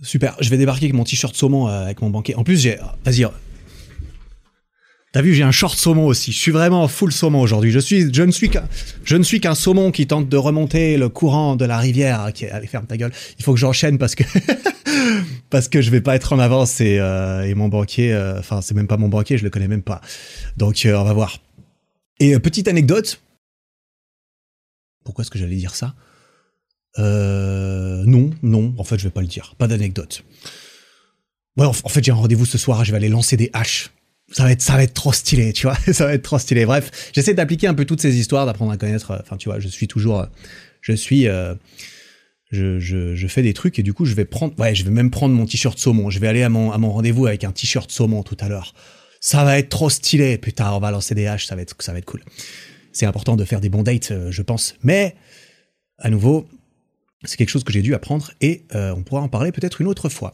[0.02, 2.36] Super, je vais débarquer avec mon t-shirt saumon euh, avec mon banquier.
[2.36, 2.78] En plus, j'ai...
[3.04, 3.28] Vas-y.
[5.12, 6.32] T'as vu, j'ai un short saumon aussi.
[6.32, 7.72] Je suis vraiment full saumon aujourd'hui.
[7.72, 8.68] Je suis, je ne suis qu'un,
[9.04, 12.32] je ne suis qu'un saumon qui tente de remonter le courant de la rivière.
[12.34, 13.12] Qui, allez, ferme ta gueule.
[13.40, 14.24] Il faut que j'enchaîne parce que,
[15.50, 18.74] parce que je vais pas être en avance et, euh, mon banquier, euh, enfin, c'est
[18.74, 20.02] même pas mon banquier, je le connais même pas.
[20.58, 21.40] Donc, on va voir.
[22.20, 23.22] Et petite anecdote.
[25.04, 25.96] Pourquoi est-ce que j'allais dire ça?
[27.00, 29.56] Euh, Non, non, en fait, je vais pas le dire.
[29.58, 30.24] Pas d'anecdote.
[31.58, 32.84] Ouais, en, fait, j'ai un rendez-vous ce soir.
[32.86, 33.92] Je vais aller lancer des haches.
[34.32, 35.76] Ça va être, ça va être trop stylé, tu vois.
[35.94, 36.66] ça va être trop stylé.
[36.66, 39.18] Bref, j'essaie d'appliquer un peu toutes ces histoires, d'apprendre à connaître.
[39.22, 40.28] Enfin, tu vois, je suis toujours,
[40.82, 41.28] je suis.
[42.52, 45.36] Je, fais des trucs et du coup je vais prendre ouais je vais même prendre
[45.36, 48.24] mon t-shirt saumon je vais aller à mon, à mon rendez-vous avec un t-shirt saumon
[48.24, 48.74] tout à l'heure
[49.20, 51.92] ça va être trop stylé, putain, on va lancer des haches, ça va être, ça
[51.92, 52.24] va être cool.
[52.92, 54.76] C'est important de faire des bons dates, euh, je pense.
[54.82, 55.16] Mais,
[55.98, 56.48] à nouveau,
[57.26, 59.88] c'est quelque chose que j'ai dû apprendre et euh, on pourra en parler peut-être une
[59.88, 60.34] autre fois.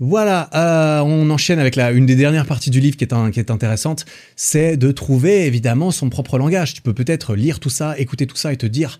[0.00, 3.38] Voilà, euh, on enchaîne avec la, une des dernières parties du livre qui est, qui
[3.38, 4.04] est intéressante,
[4.34, 6.74] c'est de trouver évidemment son propre langage.
[6.74, 8.98] Tu peux peut-être lire tout ça, écouter tout ça et te dire,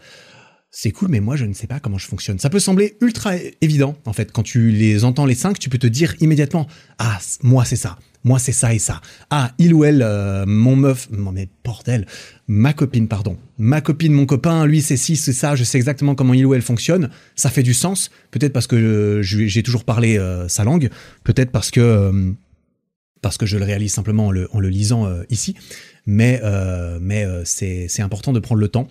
[0.76, 2.40] c'est cool, mais moi je ne sais pas comment je fonctionne.
[2.40, 5.78] Ça peut sembler ultra évident, en fait, quand tu les entends les cinq, tu peux
[5.78, 6.66] te dire immédiatement,
[6.98, 9.00] ah, moi c'est ça, moi c'est ça et ça.
[9.30, 12.06] Ah, il ou elle, euh, mon meuf, non mais bordel,
[12.48, 13.38] ma copine, pardon.
[13.56, 16.54] Ma copine, mon copain, lui c'est ci, c'est ça, je sais exactement comment il ou
[16.54, 17.08] elle fonctionne.
[17.36, 18.10] Ça fait du sens.
[18.32, 20.90] Peut-être parce que j'ai toujours parlé euh, sa langue.
[21.22, 22.34] Peut-être parce que...
[23.24, 25.54] Euh, parce que je le réalise simplement en le, lisant ici,
[26.06, 26.40] mais,
[27.00, 28.86] mais c'est important de prendre le temps.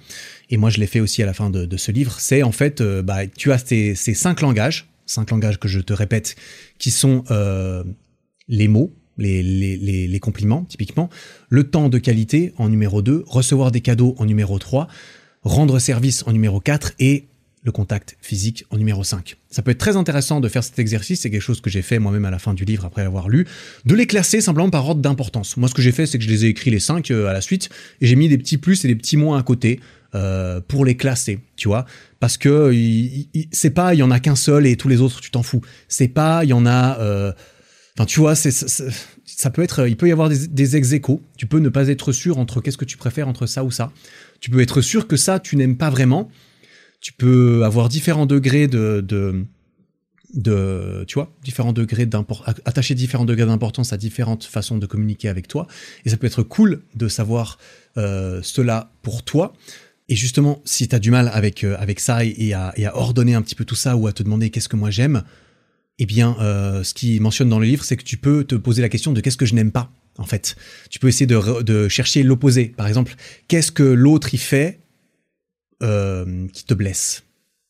[0.50, 2.16] Et moi, je l'ai fait aussi à la fin de, ce livre.
[2.20, 6.36] C'est en fait, bah, tu as ces, cinq langages, cinq langages que je te répète,
[6.80, 7.24] qui sont
[8.48, 11.10] les mots, les, les, les, compliments, typiquement,
[11.50, 14.88] le temps de qualité en numéro 2, recevoir des cadeaux en numéro 3,
[15.44, 17.28] rendre service en numéro 4 et
[17.64, 19.38] le contact physique en numéro 5.
[19.50, 22.00] Ça peut être très intéressant de faire cet exercice, c'est quelque chose que j'ai fait
[22.00, 23.48] moi-même à la fin du livre après l'avoir lu,
[23.86, 25.58] de les classer simplement par ordre d'importance.
[25.58, 27.34] Moi ce que j'ai fait c'est que je les ai écrits les 5 euh, à
[27.34, 27.70] la suite
[28.02, 29.80] et j'ai mis des petits plus et des petits moins à côté
[30.16, 31.86] euh, pour les classer, tu vois,
[32.20, 32.72] parce que
[33.52, 35.62] c'est pas il y en a qu'un seul et tous les autres tu t'en fous.
[35.88, 37.32] C'est pas il y en a euh,
[37.96, 40.96] Enfin, tu vois, c'est, ça, peut être, il peut y avoir des, des ex
[41.38, 43.92] Tu peux ne pas être sûr entre qu'est-ce que tu préfères entre ça ou ça.
[44.40, 46.30] Tu peux être sûr que ça, tu n'aimes pas vraiment.
[47.04, 49.46] Tu peux avoir différents degrés de, de,
[50.34, 55.28] de tu vois, différents degrés d'importance, attacher différents degrés d'importance à différentes façons de communiquer
[55.28, 55.68] avec toi.
[56.06, 57.58] Et ça peut être cool de savoir
[57.98, 59.54] euh, cela pour toi.
[60.08, 63.42] Et justement, si tu as du mal avec, euh, avec ça et à, ordonner un
[63.42, 65.24] petit peu tout ça ou à te demander qu'est-ce que moi j'aime,
[66.00, 68.82] eh bien, euh, ce qu'il mentionne dans le livre, c'est que tu peux te poser
[68.82, 70.56] la question de qu'est-ce que je n'aime pas, en fait.
[70.90, 72.66] Tu peux essayer de, chercher l'opposé.
[72.66, 73.16] Par exemple,
[73.48, 74.80] qu'est-ce que l'autre y fait
[75.84, 77.24] euh, qui te blesse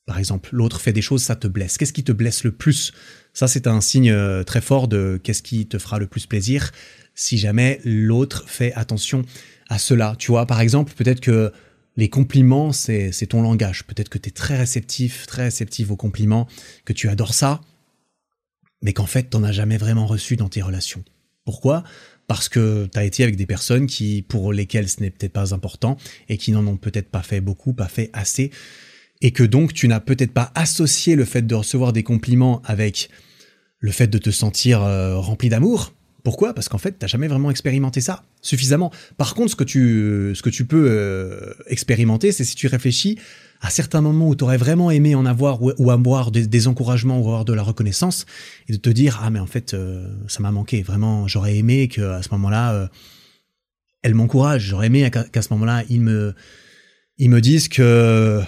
[0.05, 1.77] Par exemple, l'autre fait des choses, ça te blesse.
[1.77, 2.93] Qu'est-ce qui te blesse le plus?
[3.33, 6.71] Ça, c'est un signe euh, très fort de qu'est-ce qui te fera le plus plaisir
[7.15, 9.23] si jamais l'autre fait attention
[9.69, 10.15] à cela.
[10.17, 11.51] Tu vois, par exemple, peut-être que
[11.95, 13.85] les compliments, c'est ton langage.
[13.85, 16.47] Peut-être que tu es très réceptif, très réceptif aux compliments,
[16.85, 17.61] que tu adores ça
[18.83, 21.03] mais qu'en fait, t'en as jamais vraiment reçu dans tes relations.
[21.45, 21.83] Pourquoi?
[22.33, 25.97] Parce que t'as été avec des personnes qui, pour lesquelles ce n'est peut-être pas important
[26.29, 28.49] et qui n'en ont peut-être pas fait beaucoup, pas fait assez,
[29.21, 33.11] et que donc tu n'as peut-être pas associé le fait de recevoir des compliments avec
[33.77, 35.93] le fait de te sentir euh, rempli d'amour.
[36.23, 36.55] Pourquoi?
[36.55, 38.91] Parce qu'en fait, t'as jamais vraiment expérimenté ça suffisamment.
[39.17, 43.19] Par contre, ce que tu, ce que tu peux euh, expérimenter, c'est si tu réfléchis
[43.63, 47.27] à certains moments où tu aurais vraiment aimé en avoir ou, avoir des, encouragements ou
[47.27, 48.25] avoir de la reconnaissance
[48.67, 51.87] et de te dire ah mais en fait euh, ça m'a manqué vraiment j'aurais aimé
[51.87, 52.87] que à ce moment-là euh,
[54.01, 56.35] elle m'encourage j'aurais aimé qu'à ce moment-là ils me
[57.17, 58.41] ils me disent que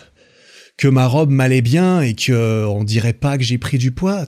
[0.78, 4.28] que ma robe m'allait bien et que on dirait pas que j'ai pris du poids.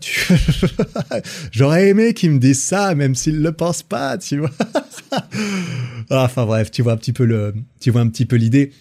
[1.52, 4.52] J'aurais aimé qu'ils me disent ça, même s'ils le pensent pas, tu vois.
[6.10, 8.72] Ah, enfin bref, tu tu vois un petit peu l'idée.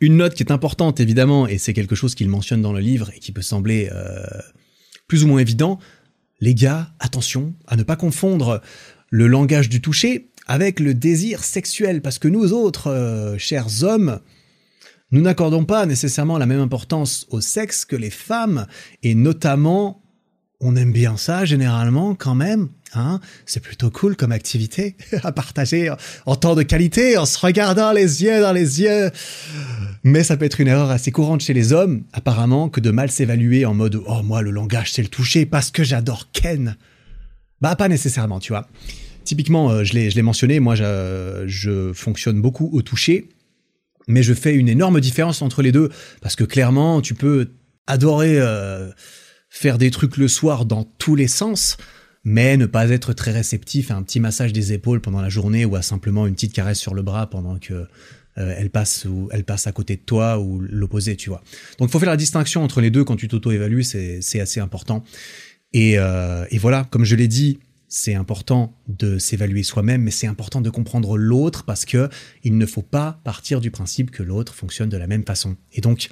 [0.00, 3.10] Une note qui est importante évidemment, et c'est quelque chose qu'il mentionne dans le livre
[3.14, 4.24] et qui peut sembler euh,
[5.06, 5.78] plus ou moins évident.
[6.40, 8.62] Les gars, attention à ne pas confondre
[9.10, 14.20] le langage du toucher avec le désir sexuel, parce que nous autres, euh, chers hommes,
[15.12, 18.66] nous n'accordons pas nécessairement la même importance au sexe que les femmes,
[19.02, 20.02] et notamment,
[20.60, 25.92] on aime bien ça généralement quand même, hein C'est plutôt cool comme activité à partager
[26.26, 29.10] en temps de qualité, en se regardant les yeux dans les yeux.
[30.02, 33.10] Mais ça peut être une erreur assez courante chez les hommes, apparemment, que de mal
[33.10, 36.76] s'évaluer en mode oh moi le langage c'est le toucher parce que j'adore Ken.
[37.60, 38.68] Bah pas nécessairement, tu vois.
[39.24, 43.28] Typiquement, euh, je l'ai mentionné, moi je, fonctionne beaucoup au toucher
[44.08, 45.90] mais je fais une énorme différence entre les deux
[46.20, 47.50] parce que clairement, tu peux
[47.86, 48.90] adorer euh,
[49.48, 51.76] faire des trucs le soir dans tous les sens,
[52.24, 55.64] mais ne pas être très réceptif à un petit massage des épaules pendant la journée
[55.64, 57.86] ou à simplement une petite caresse sur le bras pendant que
[58.38, 61.42] euh, elle passe ou elle passe à côté de toi ou l'opposé, tu vois.
[61.78, 65.04] Donc, il faut faire la distinction entre les deux quand tu t'auto-évalues, c'est assez important.
[65.72, 67.58] Et, euh, et voilà, comme je l'ai dit,
[67.88, 72.08] c'est important de s'évaluer soi-même, mais c'est important de comprendre l'autre parce que
[72.44, 75.56] il ne faut pas partir du principe que l'autre fonctionne de la même façon.
[75.72, 76.08] Et donc,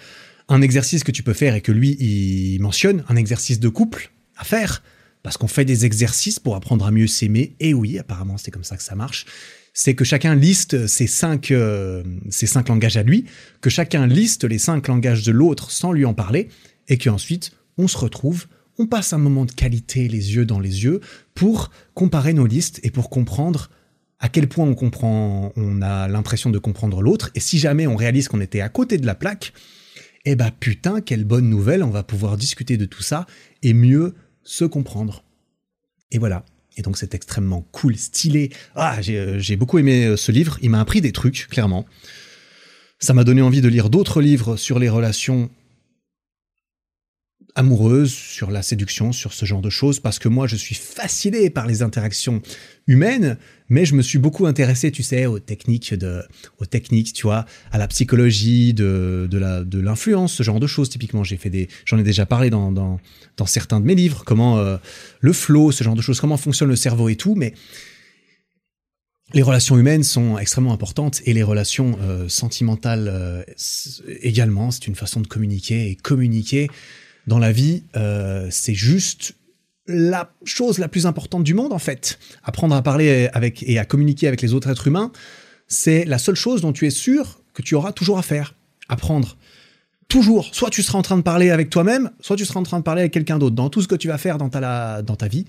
[0.49, 4.11] un exercice que tu peux faire et que lui, il mentionne, un exercice de couple
[4.37, 4.83] à faire,
[5.23, 8.65] parce qu'on fait des exercices pour apprendre à mieux s'aimer, et oui, apparemment c'est comme
[8.65, 9.27] ça que ça marche,
[9.81, 13.27] c'est que chacun liste ses cinq, euh, ses cinq langages à lui,
[13.61, 16.49] que chacun liste les cinq langages de l'autre sans lui en parler,
[16.89, 20.83] et qu'ensuite on se retrouve on passe un moment de qualité les yeux dans les
[20.83, 21.01] yeux
[21.37, 23.71] pour comparer nos listes et pour comprendre
[24.19, 27.31] à quel point on comprend, on a l'impression de comprendre l'autre.
[27.37, 29.53] Et si jamais on réalise qu'on était à côté de la plaque,
[30.25, 33.27] eh ben putain, quelle bonne nouvelle, on va pouvoir discuter de tout ça
[33.63, 35.23] et mieux se comprendre.
[36.11, 36.45] Et voilà.
[36.79, 38.51] Et donc c'est extrêmement cool, stylé.
[38.77, 41.85] Ah, j'ai euh, beaucoup aimé euh, ce livre, il m'a appris des trucs, clairement.
[43.01, 45.51] Ça m'a donné envie de lire d'autres livres sur les relations
[47.55, 51.51] amoureuse, sur la séduction, sur ce genre de choses, parce que moi je suis fasciné
[51.51, 52.41] par les interactions
[52.87, 53.37] humaines,
[53.69, 56.23] mais je me suis beaucoup intéressé, tu sais, aux techniques de,
[56.59, 60.67] aux techniques, tu vois, à la psychologie, de, de la, de l'influence, ce genre de
[60.67, 60.89] choses.
[60.89, 63.01] Typiquement, j'ai fait des, j'en ai déjà parlé dans, dans,
[63.37, 64.77] dans certains de mes livres, comment euh,
[65.21, 67.55] le flow, ce genre de choses, comment fonctionne le cerveau et tout, mais
[69.35, 73.43] les relations humaines sont extrêmement importantes et les relations euh, sentimentales euh,
[74.23, 74.71] également.
[74.71, 76.69] C'est une façon de communiquer et communiquer
[77.29, 79.35] dans la vie, euh, c'est juste
[79.87, 82.19] la chose la plus importante du monde en fait.
[82.43, 85.13] Apprendre à parler avec et à communiquer avec les autres êtres humains,
[85.67, 88.55] c'est la seule chose dont tu es sûr que tu auras toujours à faire.
[88.89, 89.37] Apprendre.
[90.09, 90.55] Toujours.
[90.55, 92.85] Soit tu seras en train de parler avec toi-même, soit tu seras en train de
[92.85, 93.55] parler avec quelqu'un d'autre.
[93.55, 95.45] Dans tout ce que tu vas faire dans ta, dans ta vie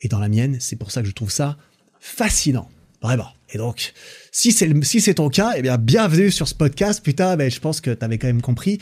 [0.00, 1.58] et dans la mienne, c'est pour ça que je trouve ça
[2.00, 2.70] fascinant.
[3.02, 3.28] Vraiment.
[3.52, 3.92] Et donc,
[4.30, 7.02] si c'est si c'est ton cas, eh bien, bienvenue sur ce podcast.
[7.02, 8.78] Putain, ben, je pense que tu avais quand même compris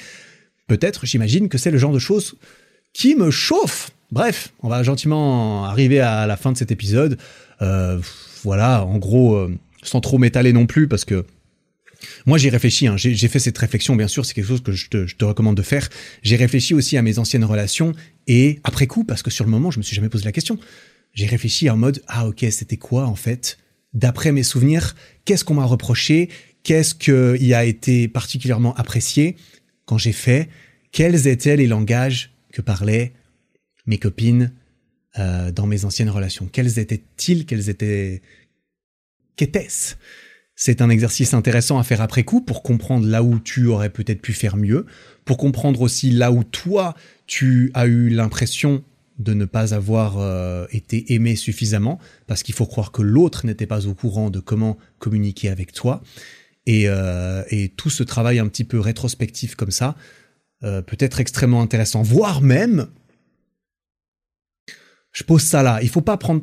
[0.69, 2.37] peut-être, j'imagine que c'est le genre de choses
[2.93, 3.91] qui me chauffe.
[4.13, 7.19] Bref, on va gentiment arriver à la fin de cet épisode.
[7.61, 7.99] Euh,
[8.45, 11.25] voilà, en gros, euh, sans trop m'étaler non plus, parce que
[12.27, 14.89] moi j'ai réfléchi, hein, j'ai fait cette réflexion, bien sûr, c'est quelque chose que je
[14.89, 15.89] te, recommande de faire.
[16.23, 17.93] J'ai réfléchi aussi à mes anciennes relations,
[18.29, 20.59] et après coup, parce que sur le moment, je me suis jamais posé la question,
[21.13, 23.59] j'ai réfléchi en mode, ah ok, c'était quoi en fait?
[23.95, 26.29] D'après mes souvenirs, qu'est-ce qu'on m'a reproché?
[26.63, 29.37] Qu'est-ce qui a été particulièrement apprécié?
[29.89, 30.51] Quand j'ai fait
[30.93, 33.15] quels étaient les langages que parlaient
[33.87, 34.53] mes copines
[35.19, 36.47] euh, dans mes anciennes relations.
[36.53, 37.47] Quels étaient-ils?
[37.47, 38.21] Quels étaient
[39.37, 39.95] Qu'était-ce?
[40.55, 44.21] C'est un exercice intéressant à faire après coup pour comprendre là où tu aurais peut-être
[44.21, 44.85] pu faire mieux,
[45.25, 46.95] pour comprendre aussi là où toi
[47.27, 48.85] tu as eu l'impression
[49.19, 53.67] de ne pas avoir euh, été aimé suffisamment, parce qu'il faut croire que l'autre n'était
[53.67, 56.03] pas au courant de comment communiquer avec toi.
[56.69, 59.97] Euh, et, tout ce travail un petit peu rétrospectif comme ça
[60.65, 62.89] euh, peut être extrêmement intéressant, voire même,
[65.13, 66.43] je pose ça là, il faut pas prendre...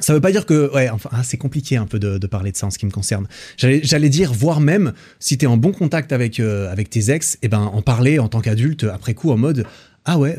[0.00, 2.56] Ça veut pas dire que, ouais, enfin, ah, c'est compliqué un peu de, parler de
[2.56, 3.28] ça en ce qui me concerne.
[3.58, 7.38] J'allais dire, voire même, si t'es en bon contact avec euh, avec tes ex, et
[7.42, 9.66] eh ben en parler en tant qu'adulte après coup en mode,
[10.06, 10.34] ah ouais,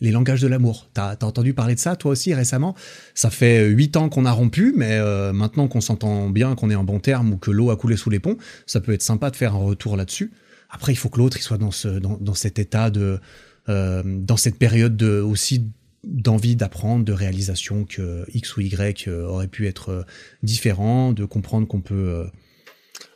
[0.00, 0.88] les langages de l'amour.
[0.92, 2.74] T'as as entendu parler de ça toi aussi récemment?
[3.14, 6.74] Ça fait huit ans qu'on a rompu, mais euh, maintenant qu'on s'entend bien, qu'on est
[6.74, 9.30] en bon terme ou que l'eau a coulé sous les ponts, ça peut être sympa
[9.30, 10.32] de faire un retour là-dessus.
[10.70, 13.20] Après, il faut que l'autre il soit dans ce dans, dans cet état de
[13.68, 15.70] euh, dans cette période de aussi
[16.02, 20.04] d'envie d'apprendre, de réalisation que X ou Y euh, aurait pu être
[20.42, 22.26] différent, de comprendre qu'on peut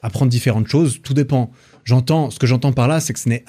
[0.00, 1.00] apprendre différentes choses.
[1.02, 1.50] Tout dépend.
[1.84, 3.44] J'entends, ce que j'entends par là, c'est que ce n'est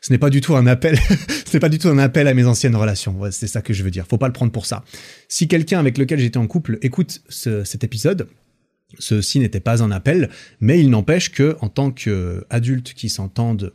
[0.00, 0.98] ce n'est pas du tout un appel,
[1.46, 3.18] ce n'est pas du tout un appel à mes anciennes relations.
[3.30, 4.06] c'est ça que je veux dire.
[4.06, 4.84] Faut pas le prendre pour ça.
[5.28, 8.28] Si quelqu'un avec lequel j'étais en couple écoute cet épisode,
[8.98, 10.30] ceci n'était pas un appel,
[10.60, 13.72] mais il n'empêche que, en tant qu'adulte qui s'entendent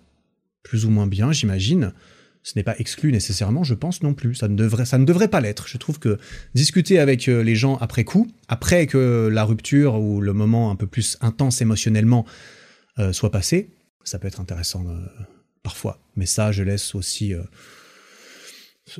[0.64, 1.94] plus ou moins bien, j'imagine,
[2.44, 4.36] ce n'est pas exclu nécessairement, je pense non plus.
[4.36, 5.68] Ça ne devrait, ça ne devrait pas l'être.
[5.68, 6.20] Je trouve que
[6.54, 10.76] discuter avec euh, les gens après coup, après que la rupture ou le moment un
[10.76, 12.26] peu plus intense émotionnellement
[13.00, 13.70] euh, soit passé,
[14.04, 15.06] ça peut être intéressant euh,
[15.64, 16.00] parfois.
[16.16, 17.34] Mais ça, je laisse aussi.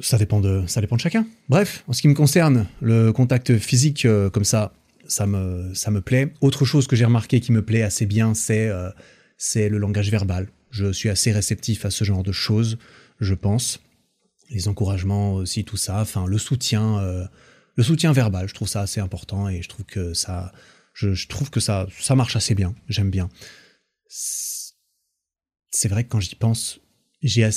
[0.02, 1.28] ça dépend de, ça dépend de chacun.
[1.50, 4.74] Bref, en ce qui me concerne, le contact physique comme ça,
[5.08, 6.34] ça me, ça me plaît.
[6.42, 8.72] Autre chose que j'ai remarqué qui me plaît assez bien, c'est,
[9.38, 10.48] c'est le langage verbal.
[10.72, 12.80] Je suis assez réceptif à ce genre de choses
[13.24, 13.80] je pense.
[14.50, 16.02] Les encouragements aussi, tout ça.
[16.02, 17.26] Enfin, le soutien, euh,
[17.76, 20.52] le soutien verbal, je trouve ça assez important et je trouve que ça,
[20.94, 22.76] je, trouve que ça, ça marche assez bien.
[22.88, 23.30] J'aime bien.
[25.74, 26.80] C'est vrai que quand j'y pense,
[27.22, 27.50] j'ai,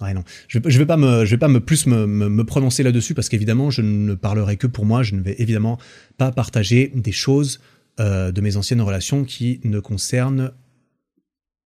[0.00, 0.24] Ouais, non.
[0.48, 3.28] Je ne vais pas me, je vais pas me plus me, me, prononcer là-dessus parce
[3.28, 5.02] qu'évidemment, je ne parlerai que pour moi.
[5.02, 5.78] Je ne vais évidemment
[6.16, 7.60] pas partager des choses
[8.00, 10.52] euh, de mes anciennes relations qui ne concernent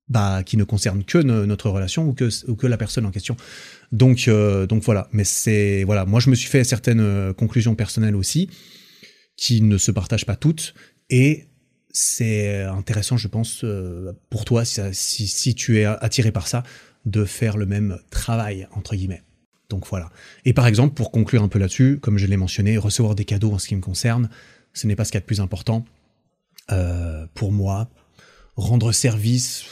[0.10, 3.36] bah, qui ne concerne que notre relation ou que, ou que la personne en question.
[3.92, 5.08] Donc, euh, donc voilà.
[5.12, 8.50] Mais c'est voilà, moi je me suis fait certaines euh, conclusions personnelles aussi,
[9.38, 10.74] qui ne se partagent pas toutes,
[11.10, 11.46] et
[11.94, 16.64] c'est intéressant, je pense, euh, pour toi, si, tu es attiré par ça,
[17.06, 19.24] de faire le même travail entre guillemets.
[19.70, 20.10] Donc voilà.
[20.46, 23.54] Et par exemple, pour conclure un peu là-dessus, comme je l'ai mentionné, recevoir des cadeaux
[23.54, 24.30] en ce qui me concerne,
[24.74, 25.86] ce n'est pas ce qu'il y a de plus important.
[27.34, 27.90] pour moi,
[28.56, 29.66] rendre service,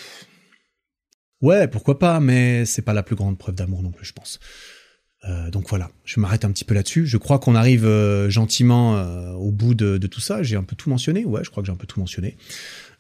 [1.41, 4.39] Ouais, pourquoi pas, mais c'est pas la plus grande preuve d'amour non plus, je pense.
[5.29, 7.05] Euh, donc voilà, je m'arrête un petit peu là-dessus.
[7.05, 10.41] Je crois qu'on arrive euh, gentiment euh, au bout de, tout ça.
[10.41, 11.25] J'ai un peu tout mentionné.
[11.25, 12.37] Ouais, je crois que j'ai un peu tout mentionné.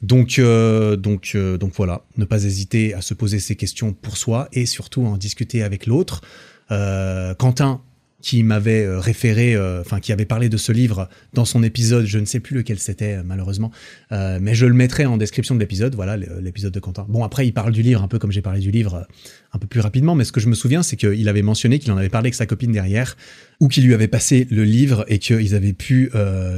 [0.01, 4.65] Donc, donc, donc voilà, ne pas hésiter à se poser ces questions pour soi et
[4.65, 6.21] surtout en discuter avec l'autre.
[6.69, 7.81] Quentin,
[8.21, 12.05] qui m'avait euh, référé, euh, enfin qui avait parlé de ce livre dans son épisode,
[12.05, 13.71] je ne sais plus lequel c'était euh, malheureusement,
[14.11, 17.05] mais je le mettrai en description de l'épisode, voilà l'épisode de Quentin.
[17.09, 19.07] Bon après il parle du livre un peu comme j'ai parlé du livre
[19.53, 21.91] un peu plus rapidement, mais ce que je me souviens c'est qu'il avait mentionné qu'il
[21.91, 23.17] en avait parlé avec sa copine derrière,
[23.59, 26.11] ou qu'il lui avait passé le livre et qu'ils avaient pu,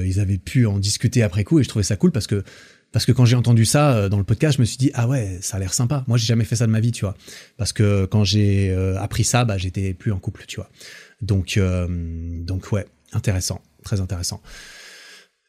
[0.05, 2.43] ils avaient pu en discuter après coup et je trouvais ça cool parce que
[2.91, 5.39] parce que quand j'ai entendu ça dans le podcast, je me suis dit ah ouais,
[5.41, 6.03] ça a l'air sympa.
[6.07, 7.15] Moi, j'ai jamais fait ça de ma vie, tu vois.
[7.57, 10.69] Parce que quand j'ai appris ça, bah j'étais plus en couple, tu vois.
[11.23, 14.41] Donc, euh, donc ouais, intéressant, très intéressant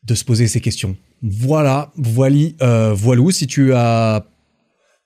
[0.04, 0.96] de se poser ces questions.
[1.22, 4.26] Voilà, voilà, euh, voilou, si tu as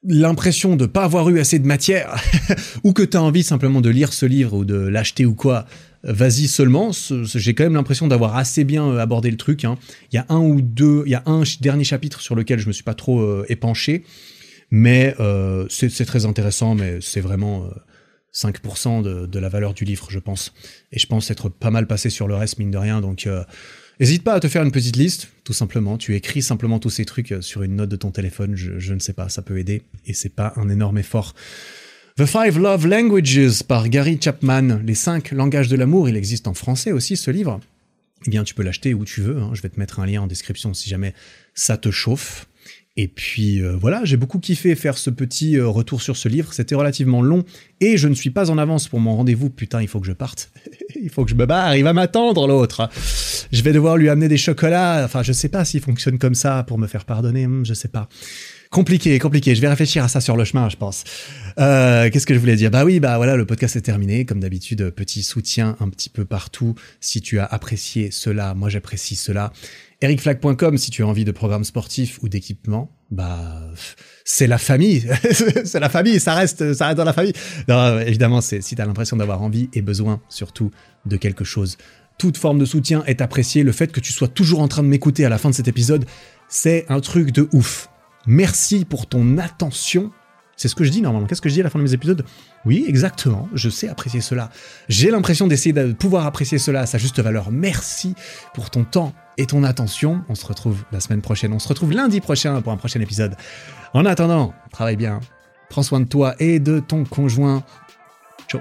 [0.05, 2.17] l'impression de pas avoir eu assez de matière
[2.85, 5.67] ou que tu as envie simplement de lire ce livre ou de l'acheter ou quoi,
[6.03, 6.91] vas-y seulement.
[7.23, 9.65] J'ai quand même l'impression d'avoir assez bien euh, abordé le truc.
[9.65, 9.79] Hein.
[10.13, 12.67] Il y a un ou deux, il y a un dernier chapitre sur lequel je
[12.67, 14.05] me suis pas trop épanché,
[14.71, 15.15] mais
[15.71, 17.71] c'est très intéressant, mais c'est vraiment
[18.39, 20.53] 5% de, la valeur du livre, je pense.
[20.93, 23.01] Et je pense être pas mal passé sur le reste, mine de rien.
[23.01, 23.43] Donc, euh,
[23.99, 25.99] n'hésite pas à te faire une petite liste, tout simplement.
[25.99, 28.55] Tu écris simplement tous ces trucs euh, sur une note de ton téléphone.
[28.55, 29.83] Je, ne sais pas, ça peut aider.
[30.07, 31.35] Et c'est pas un énorme effort.
[32.17, 34.81] The Five Love Languages par Gary Chapman.
[34.85, 36.09] Les cinq langages de l'amour.
[36.09, 37.61] Il existe en français aussi, ce livre.
[38.27, 39.39] Eh bien, tu peux l'acheter où tu veux.
[39.39, 39.51] Hein.
[39.55, 41.15] Je vais te mettre un lien en description si jamais
[41.55, 42.48] ça te chauffe.
[43.01, 46.53] Et puis euh, voilà, j'ai beaucoup kiffé faire ce petit euh, retour sur ce livre.
[46.53, 47.45] C'était relativement long
[47.81, 49.51] et je ne suis pas en avance pour mon rendez-vous.
[49.51, 50.51] Putain, il faut que je parte.
[51.01, 51.77] il faut que je me barre.
[51.77, 52.91] Il va m'attendre l'autre.
[53.53, 55.03] Je vais devoir lui amener des chocolats.
[55.05, 57.47] Enfin, je sais pas s'il fonctionne comme ça pour me faire pardonner.
[57.47, 58.09] Hmm, je sais pas.
[58.71, 59.55] Compliqué, compliqué.
[59.55, 61.05] Je vais réfléchir à ça sur le chemin, je pense.
[61.61, 62.73] Euh, Qu'est-ce que je voulais dire?
[62.73, 64.25] Bah oui, bah voilà, le podcast est terminé.
[64.25, 66.75] Comme d'habitude, petit soutien un petit peu partout.
[67.01, 69.53] Si tu as apprécié cela, moi j'apprécie cela
[70.01, 73.61] ericflag.com si tu as envie de programmes sportifs ou d'équipements, bah
[74.25, 75.09] c'est la famille,
[75.65, 77.33] c'est la famille, ça reste, ça reste dans la famille.
[77.69, 80.71] Non, évidemment, c'est si tu as l'impression d'avoir envie et besoin surtout
[81.07, 81.77] de quelque chose.
[82.19, 83.63] Toute forme de soutien est appréciée.
[83.63, 85.69] Le fait que tu sois toujours en train de m'écouter à la fin de cet
[85.69, 86.05] épisode,
[86.49, 87.89] c'est un truc de ouf.
[88.27, 90.11] Merci pour ton attention
[90.59, 91.29] c'est ce que je dis normalement.
[91.29, 92.25] Qu'est-ce que je dis à la fin de mes épisodes?
[92.67, 93.49] Oui, exactement.
[93.55, 94.51] Je sais apprécier cela.
[94.89, 97.53] J'ai l'impression d'essayer de pouvoir apprécier cela à sa juste valeur.
[97.53, 98.17] Merci
[98.55, 100.23] pour ton temps et ton attention.
[100.29, 101.53] On se retrouve la semaine prochaine.
[101.55, 103.37] On se retrouve lundi prochain pour un prochain épisode.
[103.95, 105.21] En attendant, travaille bien.
[105.71, 107.63] Prends soin de toi et de ton conjoint.
[108.49, 108.61] Ciao.